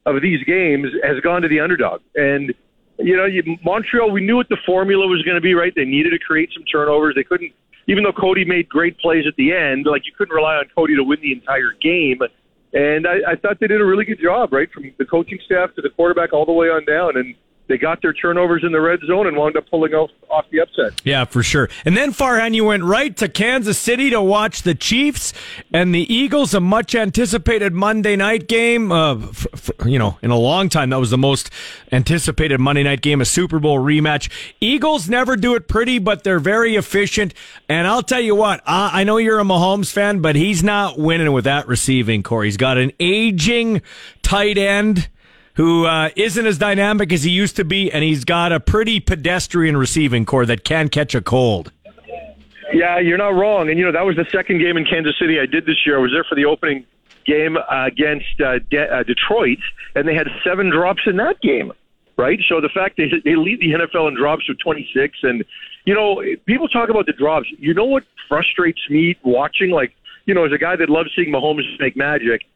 [0.07, 2.01] of these games has gone to the underdog.
[2.17, 2.53] And
[2.99, 5.73] you know, you, Montreal, we knew what the formula was going to be, right?
[5.75, 7.15] They needed to create some turnovers.
[7.15, 7.53] They couldn't,
[7.89, 10.97] even though Cody made great plays at the end, like you couldn't rely on Cody
[10.97, 12.21] to win the entire game.
[12.73, 15.75] And I, I thought they did a really good job, right, from the coaching staff
[15.77, 17.17] to the quarterback all the way on down.
[17.17, 17.35] And
[17.69, 20.61] they got their turnovers in the red zone and wound up pulling off, off the
[20.61, 21.01] upset.
[21.05, 21.69] Yeah, for sure.
[21.85, 25.33] And then Farhan, you went right to Kansas City to watch the Chiefs
[25.73, 28.91] and the Eagles, a much anticipated Monday night game.
[28.91, 31.51] Uh, f- f- you know, in a long time, that was the most
[31.93, 34.31] anticipated Monday night game, a Super Bowl rematch.
[34.61, 37.33] Eagles never do it pretty, but they're very efficient.
[37.69, 40.99] And I'll tell you what, I, I know you're a Mahomes fan, but he's not
[40.99, 42.45] winning with that receiving corps.
[42.45, 43.83] He's got an aging
[44.23, 45.09] tight end
[45.55, 49.01] who uh, isn't as dynamic as he used to be, and he's got a pretty
[49.01, 51.73] pedestrian receiving corps that can catch a cold.
[52.73, 53.69] Yeah, you're not wrong.
[53.69, 55.99] And, you know, that was the second game in Kansas City I did this year.
[55.99, 56.87] I was there for the opening
[57.27, 59.59] game uh, against uh, De- uh, Detroit,
[59.95, 61.73] and they had seven drops in that game,
[62.17, 62.41] right?
[62.49, 65.45] So the fact that they lead the NFL in drops with 26, and,
[65.85, 67.49] you know, people talk about the drops.
[67.59, 69.71] You know what frustrates me watching?
[69.71, 69.93] Like,
[70.25, 72.47] you know, as a guy that loves seeing Mahomes make magic,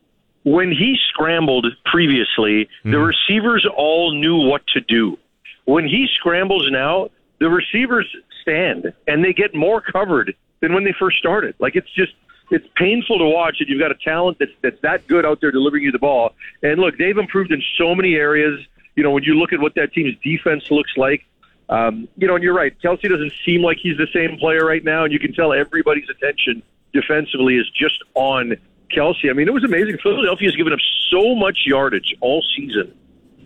[0.46, 5.18] when he scrambled previously, the receivers all knew what to do.
[5.64, 7.10] When he scrambles now,
[7.40, 8.06] the receivers
[8.42, 11.56] stand and they get more covered than when they first started.
[11.58, 12.12] Like it's just
[12.52, 15.50] it's painful to watch that you've got a talent that's that's that good out there
[15.50, 16.32] delivering you the ball.
[16.62, 18.64] And look, they've improved in so many areas.
[18.94, 21.26] You know, when you look at what that team's defense looks like,
[21.68, 22.72] um, you know, and you're right.
[22.80, 26.08] Kelce doesn't seem like he's the same player right now, and you can tell everybody's
[26.08, 26.62] attention
[26.92, 28.56] defensively is just on
[28.94, 29.30] Kelce.
[29.30, 29.98] I mean, it was amazing.
[30.02, 30.78] Philadelphia's given up
[31.10, 32.94] so much yardage all season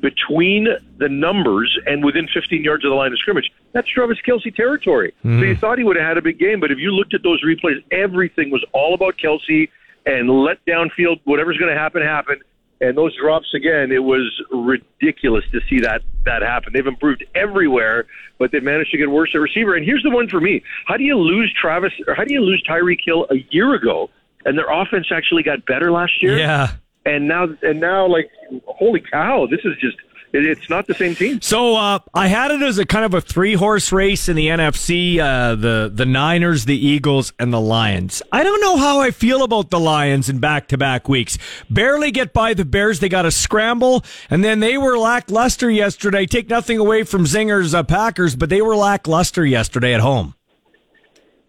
[0.01, 0.67] between
[0.99, 3.53] the numbers and within 15 yards of the line of scrimmage.
[3.73, 5.13] That's Travis Kelce territory.
[5.23, 5.43] So hmm.
[5.45, 7.43] you thought he would have had a big game, but if you looked at those
[7.45, 9.69] replays, everything was all about Kelce
[10.07, 12.41] and let downfield, whatever's going to happen, happen.
[12.81, 16.73] And those drops again, it was ridiculous to see that that happen.
[16.73, 18.07] They've improved everywhere,
[18.39, 19.75] but they've managed to get worse at receiver.
[19.75, 22.41] And here's the one for me: How do you lose Travis, or how do you
[22.41, 24.09] lose Tyreek Hill a year ago,
[24.45, 26.39] and their offense actually got better last year?
[26.39, 26.73] Yeah.
[27.07, 28.31] and now and now like
[28.67, 29.97] holy cow this is just
[30.33, 31.41] it's not the same team.
[31.43, 34.47] So uh, I had it as a kind of a three horse race in the
[34.47, 38.23] NFC: uh, the the Niners, the Eagles, and the Lions.
[38.31, 41.37] I don't know how I feel about the Lions in back to back weeks.
[41.69, 43.01] Barely get by the Bears.
[43.01, 46.27] They got a scramble, and then they were lackluster yesterday.
[46.27, 50.35] Take nothing away from Zinger's uh, Packers, but they were lackluster yesterday at home.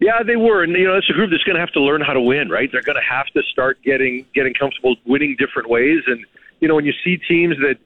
[0.02, 2.00] Yeah, they were, and you know, it's a group that's going to have to learn
[2.00, 2.68] how to win, right?
[2.72, 6.26] They're going to have to start getting getting comfortable winning different ways, and
[6.60, 7.76] you know, when you see teams that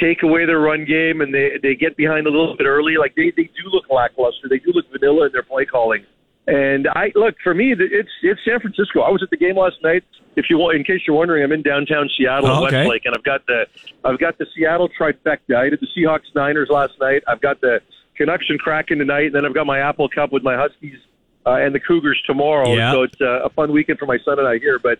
[0.00, 3.14] take away their run game and they they get behind a little bit early, like
[3.16, 4.48] they they do look lackluster.
[4.48, 6.04] They do look vanilla in their play calling.
[6.46, 9.00] And I look for me, it's it's San Francisco.
[9.00, 10.04] I was at the game last night.
[10.36, 12.78] If you want, in case you're wondering, I'm in downtown Seattle, Oh, okay.
[12.82, 13.66] Westlake, and I've got the
[14.04, 15.56] I've got the Seattle trifecta.
[15.56, 17.22] I did the Seahawks Niners last night.
[17.26, 17.80] I've got the
[18.16, 20.98] Canucks and Kraken tonight, and then I've got my Apple Cup with my Huskies
[21.46, 22.74] uh, and the Cougars tomorrow.
[22.74, 22.92] Yeah.
[22.92, 24.78] So it's uh, a fun weekend for my son and I here.
[24.78, 24.98] But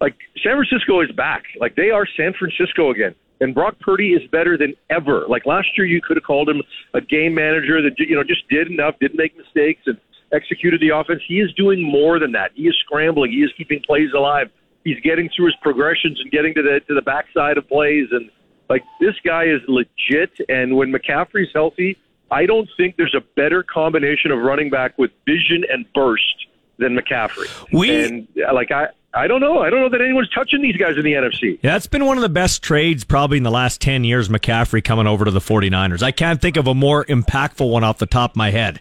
[0.00, 1.44] like San Francisco is back.
[1.58, 3.14] Like they are San Francisco again.
[3.40, 5.26] And Brock Purdy is better than ever.
[5.28, 6.62] Like last year, you could have called him
[6.94, 9.98] a game manager that you know just did enough, didn't make mistakes, and
[10.32, 11.22] executed the offense.
[11.26, 12.52] He is doing more than that.
[12.54, 13.32] He is scrambling.
[13.32, 14.50] He is keeping plays alive.
[14.84, 18.08] He's getting through his progressions and getting to the to the backside of plays.
[18.10, 18.30] And
[18.70, 20.32] like this guy is legit.
[20.48, 21.98] And when McCaffrey's healthy,
[22.30, 26.46] I don't think there's a better combination of running back with vision and burst
[26.78, 27.48] than McCaffrey.
[27.72, 28.88] We- and uh, like I.
[29.14, 29.60] I don't know.
[29.60, 31.58] I don't know that anyone's touching these guys in the NFC.
[31.62, 34.84] Yeah, that's been one of the best trades probably in the last 10 years, McCaffrey
[34.84, 36.02] coming over to the 49ers.
[36.02, 38.80] I can't think of a more impactful one off the top of my head.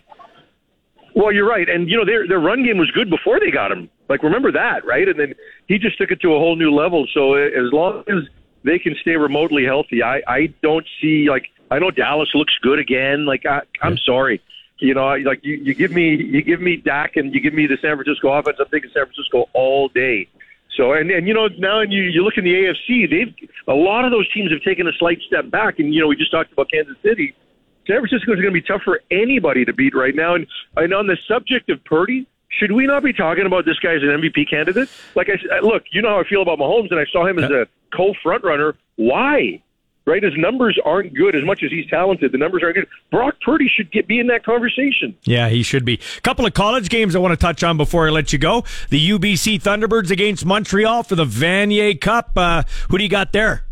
[1.16, 3.72] Well, you're right, and you know their their run game was good before they got
[3.72, 3.90] him.
[4.10, 5.08] Like remember that, right?
[5.08, 5.34] And then
[5.70, 7.08] he just took it to a whole new level.
[7.14, 8.28] So as long as
[8.66, 12.80] they can stay remotely healthy, I I don't see like I know Dallas looks good
[12.80, 13.26] again.
[13.26, 14.42] Like I, I'm sorry,
[14.80, 17.68] you know, like you, you give me you give me Dak and you give me
[17.68, 18.58] the San Francisco offense.
[18.60, 20.28] I'm thinking San Francisco all day.
[20.76, 23.74] So and and you know now and you you look in the AFC, they've a
[23.74, 25.80] lot of those teams have taken a slight step back.
[25.80, 27.34] And you know we just talked about Kansas City.
[27.88, 30.34] San Francisco is going to be tough for anybody to beat right now.
[30.34, 33.94] And, and on the subject of Purdy, should we not be talking about this guy
[33.94, 34.90] as an MVP candidate?
[35.16, 37.50] Like I look, you know how I feel about Mahomes, and I saw him as
[37.50, 38.76] a co-front runner.
[38.96, 39.62] Why?
[40.06, 40.22] Right?
[40.22, 42.32] His numbers aren't good as much as he's talented.
[42.32, 42.88] The numbers aren't good.
[43.12, 45.18] Brock Purdy should get be in that conversation.
[45.24, 46.00] Yeah, he should be.
[46.18, 48.64] A couple of college games I want to touch on before I let you go.
[48.92, 52.32] The UBC Thunderbirds against Montreal for the Vanier Cup.
[52.36, 53.66] Uh, who do you got there?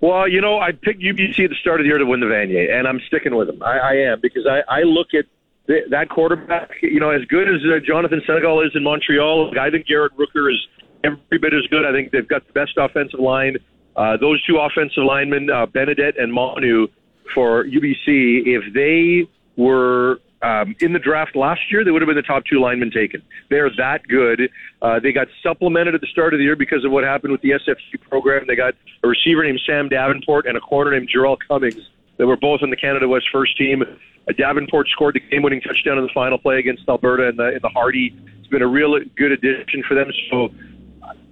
[0.00, 2.26] Well, you know, I picked UBC at the start of the year to win the
[2.26, 3.62] Vanier, and I'm sticking with them.
[3.62, 5.26] I, I am because I, I look at
[5.66, 6.70] th- that quarterback.
[6.80, 10.50] You know, as good as uh, Jonathan Senecal is in Montreal, I think Garrett Rooker
[10.50, 10.58] is
[11.04, 11.84] every bit as good.
[11.84, 13.58] I think they've got the best offensive line.
[14.00, 16.86] Uh, those two offensive linemen, uh, and Manu,
[17.34, 22.16] for UBC, if they were um, in the draft last year, they would have been
[22.16, 23.22] the top two linemen taken.
[23.50, 24.50] They're that good.
[24.80, 27.42] Uh, they got supplemented at the start of the year because of what happened with
[27.42, 28.46] the SFC program.
[28.46, 28.72] They got
[29.02, 32.70] a receiver named Sam Davenport and a corner named Jarrell Cummings that were both on
[32.70, 33.82] the Canada West first team.
[33.82, 37.58] Uh, Davenport scored the game-winning touchdown in the final play against Alberta in the in
[37.60, 38.16] the Hardy.
[38.38, 40.10] It's been a real good addition for them.
[40.30, 40.48] So,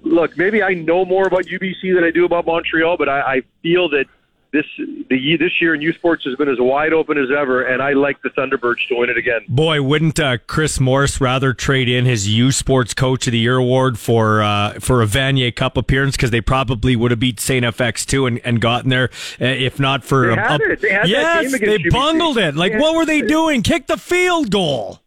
[0.03, 3.43] look, maybe I know more about UBC than I do about Montreal, but I, I
[3.62, 4.07] feel that
[4.51, 7.83] this the this year in U Sports has been as wide open as ever, and
[7.83, 9.41] I like the Thunderbirds to win it again.
[9.47, 13.59] Boy, wouldn't uh, Chris Morris rather trade in his U Sports Coach of the Year
[13.59, 17.62] award for uh, for a Vanier Cup appearance because they probably would have beat Saint
[17.62, 20.81] FX too and, and gotten there uh, if not for They had a- it.
[20.81, 21.91] They had yes, they UBC.
[21.91, 22.55] bungled it.
[22.55, 23.61] Like what were they doing?
[23.62, 25.01] Kick the field goal.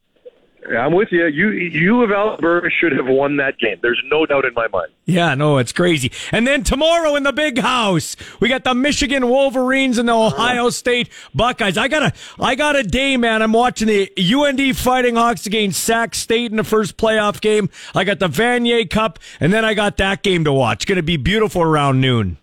[0.69, 1.25] I'm with you.
[1.25, 3.77] You you of Alberta should have won that game.
[3.81, 4.89] There's no doubt in my mind.
[5.05, 6.11] Yeah, no, it's crazy.
[6.31, 10.69] And then tomorrow in the big house, we got the Michigan Wolverines and the Ohio
[10.69, 11.77] State Buckeyes.
[11.77, 13.41] I got a, I got a day, man.
[13.41, 17.69] I'm watching the UND Fighting Hawks against Sac State in the first playoff game.
[17.95, 20.81] I got the Vanier Cup, and then I got that game to watch.
[20.81, 22.38] It's going to be beautiful around noon.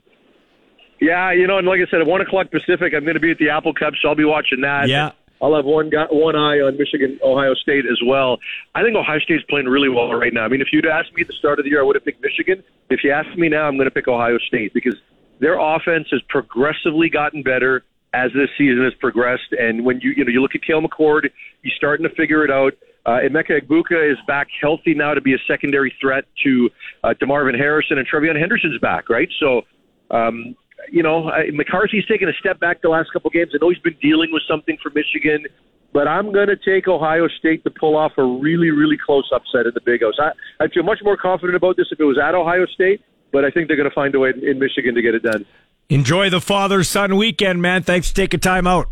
[1.01, 3.31] Yeah, you know, and like I said, at one o'clock Pacific, I'm going to be
[3.31, 4.89] at the Apple Cup, so I'll be watching that.
[4.89, 5.13] Yeah.
[5.41, 8.39] I'll have one guy, one eye on Michigan, Ohio State as well.
[8.75, 10.45] I think Ohio State's playing really well right now.
[10.45, 12.05] I mean, if you'd asked me at the start of the year, I would have
[12.05, 12.63] picked Michigan.
[12.91, 14.97] If you ask me now, I'm going to pick Ohio State because
[15.41, 17.85] their offense has progressively gotten better
[18.15, 19.53] as this season has progressed.
[19.53, 21.29] And when you you know you look at Kyle McCord,
[21.63, 22.73] he's starting to figure it out.
[23.07, 26.69] Uh, Emeka Egbuka is back healthy now to be a secondary threat to
[27.05, 29.29] uh, DeMarvin Harrison, and TreVeyon Henderson's back, right?
[29.41, 29.63] So
[30.11, 30.57] um,
[30.91, 33.53] you know, I, McCarthy's taken a step back the last couple games.
[33.55, 35.47] I know he's been dealing with something for Michigan,
[35.93, 39.67] but I'm going to take Ohio State to pull off a really, really close upset
[39.67, 40.15] in the Big House.
[40.19, 43.03] I, I feel much more confident about this if it was at Ohio State,
[43.33, 45.23] but I think they're going to find a way in, in Michigan to get it
[45.23, 45.45] done.
[45.89, 47.83] Enjoy the father son weekend, man.
[47.83, 48.89] Thanks for taking time out.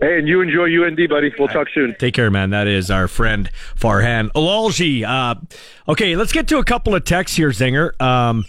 [0.00, 1.32] Hey, and you enjoy UND, buddy.
[1.38, 1.94] We'll talk soon.
[1.98, 2.50] Take care, man.
[2.50, 5.02] That is our friend Farhan Lalji.
[5.02, 5.36] Uh,
[5.88, 7.98] okay, let's get to a couple of texts here, Zinger.
[8.02, 8.44] Um,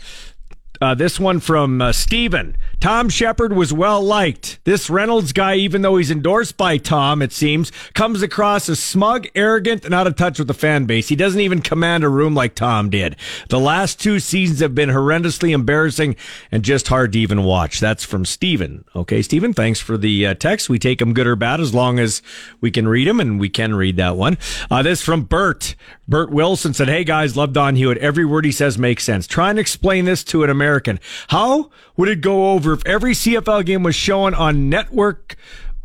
[0.82, 2.56] Uh, this one from uh, Steven.
[2.86, 4.60] Tom Shepard was well liked.
[4.64, 9.26] This Reynolds guy, even though he's endorsed by Tom, it seems, comes across as smug,
[9.34, 11.08] arrogant, and out of touch with the fan base.
[11.08, 13.16] He doesn't even command a room like Tom did.
[13.50, 16.16] The last two seasons have been horrendously embarrassing
[16.52, 17.80] and just hard to even watch.
[17.80, 18.86] That's from Steven.
[18.96, 20.70] Okay, Steven, thanks for the uh, text.
[20.70, 22.22] We take them good or bad as long as
[22.62, 24.38] we can read them, and we can read that one.
[24.70, 25.74] Uh, this from Bert.
[26.08, 27.98] Bert Wilson said, Hey guys, love Don Hewitt.
[27.98, 29.26] Every word he says makes sense.
[29.26, 31.00] Try and explain this to an American.
[31.30, 35.36] How would it go over every CFL game was shown on network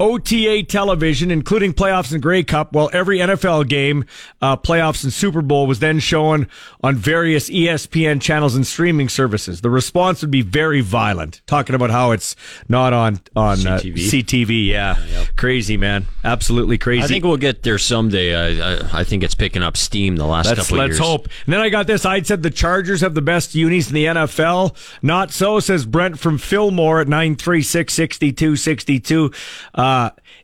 [0.00, 4.06] OTA television, including playoffs and Grey Cup, while every NFL game,
[4.40, 6.48] uh, playoffs and Super Bowl was then shown
[6.82, 9.60] on various ESPN channels and streaming services.
[9.60, 12.34] The response would be very violent, talking about how it's
[12.66, 13.92] not on on CTV.
[13.92, 15.26] Uh, CTV yeah.
[15.36, 17.04] crazy man, absolutely crazy.
[17.04, 18.34] I think we'll get there someday.
[18.34, 20.98] I, I, I think it's picking up steam the last let's, couple let's years.
[20.98, 21.28] hope.
[21.44, 22.06] And then I got this.
[22.06, 24.74] I said the Chargers have the best unis in the NFL.
[25.02, 29.32] Not so, says Brent from Fillmore at 936 62 62.
[29.74, 29.89] Uh,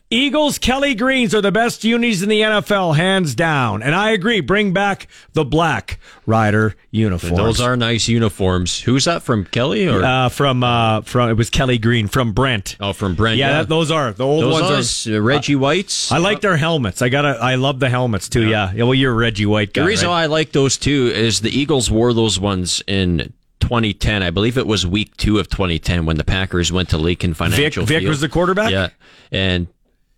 [0.08, 3.82] Eagles Kelly Greens are the best unis in the NFL, hands down.
[3.82, 4.40] And I agree.
[4.40, 7.36] Bring back the black rider uniforms.
[7.36, 8.80] Those are nice uniforms.
[8.82, 12.76] Who's that from Kelly or uh, from uh, from it was Kelly Green from Brent.
[12.78, 13.36] Oh, from Brent.
[13.38, 15.06] Yeah, Yeah, that- those are the old Those ones.
[15.08, 16.12] are, Are uh, Reggie Whites.
[16.12, 17.02] I like their helmets.
[17.02, 17.30] I gotta.
[17.40, 18.46] I love the helmets too.
[18.48, 18.72] Yeah.
[18.72, 18.84] Yeah.
[18.84, 19.82] well, you're a Reggie White guy.
[19.82, 20.14] The reason right?
[20.14, 23.32] why I like those too is the Eagles wore those ones in
[23.68, 24.22] 2010.
[24.22, 27.84] I believe it was week two of 2010 when the Packers went to Lincoln Financial
[27.84, 28.08] Vic Field.
[28.08, 28.70] was the quarterback?
[28.70, 28.88] Yeah,
[29.30, 29.66] and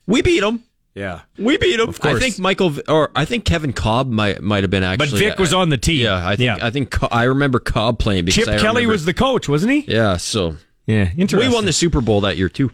[0.07, 0.63] we beat them.
[0.95, 1.89] Yeah, we beat them.
[1.89, 2.17] Of course.
[2.17, 5.11] I think Michael or I think Kevin Kolb might might have been actually.
[5.11, 6.03] But Vic was on the team.
[6.03, 9.05] Yeah, I think I think I remember Cobb playing because Chip I Kelly remember- was
[9.05, 9.85] the coach, wasn't he?
[9.87, 10.57] Yeah, so
[10.87, 11.49] yeah, interesting.
[11.51, 12.71] We won the Super Bowl that year too.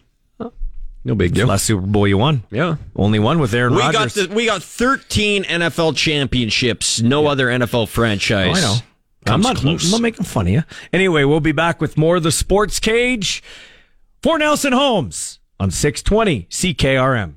[1.06, 1.46] No big deal.
[1.48, 2.44] Last Super Bowl you won.
[2.50, 4.14] Yeah, only one with Aaron we Rodgers.
[4.16, 7.02] got the, we got 13 NFL championships.
[7.02, 8.56] No other NFL franchise.
[8.56, 8.76] Oh, I know.
[9.26, 9.84] I'm not, close.
[9.84, 10.64] I'm not making fun of you.
[10.92, 13.42] Anyway, we'll be back with more of the Sports Cage
[14.22, 17.34] for Nelson Homes on 620 CKRM.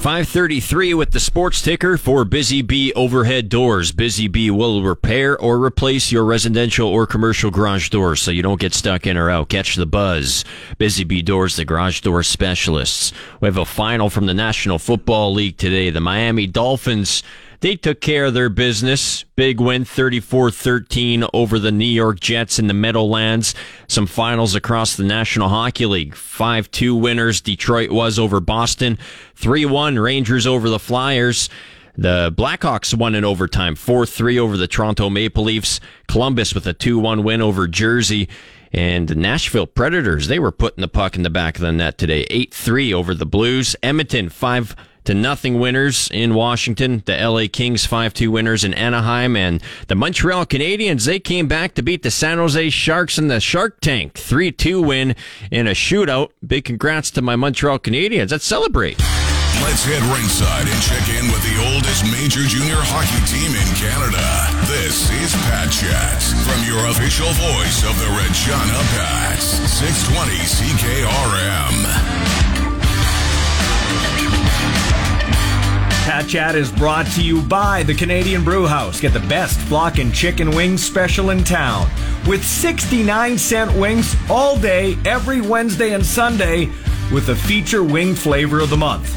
[0.00, 3.92] 533 with the sports ticker for Busy Bee Overhead Doors.
[3.92, 8.58] Busy Bee will repair or replace your residential or commercial garage doors so you don't
[8.58, 9.50] get stuck in or out.
[9.50, 10.42] Catch the buzz.
[10.78, 13.12] Busy Bee Doors, the garage door specialists.
[13.42, 15.90] We have a final from the National Football League today.
[15.90, 17.22] The Miami Dolphins
[17.60, 19.24] they took care of their business.
[19.36, 23.54] Big win 34-13 over the New York Jets in the Meadowlands.
[23.88, 26.14] Some finals across the National Hockey League.
[26.14, 28.98] 5-2 winners Detroit was over Boston.
[29.36, 31.48] 3-1 Rangers over the Flyers.
[31.96, 35.80] The Blackhawks won in overtime, 4-3 over the Toronto Maple Leafs.
[36.08, 38.28] Columbus with a 2-1 win over Jersey.
[38.72, 41.98] And the Nashville Predators, they were putting the puck in the back of the net
[41.98, 42.24] today.
[42.30, 43.74] 8-3 over the Blues.
[43.82, 44.76] Edmonton, 5
[45.10, 47.02] to nothing winners in Washington.
[47.04, 49.34] The LA Kings 5-2 winners in Anaheim.
[49.34, 53.40] And the Montreal Canadiens, they came back to beat the San Jose Sharks in the
[53.40, 54.14] Shark Tank.
[54.14, 55.16] 3-2 win
[55.50, 56.30] in a shootout.
[56.46, 58.30] Big congrats to my Montreal Canadiens.
[58.30, 59.00] Let's celebrate.
[59.66, 64.22] Let's head ringside and check in with the oldest major junior hockey team in Canada.
[64.70, 69.58] This is Pat Chats from your official voice of the Regina Pats.
[69.74, 72.39] 620 CKRM.
[76.10, 79.00] Pat Chat is brought to you by the Canadian Brew House.
[79.00, 81.88] Get the best block and chicken wings special in town
[82.26, 86.66] with 69 cent wings all day, every Wednesday and Sunday,
[87.12, 89.14] with a feature wing flavor of the month.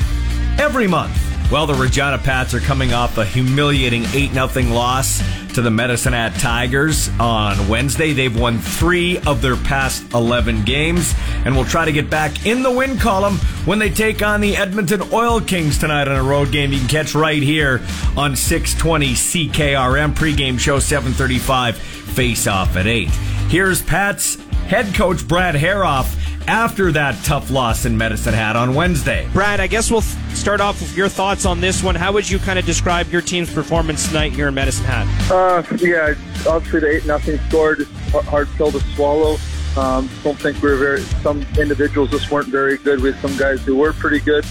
[0.60, 1.33] Every month.
[1.54, 5.22] Well, the Regina Pats are coming off a humiliating 8 0 loss
[5.54, 8.12] to the Medicine Hat Tigers on Wednesday.
[8.12, 11.14] They've won three of their past 11 games
[11.46, 13.36] and will try to get back in the win column
[13.66, 16.88] when they take on the Edmonton Oil Kings tonight on a road game you can
[16.88, 17.84] catch right here
[18.18, 23.10] on 620 CKRM pregame show 735 face off at 8.
[23.50, 29.28] Here's Pat's head coach Brad Herauf after that tough loss in Medicine Hat on Wednesday.
[29.34, 31.96] Brad, I guess we'll start off with your thoughts on this one.
[31.96, 35.32] How would you kind of describe your team's performance tonight here in Medicine Hat?
[35.32, 36.16] Uh, yeah,
[36.48, 39.38] obviously the eight nothing score just a hard pill to swallow.
[39.78, 41.02] Um, don't think we were very.
[41.22, 43.02] Some individuals just weren't very good.
[43.02, 44.46] We had some guys who were pretty good.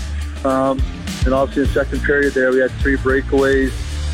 [0.45, 0.83] Um,
[1.25, 3.73] and obviously in the second period there, we had three breakaways,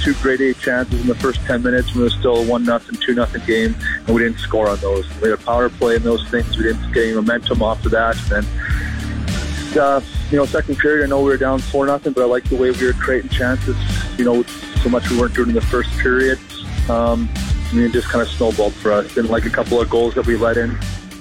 [0.08, 2.64] two grade A chances in the first ten minutes, and it was still a one
[2.64, 3.74] nothing, two nothing game,
[4.06, 5.06] and we didn't score on those.
[5.20, 6.56] We had a power play and those things.
[6.56, 11.04] We didn't get any momentum off of that, and then uh, you know, second period,
[11.04, 13.30] I know we were down four nothing, but I like the way we were creating
[13.30, 13.76] chances.
[14.18, 14.42] You know,
[14.82, 16.38] so much we weren't doing in the first period.
[16.88, 17.28] Um,
[17.70, 19.14] I mean, it just kind of snowballed for us.
[19.14, 20.76] Didn't like a couple of goals that we let in,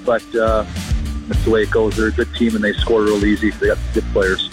[0.05, 0.65] but uh,
[1.27, 1.97] that's the way it goes.
[1.97, 3.49] They're a good team and they score real easy.
[3.49, 4.49] They got good players.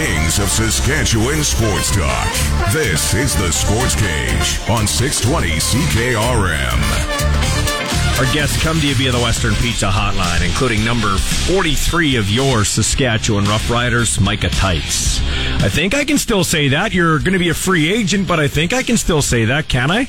[0.00, 2.32] Kings of Saskatchewan sports talk.
[2.72, 6.80] This is the Sports Cage on 620 CKRM.
[8.18, 12.64] Our guests come to you via the Western Pizza Hotline, including number 43 of your
[12.64, 15.20] Saskatchewan Roughriders, Micah Teitz.
[15.62, 16.94] I think I can still say that.
[16.94, 19.68] You're going to be a free agent, but I think I can still say that,
[19.68, 20.08] can I?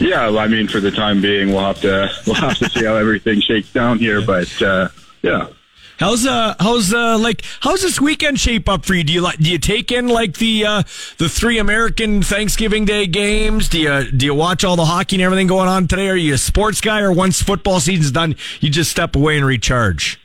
[0.00, 2.84] Yeah, well, I mean, for the time being, we'll have to we'll have to see
[2.84, 4.26] how everything shakes down here.
[4.26, 4.88] But uh,
[5.22, 5.50] yeah.
[5.98, 9.02] How's uh how's uh like how's this weekend shape up for you?
[9.02, 10.82] Do you like do you take in like the uh
[11.16, 13.68] the three American Thanksgiving Day games?
[13.68, 16.08] Do you do you watch all the hockey and everything going on today?
[16.08, 19.46] Are you a sports guy or once football season's done, you just step away and
[19.46, 20.20] recharge?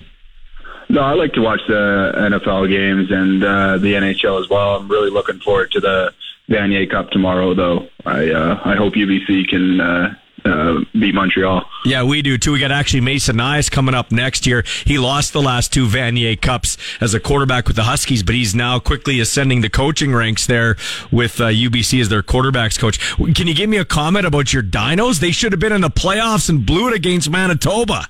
[0.89, 4.75] No, I like to watch the NFL games and uh, the NHL as well.
[4.75, 6.13] I'm really looking forward to the
[6.49, 7.87] Vanier Cup tomorrow, though.
[8.05, 10.15] I uh, I hope UBC can uh,
[10.45, 11.63] uh, beat Montreal.
[11.85, 12.53] Yeah, we do too.
[12.53, 14.63] We got actually Mason Nyhus coming up next year.
[14.85, 18.55] He lost the last two Vanier Cups as a quarterback with the Huskies, but he's
[18.55, 20.75] now quickly ascending the coaching ranks there
[21.11, 22.99] with uh, UBC as their quarterbacks coach.
[23.33, 25.19] Can you give me a comment about your Dinos?
[25.19, 28.07] They should have been in the playoffs and blew it against Manitoba.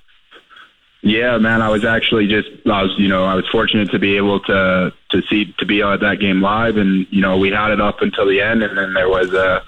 [1.03, 4.17] Yeah, man, I was actually just I was you know I was fortunate to be
[4.17, 7.71] able to to see to be at that game live, and you know we had
[7.71, 9.63] it up until the end, and then there was a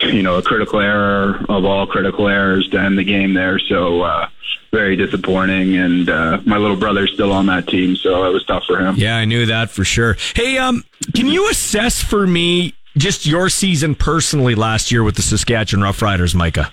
[0.00, 3.58] you know a critical error of all critical errors to end the game there.
[3.58, 4.28] So uh,
[4.70, 8.64] very disappointing, and uh, my little brother's still on that team, so it was tough
[8.64, 8.96] for him.
[8.96, 10.16] Yeah, I knew that for sure.
[10.34, 10.84] Hey, um,
[11.14, 16.34] can you assess for me just your season personally last year with the Saskatchewan Roughriders,
[16.34, 16.72] Micah?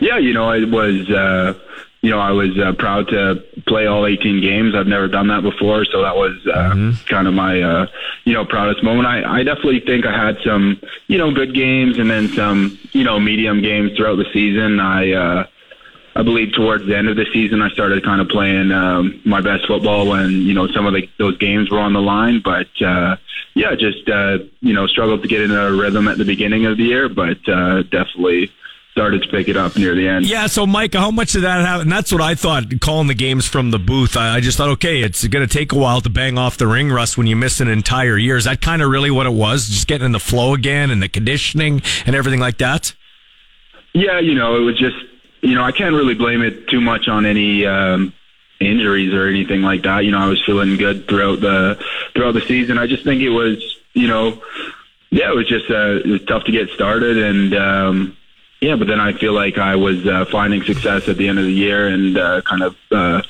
[0.00, 1.08] Yeah, you know it was.
[1.10, 1.54] Uh,
[2.02, 4.74] you know, I was uh, proud to play all 18 games.
[4.74, 7.04] I've never done that before, so that was uh, mm-hmm.
[7.06, 7.86] kind of my, uh,
[8.24, 9.08] you know, proudest moment.
[9.08, 13.02] I, I definitely think I had some, you know, good games and then some, you
[13.02, 14.78] know, medium games throughout the season.
[14.78, 15.46] I, uh,
[16.16, 19.42] I believe towards the end of the season, I started kind of playing um, my
[19.42, 22.40] best football when you know some of the, those games were on the line.
[22.42, 23.16] But uh,
[23.54, 26.78] yeah, just uh, you know struggled to get in a rhythm at the beginning of
[26.78, 28.50] the year, but uh, definitely
[28.96, 30.24] started to pick it up near the end.
[30.24, 31.82] Yeah, so Mike, how much did that have?
[31.82, 34.16] And that's what I thought calling the games from the booth.
[34.16, 36.66] I, I just thought, okay, it's going to take a while to bang off the
[36.66, 38.38] ring rust when you miss an entire year.
[38.38, 39.68] Is that kind of really what it was?
[39.68, 42.94] Just getting in the flow again and the conditioning and everything like that?
[43.92, 44.96] Yeah, you know, it was just,
[45.42, 48.14] you know, I can't really blame it too much on any, um,
[48.60, 50.06] injuries or anything like that.
[50.06, 51.78] You know, I was feeling good throughout the
[52.14, 52.78] throughout the season.
[52.78, 54.42] I just think it was, you know,
[55.10, 58.16] yeah, it was just uh, it was tough to get started, and um,
[58.60, 61.44] yeah, but then I feel like I was uh, finding success at the end of
[61.44, 63.22] the year and uh, kind of, uh,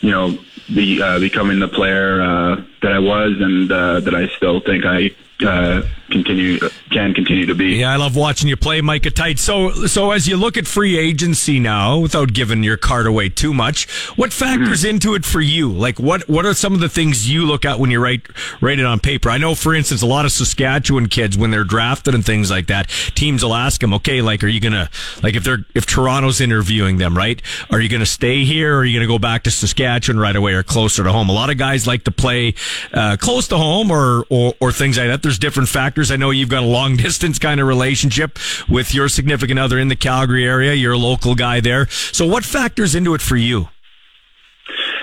[0.00, 0.38] you know,
[0.72, 4.84] be, uh, becoming the player uh, that I was and uh, that I still think
[4.84, 5.10] I
[5.44, 6.58] uh, continue
[6.90, 7.74] can continue to be.
[7.74, 9.40] Yeah, I love watching you play, Micah Teitz.
[9.40, 13.52] So, so as you look at free agency now, without giving your card away too
[13.52, 13.86] much,
[14.16, 14.88] what factors Mm-hmm.
[14.90, 15.70] into it for you?
[15.70, 18.22] Like, what what are some of the things you look at when you write
[18.62, 19.28] write it on paper?
[19.28, 22.68] I know, for instance, a lot of Saskatchewan kids when they're drafted and things like
[22.68, 24.88] that, teams will ask them, okay, like, are you gonna
[25.22, 27.42] like if they're if Toronto's interviewing them, right?
[27.70, 30.54] Are you gonna stay here, or are you gonna go back to Saskatchewan right away,
[30.54, 31.28] or closer to home?
[31.28, 32.54] A lot of guys like to play
[32.92, 35.22] uh, close to home, or, or or things like that.
[35.22, 36.10] There's different factors.
[36.10, 38.38] I know you've got a long distance kind of relationship
[38.68, 40.74] with your significant other in the Calgary area.
[40.74, 41.88] You're a local guy there.
[41.88, 43.68] So what factors into it for you?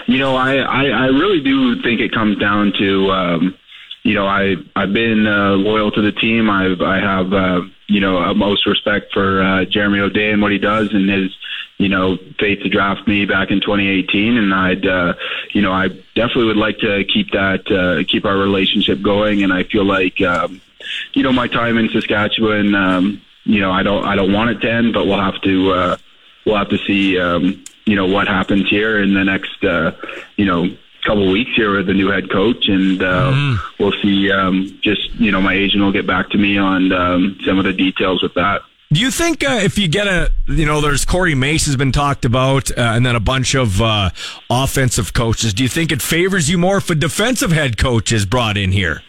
[0.08, 3.58] You know, I, I, I really do think it comes down to, um,
[4.04, 6.50] you know, I, I've been uh, loyal to the team.
[6.50, 10.58] I've, I have, uh, you know, utmost respect for uh, Jeremy O'Day and what he
[10.58, 11.32] does and his,
[11.78, 14.38] you know, faith to draft me back in 2018.
[14.38, 15.14] And I'd, uh,
[15.52, 19.44] you know, I definitely would like to keep that, uh, keep our relationship going.
[19.44, 20.62] And I feel like, um,
[21.14, 24.62] you know, my time in Saskatchewan, um, you know, I don't, I don't want it
[24.62, 25.98] to end, but we'll have to, uh,
[26.46, 29.92] we'll have to see, um, you know, what happens here in the next, uh,
[30.38, 30.70] you know,
[31.04, 34.32] couple weeks here with the new head coach, and uh, we'll see.
[34.32, 37.66] Um, just you know, my agent will get back to me on um, some of
[37.66, 38.62] the details with that.
[38.94, 41.92] Do you think uh, if you get a, you know, there's Corey Mace has been
[41.92, 44.12] talked about, uh, and then a bunch of uh,
[44.52, 45.52] offensive coaches.
[45.52, 48.72] Do you think it favors you more if a defensive head coach is brought in
[48.72, 49.02] here?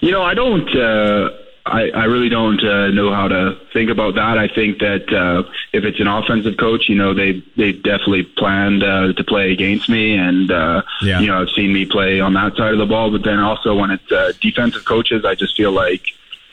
[0.00, 0.68] You know, I don't.
[0.76, 1.30] Uh,
[1.64, 4.36] I, I really don't uh, know how to think about that.
[4.36, 8.82] I think that uh, if it's an offensive coach, you know, they they definitely planned
[8.82, 11.20] uh, to play against me, and uh, Yeah.
[11.20, 13.12] you know, I've seen me play on that side of the ball.
[13.12, 16.02] But then also when it's uh, defensive coaches, I just feel like,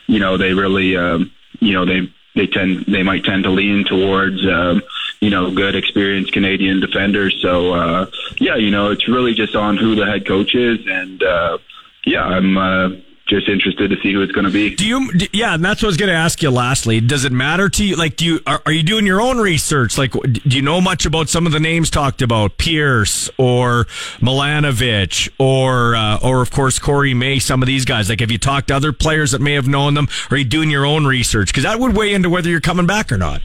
[0.07, 1.31] you know, they really, um,
[1.61, 4.81] you know, they they tend they might tend to lean towards, um,
[5.21, 7.39] you know, good experienced Canadian defenders.
[7.41, 8.05] So uh,
[8.39, 11.57] yeah, you know, it's really just on who the head coach is, and uh,
[12.05, 12.57] yeah, I'm.
[12.57, 12.89] Uh,
[13.31, 14.75] just interested to see who it's going to be.
[14.75, 15.11] Do you?
[15.13, 16.51] d- Yeah, and that's what I was going to ask you.
[16.51, 17.95] Lastly, does it matter to you?
[17.95, 19.97] Like, do you are, are you doing your own research?
[19.97, 23.85] Like, do you know much about some of the names talked about, Pierce or
[24.19, 27.45] Milanovich, or uh, or of course Corey Mace?
[27.45, 28.09] Some of these guys.
[28.09, 30.07] Like, have you talked to other players that may have known them?
[30.29, 31.47] Or are you doing your own research?
[31.49, 33.41] Because that would weigh into whether you're coming back or not.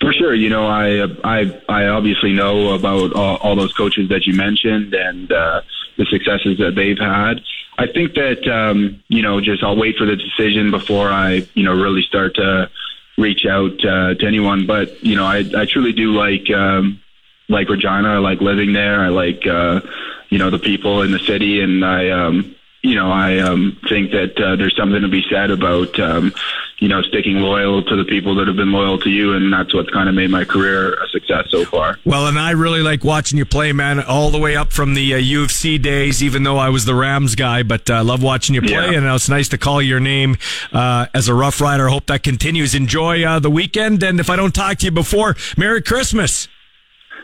[0.00, 4.26] For sure, you know, I I I obviously know about all, all those coaches that
[4.26, 5.62] you mentioned and uh,
[5.96, 7.40] the successes that they've had.
[7.78, 11.64] I think that um, you know, just I'll wait for the decision before I you
[11.64, 12.70] know really start to
[13.16, 14.66] reach out uh, to anyone.
[14.66, 17.00] But you know, I I truly do like um,
[17.48, 18.08] like Regina.
[18.08, 19.00] I like living there.
[19.00, 19.80] I like uh,
[20.28, 24.12] you know the people in the city, and I um, you know I um, think
[24.12, 26.32] that uh, there's something to be said about um,
[26.78, 29.74] you know sticking loyal to the people that have been loyal to you, and that's
[29.74, 31.98] what's kind of made my career a success so far.
[32.04, 35.14] Well, and I really like watching you play, man, all the way up from the
[35.14, 38.04] uh, U of C days, even though I was the Rams guy, but I uh,
[38.04, 38.98] love watching you play, Yeah.
[38.98, 40.36] and it's nice to call your name
[40.72, 41.88] uh, as a Rough Rider.
[41.88, 42.74] Hope that continues.
[42.74, 46.48] Enjoy uh, the weekend, and if I don't talk to you before, Merry Christmas.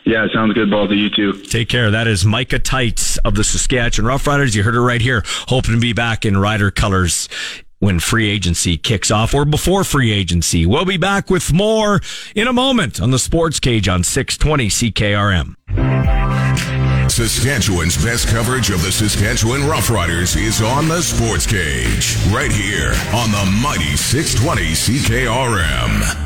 [0.05, 1.33] Yeah, sounds good, both of you too.
[1.33, 1.91] Take care.
[1.91, 4.55] That is Micah Teitz of the Saskatchewan Roughriders.
[4.55, 5.23] You heard her right here.
[5.49, 7.29] Hoping to be back in Rider colors
[7.79, 10.67] when free agency kicks off or before free agency.
[10.67, 12.01] We'll be back with more
[12.35, 15.55] in a moment on the Sports Cage on 620 CKRM.
[17.11, 23.31] Saskatchewan's best coverage of the Saskatchewan Roughriders is on the Sports Cage, right here on
[23.31, 26.25] the mighty 620 CKRM.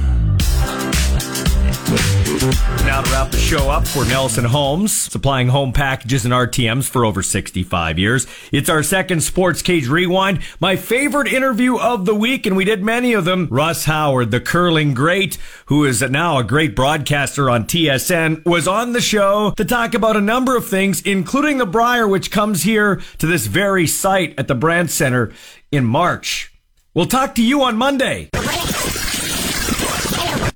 [2.39, 7.05] Now to wrap the show up for Nelson Homes, supplying home packages and RTMs for
[7.05, 8.29] over 65 years.
[8.53, 10.41] It's our second Sports Cage Rewind.
[10.61, 13.49] My favorite interview of the week, and we did many of them.
[13.51, 15.37] Russ Howard, the curling great,
[15.67, 20.17] who is now a great broadcaster on TSN, was on the show to talk about
[20.17, 24.47] a number of things, including the Brier, which comes here to this very site at
[24.47, 25.33] the Brandt Center
[25.73, 26.53] in March.
[26.95, 28.31] We'll talk to you on Monday.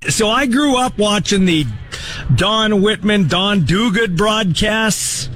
[0.09, 1.65] So I grew up watching the
[2.35, 5.29] Don Whitman, Don Duguid broadcasts.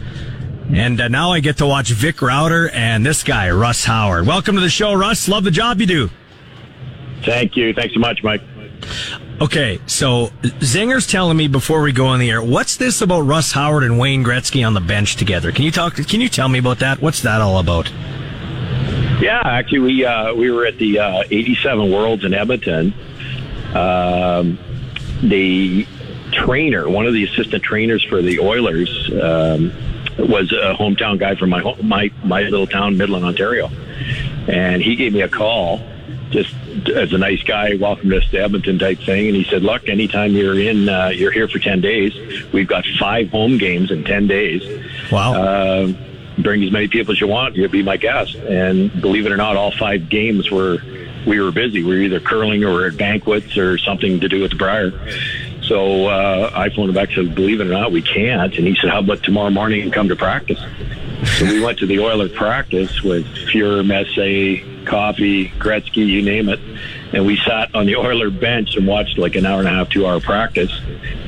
[0.72, 4.26] And uh, now I get to watch Vic Rauter and this guy, Russ Howard.
[4.26, 5.28] Welcome to the show, Russ.
[5.28, 6.10] Love the job you do.
[7.24, 7.72] Thank you.
[7.72, 8.42] Thanks so much, Mike.
[9.40, 13.52] Okay, so Zinger's telling me before we go on the air, what's this about Russ
[13.52, 15.52] Howard and Wayne Gretzky on the bench together?
[15.52, 15.94] Can you talk?
[15.94, 17.00] Can you tell me about that?
[17.00, 17.90] What's that all about?
[19.20, 22.94] Yeah, actually, we uh, we were at the uh, '87 Worlds in Edmonton.
[23.74, 24.58] Um,
[25.22, 25.86] the
[26.32, 29.72] trainer, one of the assistant trainers for the Oilers, um,
[30.18, 33.68] was a hometown guy from my my my little town, Midland, Ontario,
[34.48, 35.80] and he gave me a call.
[36.30, 36.54] Just
[36.94, 40.32] as a nice guy, welcome us to Edmonton type thing, and he said, "Look, anytime
[40.32, 42.12] you're in, uh, you're here for ten days.
[42.52, 44.62] We've got five home games in ten days.
[45.12, 45.34] Wow!
[45.34, 45.92] Uh,
[46.38, 47.54] bring as many people as you want.
[47.54, 50.78] You'll be my guest." And believe it or not, all five games were
[51.26, 51.82] we were busy.
[51.82, 54.92] We were either curling or at banquets or something to do with the Brier.
[55.62, 58.54] So uh, I phoned him back and said, believe it or not, we can't.
[58.56, 60.60] And he said, how about tomorrow morning and come to practice?
[61.38, 66.60] So we went to the Oiler practice with Fuhr, Messier, Coffey, Gretzky, you name it.
[67.12, 69.88] And we sat on the Oiler bench and watched like an hour and a half,
[69.88, 70.70] two hour practice.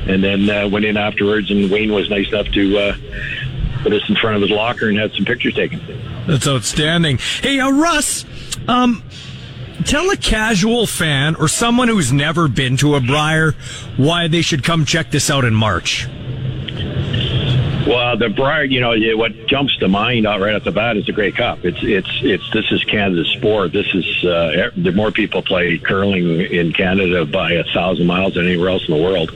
[0.07, 2.95] And then uh, went in afterwards, and Wayne was nice enough to uh,
[3.81, 5.81] put us in front of his locker and had some pictures taken.
[6.27, 7.17] That's outstanding.
[7.41, 8.25] Hey, uh, Russ,
[8.67, 9.03] um,
[9.85, 13.53] tell a casual fan or someone who's never been to a Brier
[13.97, 16.07] why they should come check this out in March.
[17.89, 21.11] Well, the Brier, you know, what jumps to mind right off the bat is the
[21.11, 21.65] Grey Cup.
[21.65, 23.71] It's it's it's this is Canada's sport.
[23.71, 28.45] This is uh, the more people play curling in Canada by a thousand miles than
[28.45, 29.31] anywhere else in the world.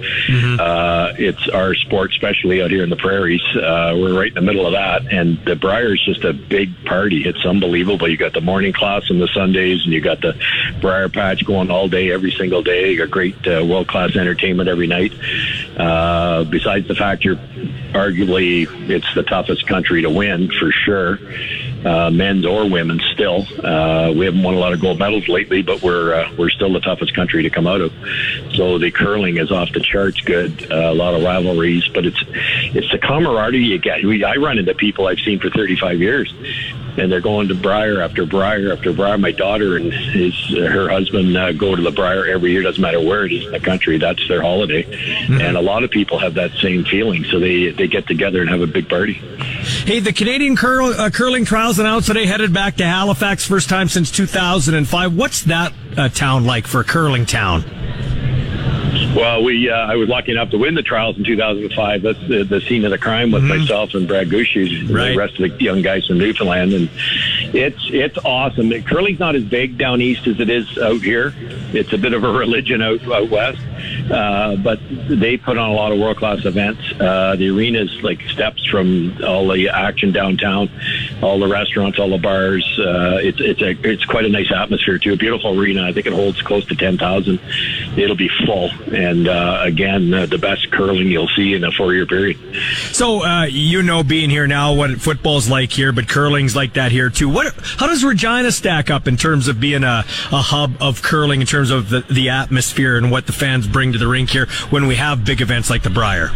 [0.60, 3.42] Uh, it's our sport, especially out here in the prairies.
[3.56, 6.70] Uh, we're right in the middle of that, and the Brier is just a big
[6.86, 7.28] party.
[7.28, 8.08] It's unbelievable.
[8.08, 10.40] You got the morning class on the Sundays, and you got the
[10.80, 12.92] Brier Patch going all day, every single day.
[12.92, 15.12] You got great uh, world class entertainment every night.
[15.76, 17.40] Uh, besides the fact you're
[17.94, 21.20] arguably it's the toughest country to win for sure,
[21.86, 23.04] uh, men's or women's.
[23.14, 26.50] Still, uh, we haven't won a lot of gold medals lately, but we're uh, we're
[26.50, 27.94] still the toughest country to come out of.
[28.54, 30.72] So the curling is off the charts good.
[30.72, 34.04] Uh, a lot of rivalries, but it's it's the camaraderie you get.
[34.04, 36.34] We, I run into people I've seen for 35 years.
[36.98, 39.18] And they're going to Brier after Brier after Brier.
[39.18, 42.62] My daughter and his her husband uh, go to the Brier every year.
[42.62, 43.98] Doesn't matter where it is in the country.
[43.98, 44.84] That's their holiday.
[45.28, 47.24] And a lot of people have that same feeling.
[47.26, 49.14] So they they get together and have a big party.
[49.14, 53.90] Hey, the Canadian curl, uh, curling trials announced today headed back to Halifax, first time
[53.90, 55.16] since 2005.
[55.16, 57.64] What's that uh, town like for a curling town?
[59.16, 62.02] Well, we uh, I was lucky enough to win the trials in 2005.
[62.02, 65.40] That's the, the scene of the crime with myself and Brad Gushue, and the rest
[65.40, 66.90] of the young guys from Newfoundland, and
[67.54, 68.72] It's it's awesome.
[68.84, 71.32] Curling's not as big down east as it is out here.
[71.74, 73.62] It's a bit of a religion out, out west,
[74.12, 76.82] uh, but they put on a lot of world class events.
[77.00, 80.72] Uh, the arena's like steps from all the action downtown,
[81.22, 82.64] all the restaurants, all the bars.
[82.80, 85.14] Uh, it's it's a it's quite a nice atmosphere too.
[85.14, 85.84] A beautiful arena.
[85.84, 87.40] I think it holds close to ten thousand.
[87.96, 91.94] It'll be full, and uh, again, uh, the best curling you'll see in a four
[91.94, 92.38] year period.
[92.92, 96.92] So uh, you know, being here now, what football's like here, but curling's like that
[96.92, 97.30] here too.
[97.30, 97.54] What?
[97.78, 101.48] How does Regina stack up in terms of being a, a hub of curling, in
[101.48, 104.88] terms of the, the atmosphere and what the fans bring to the rink here when
[104.88, 106.32] we have big events like the Brier?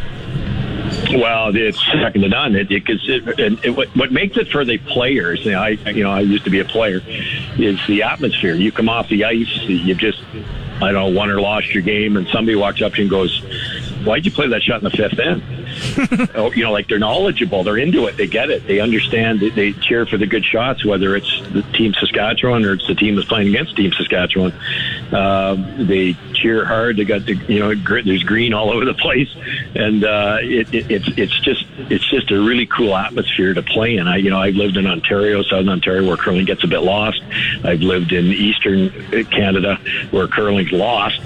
[1.11, 2.56] Well, it's second to none.
[2.56, 5.69] It, it, it, it, it what, what makes it for the players, you know, I
[5.69, 7.02] you know I used to be a player,
[7.57, 8.56] is the atmosphere.
[8.56, 10.22] You come off the ice, you just
[10.78, 13.10] I don't know won or lost your game, and somebody walks up to you and
[13.10, 13.40] goes,
[14.04, 15.41] "Why'd you play that shot in the fifth end?
[16.36, 19.40] oh, you know, like they're knowledgeable, they're into it, they get it, they understand.
[19.40, 22.95] They, they cheer for the good shots, whether it's the team Saskatchewan or it's the
[22.95, 24.54] team that's playing against Team Saskatchewan.
[25.12, 26.97] Um, they cheer hard.
[26.97, 29.30] They got the you know there's green all over the place,
[29.76, 33.97] and uh, it, it, it's it's just it's just a really cool atmosphere to play
[33.97, 34.07] in.
[34.07, 37.22] I you know I've lived in Ontario, Southern Ontario, where curling gets a bit lost.
[37.64, 38.89] I've lived in Eastern
[39.26, 39.80] Canada,
[40.11, 41.22] where curling's lost.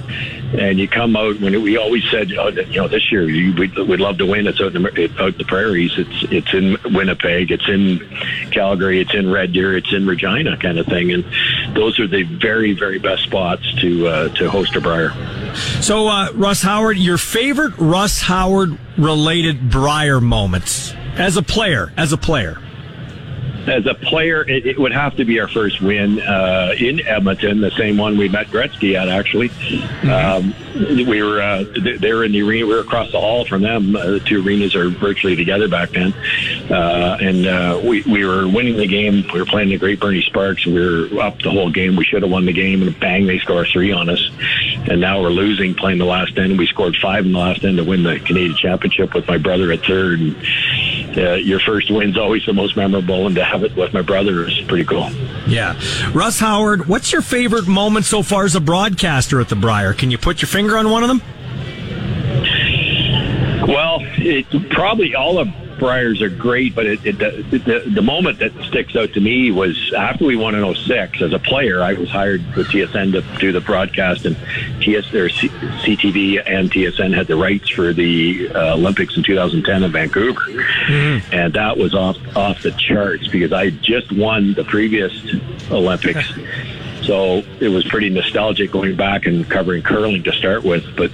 [0.54, 4.00] And you come out when we always said, oh, you know, this year we'd, we'd
[4.00, 4.48] love to win.
[4.48, 5.94] It's out in, the, out in the prairies.
[5.98, 7.52] It's it's in Winnipeg.
[7.52, 8.00] It's in
[8.52, 9.00] Calgary.
[9.00, 9.78] It's in Red Deer.
[9.78, 11.12] It's in Regina, kind of thing.
[11.12, 11.26] And
[11.74, 15.12] those are the very very best spots to uh, to host a Brier.
[15.82, 22.12] So, uh, Russ Howard, your favorite Russ Howard related Brier moments as a player, as
[22.12, 22.58] a player.
[23.68, 27.62] As a player, it, it would have to be our first win uh, in Edmonton,
[27.62, 29.08] the same one we met Gretzky at.
[29.08, 30.10] Actually, mm-hmm.
[30.10, 30.54] um,
[31.08, 31.64] we were uh,
[32.00, 32.66] they were in the arena.
[32.66, 33.96] We were across the hall from them.
[33.96, 36.14] Uh, the two arenas are virtually together back then,
[36.72, 39.26] uh, and uh, we we were winning the game.
[39.34, 40.66] We were playing the Great Bernie Sparks.
[40.66, 41.96] We were up the whole game.
[41.96, 44.30] We should have won the game, and bang, they score three on us.
[44.90, 46.58] And now we're losing, playing the last end.
[46.58, 49.72] We scored five in the last end to win the Canadian Championship with my brother
[49.72, 50.20] at third.
[50.20, 50.36] And,
[51.18, 54.48] uh, your first win's always the most memorable, and to have it with my brother
[54.48, 55.10] is pretty cool.
[55.46, 55.80] Yeah.
[56.14, 59.94] Russ Howard, what's your favorite moment so far as a broadcaster at the Brier?
[59.94, 61.22] Can you put your finger on one of them?
[63.68, 65.50] Well, it, probably all of
[65.82, 69.50] Briers are great, but it, it, the, the, the moment that sticks out to me
[69.50, 73.40] was after we won in 06, as a player, I was hired with TSN to
[73.40, 74.38] do the broadcast, and
[74.80, 79.82] TS, or C, CTV and TSN had the rights for the uh, Olympics in 2010
[79.82, 80.40] in Vancouver.
[80.42, 81.34] Mm-hmm.
[81.34, 85.12] And that was off, off the charts because I just won the previous
[85.72, 86.32] Olympics.
[87.02, 90.96] So it was pretty nostalgic going back and covering curling to start with.
[90.96, 91.12] But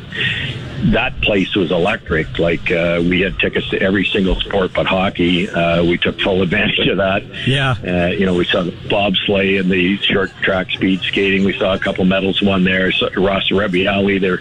[0.92, 2.40] that place was electric.
[2.40, 5.50] Like uh, we had tickets to every single sport but hockey.
[5.50, 7.24] Uh, we took full advantage of that.
[7.48, 7.76] Yeah.
[7.86, 11.44] Uh, you know, we saw the bobsleigh and the short track speed skating.
[11.44, 12.92] We saw a couple medals won there.
[12.92, 14.38] So Ross Rebagliati, they're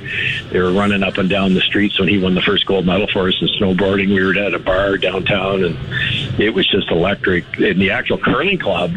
[0.50, 3.06] they were running up and down the streets when he won the first gold medal
[3.06, 4.08] for us in snowboarding.
[4.08, 7.44] We were at a bar downtown, and it was just electric.
[7.58, 8.92] In the actual curling club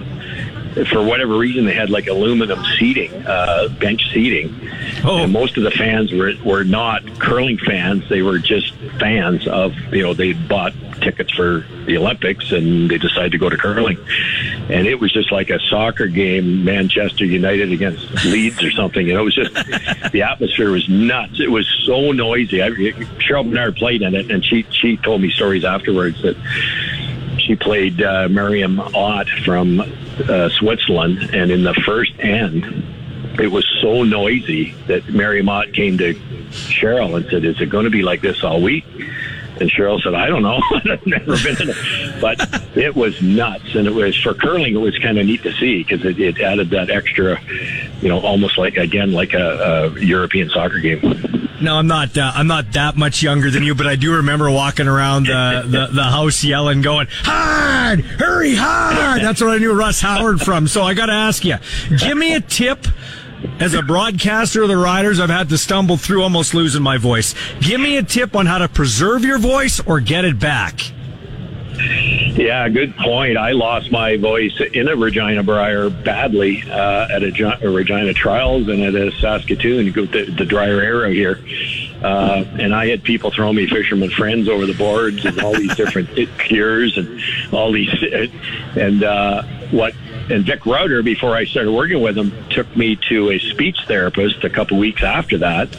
[0.88, 4.56] for whatever reason, they had like aluminum seating, uh, bench seating.
[5.03, 5.23] Oh.
[5.23, 9.76] And most of the fans were were not curling fans; they were just fans of
[9.93, 13.97] you know they bought tickets for the Olympics and they decided to go to curling.
[14.69, 19.10] And it was just like a soccer game, Manchester United against Leeds or something.
[19.10, 19.53] And it was just
[20.11, 21.39] the atmosphere was nuts.
[21.39, 22.61] It was so noisy.
[22.61, 26.35] I, Cheryl Bernard played in it, and she she told me stories afterwards that
[27.50, 32.64] she played uh, Mirjam Ott from uh, Switzerland, and in the first end,
[33.40, 36.14] it was so noisy that Mirjam Ott came to
[36.52, 38.86] Cheryl and said, "Is it going to be like this all week?"
[39.60, 40.61] And Cheryl said, "I don't know.
[40.73, 43.76] I've never been in it, but it was nuts.
[43.76, 44.73] And it was for curling.
[44.73, 47.41] It was kind of neat to see because it, it added that extra,
[48.02, 51.02] you know, almost like again like a, a European soccer game."
[51.61, 52.18] No, I'm not.
[52.18, 55.64] Uh, I'm not that much younger than you, but I do remember walking around the,
[55.68, 59.22] the, the house yelling, going hard, hurry hard.
[59.22, 60.68] That's where I knew Russ Howard from.
[60.68, 61.57] So I got to ask you,
[61.98, 62.86] give me a tip.
[63.60, 67.36] As a broadcaster of the Riders, I've had to stumble through almost losing my voice.
[67.60, 70.80] Give me a tip on how to preserve your voice or get it back.
[71.80, 73.38] Yeah, good point.
[73.38, 78.68] I lost my voice in a Regina Brier badly uh, at a, a, Regina Trials
[78.68, 81.40] and at a Saskatoon, the, the drier era here.
[82.02, 85.76] Uh, and I had people throw me fisherman friends over the boards and all these
[85.76, 86.10] different
[86.40, 87.22] cures and
[87.53, 87.90] all these.
[88.76, 89.41] And uh,
[89.72, 89.95] what
[90.30, 94.43] and Vic Rauter, before I started working with him, took me to a speech therapist
[94.43, 95.69] a couple weeks after that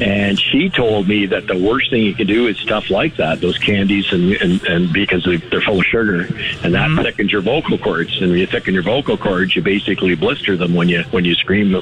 [0.00, 3.42] And she told me that the worst thing you can do is stuff like that,
[3.42, 6.22] those candies, and, and, and because they- they're full of sugar,
[6.62, 8.18] and that thickens your vocal cords.
[8.22, 11.34] And when you thicken your vocal cords, you basically blister them when you when you
[11.34, 11.72] scream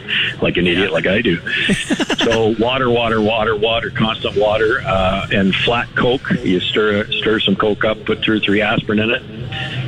[0.42, 1.38] like an idiot, like I do.
[2.18, 6.30] so water, water, water, water, constant water, uh, and flat Coke.
[6.42, 9.22] You stir stir some Coke up, put two or three aspirin in it,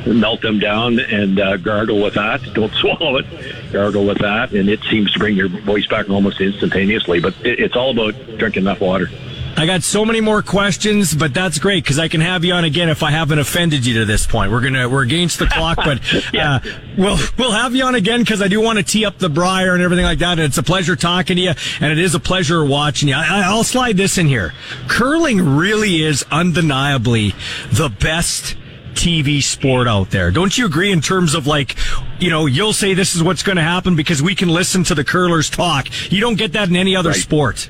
[0.05, 2.41] melt them down, and uh, gargle with that.
[2.53, 3.71] Don't swallow it.
[3.71, 7.19] Gargle with that, and it seems to bring your voice back almost instantaneously.
[7.19, 9.09] But it, it's all about drinking enough water.
[9.55, 12.63] I got so many more questions, but that's great because I can have you on
[12.63, 14.51] again if I haven't offended you to this point.
[14.51, 16.01] We're gonna we're against the clock, but
[16.33, 16.59] uh,
[16.97, 19.75] we'll we'll have you on again because I do want to tee up the Brier
[19.75, 20.33] and everything like that.
[20.33, 23.15] And it's a pleasure talking to you, and it is a pleasure watching you.
[23.15, 24.53] I, I'll slide this in here.
[24.87, 27.35] Curling really is undeniably
[27.71, 28.55] the best.
[28.93, 30.31] TV sport out there.
[30.31, 31.75] Don't you agree in terms of like,
[32.19, 34.95] you know, you'll say this is what's going to happen because we can listen to
[34.95, 35.87] the curlers talk.
[36.11, 37.69] You don't get that in any other sport.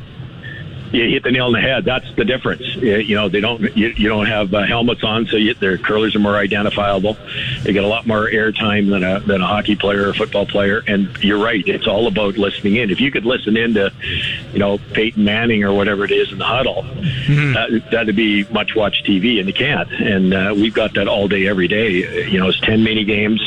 [0.94, 1.86] You hit the nail on the head.
[1.86, 2.64] That's the difference.
[2.76, 6.16] You know, they don't you, you don't have uh, helmets on, so you, their curlers
[6.16, 7.18] are more identifiable.
[7.64, 10.46] They get a lot more airtime than a than a hockey player or a football
[10.46, 10.84] player.
[10.88, 12.90] And you're right, it's all about listening in.
[12.90, 13.92] If you could listen in to,
[14.52, 18.76] you know, Peyton Manning or whatever it is in the huddle, that, that'd be much
[18.76, 19.92] watch TV, and you can't.
[19.92, 22.30] And uh, we've got that all day, every day.
[22.30, 23.42] You know, it's ten mini games,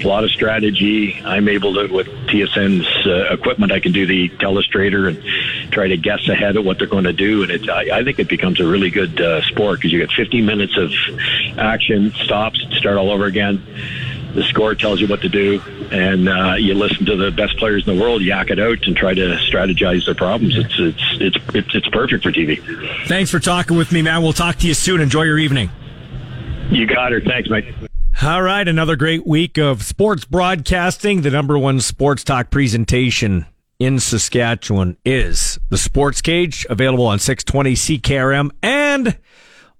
[0.00, 1.20] a lot of strategy.
[1.24, 5.96] I'm able to with TSN's uh, equipment, I can do the telestrator and try to
[5.96, 7.42] guess ahead of what they're going to do.
[7.42, 10.12] And it, I, I think it becomes a really good uh, sport because you get
[10.12, 10.92] 15 minutes of
[11.58, 13.64] action, stops, start all over again.
[14.34, 15.60] The score tells you what to do,
[15.90, 18.96] and uh, you listen to the best players in the world yak it out and
[18.96, 20.56] try to strategize their problems.
[20.56, 22.58] It's it's it's it's, it's perfect for TV.
[23.08, 24.22] Thanks for talking with me, man.
[24.22, 25.02] We'll talk to you soon.
[25.02, 25.70] Enjoy your evening.
[26.70, 27.20] You got her.
[27.20, 27.74] Thanks, mate.
[28.22, 31.20] All right, another great week of sports broadcasting.
[31.20, 33.44] The number one sports talk presentation
[33.78, 39.18] in Saskatchewan is the Sports Cage, available on 620 CKRM and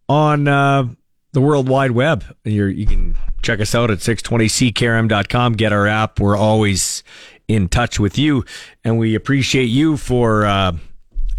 [0.09, 0.89] on uh,
[1.32, 2.24] the World Wide Web.
[2.44, 5.52] You're, you can check us out at 620ckrm.com.
[5.55, 6.20] Get our app.
[6.20, 7.02] We're always
[7.48, 8.44] in touch with you,
[8.85, 10.73] and we appreciate you for uh,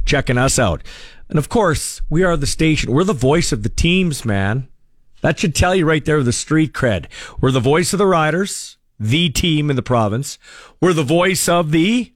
[0.05, 0.83] checking us out.
[1.29, 2.91] And of course, we are the station.
[2.91, 4.67] We're the voice of the teams, man.
[5.21, 7.05] That should tell you right there the street cred.
[7.39, 10.37] We're the voice of the Riders, the team in the province.
[10.81, 12.12] We're the voice of the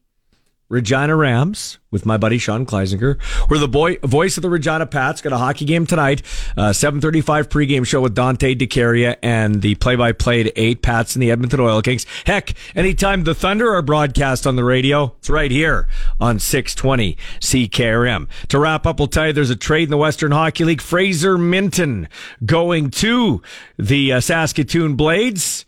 [0.69, 3.17] Regina Rams with my buddy Sean Kleisinger.
[3.49, 5.21] We're the boy, voice of the Regina Pats.
[5.21, 6.21] Got a hockey game tonight.
[6.57, 11.31] Uh, 735 pregame show with Dante DeCaria and the play-by-play to eight Pats and the
[11.31, 12.05] Edmonton Oil Kings.
[12.25, 15.87] Heck, anytime the Thunder are broadcast on the radio, it's right here
[16.19, 18.27] on 620 CKRM.
[18.49, 20.81] To wrap up, we'll tell you there's a trade in the Western Hockey League.
[20.81, 22.07] Fraser Minten
[22.45, 23.41] going to
[23.77, 25.65] the uh, Saskatoon Blades.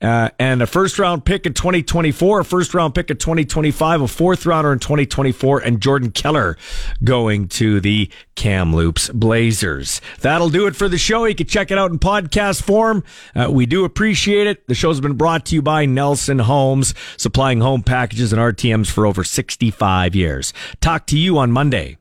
[0.00, 4.08] Uh, and a first round pick in 2024, a first round pick in 2025, a
[4.08, 6.56] fourth rounder in 2024, and Jordan Keller
[7.04, 10.00] going to the Kamloops Blazers.
[10.20, 11.26] That'll do it for the show.
[11.26, 13.04] You can check it out in podcast form.
[13.34, 14.66] Uh, we do appreciate it.
[14.66, 19.06] The show's been brought to you by Nelson Homes, supplying home packages and RTMs for
[19.06, 20.54] over 65 years.
[20.80, 21.99] Talk to you on Monday.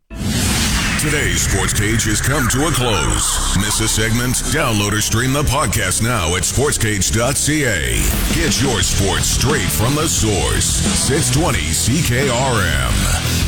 [0.99, 3.57] Today's Sports Cage has come to a close.
[3.57, 4.35] Miss a segment?
[4.51, 8.35] Download or stream the podcast now at sportscage.ca.
[8.35, 10.65] Get your sports straight from the source.
[10.65, 13.39] 620 CKRM.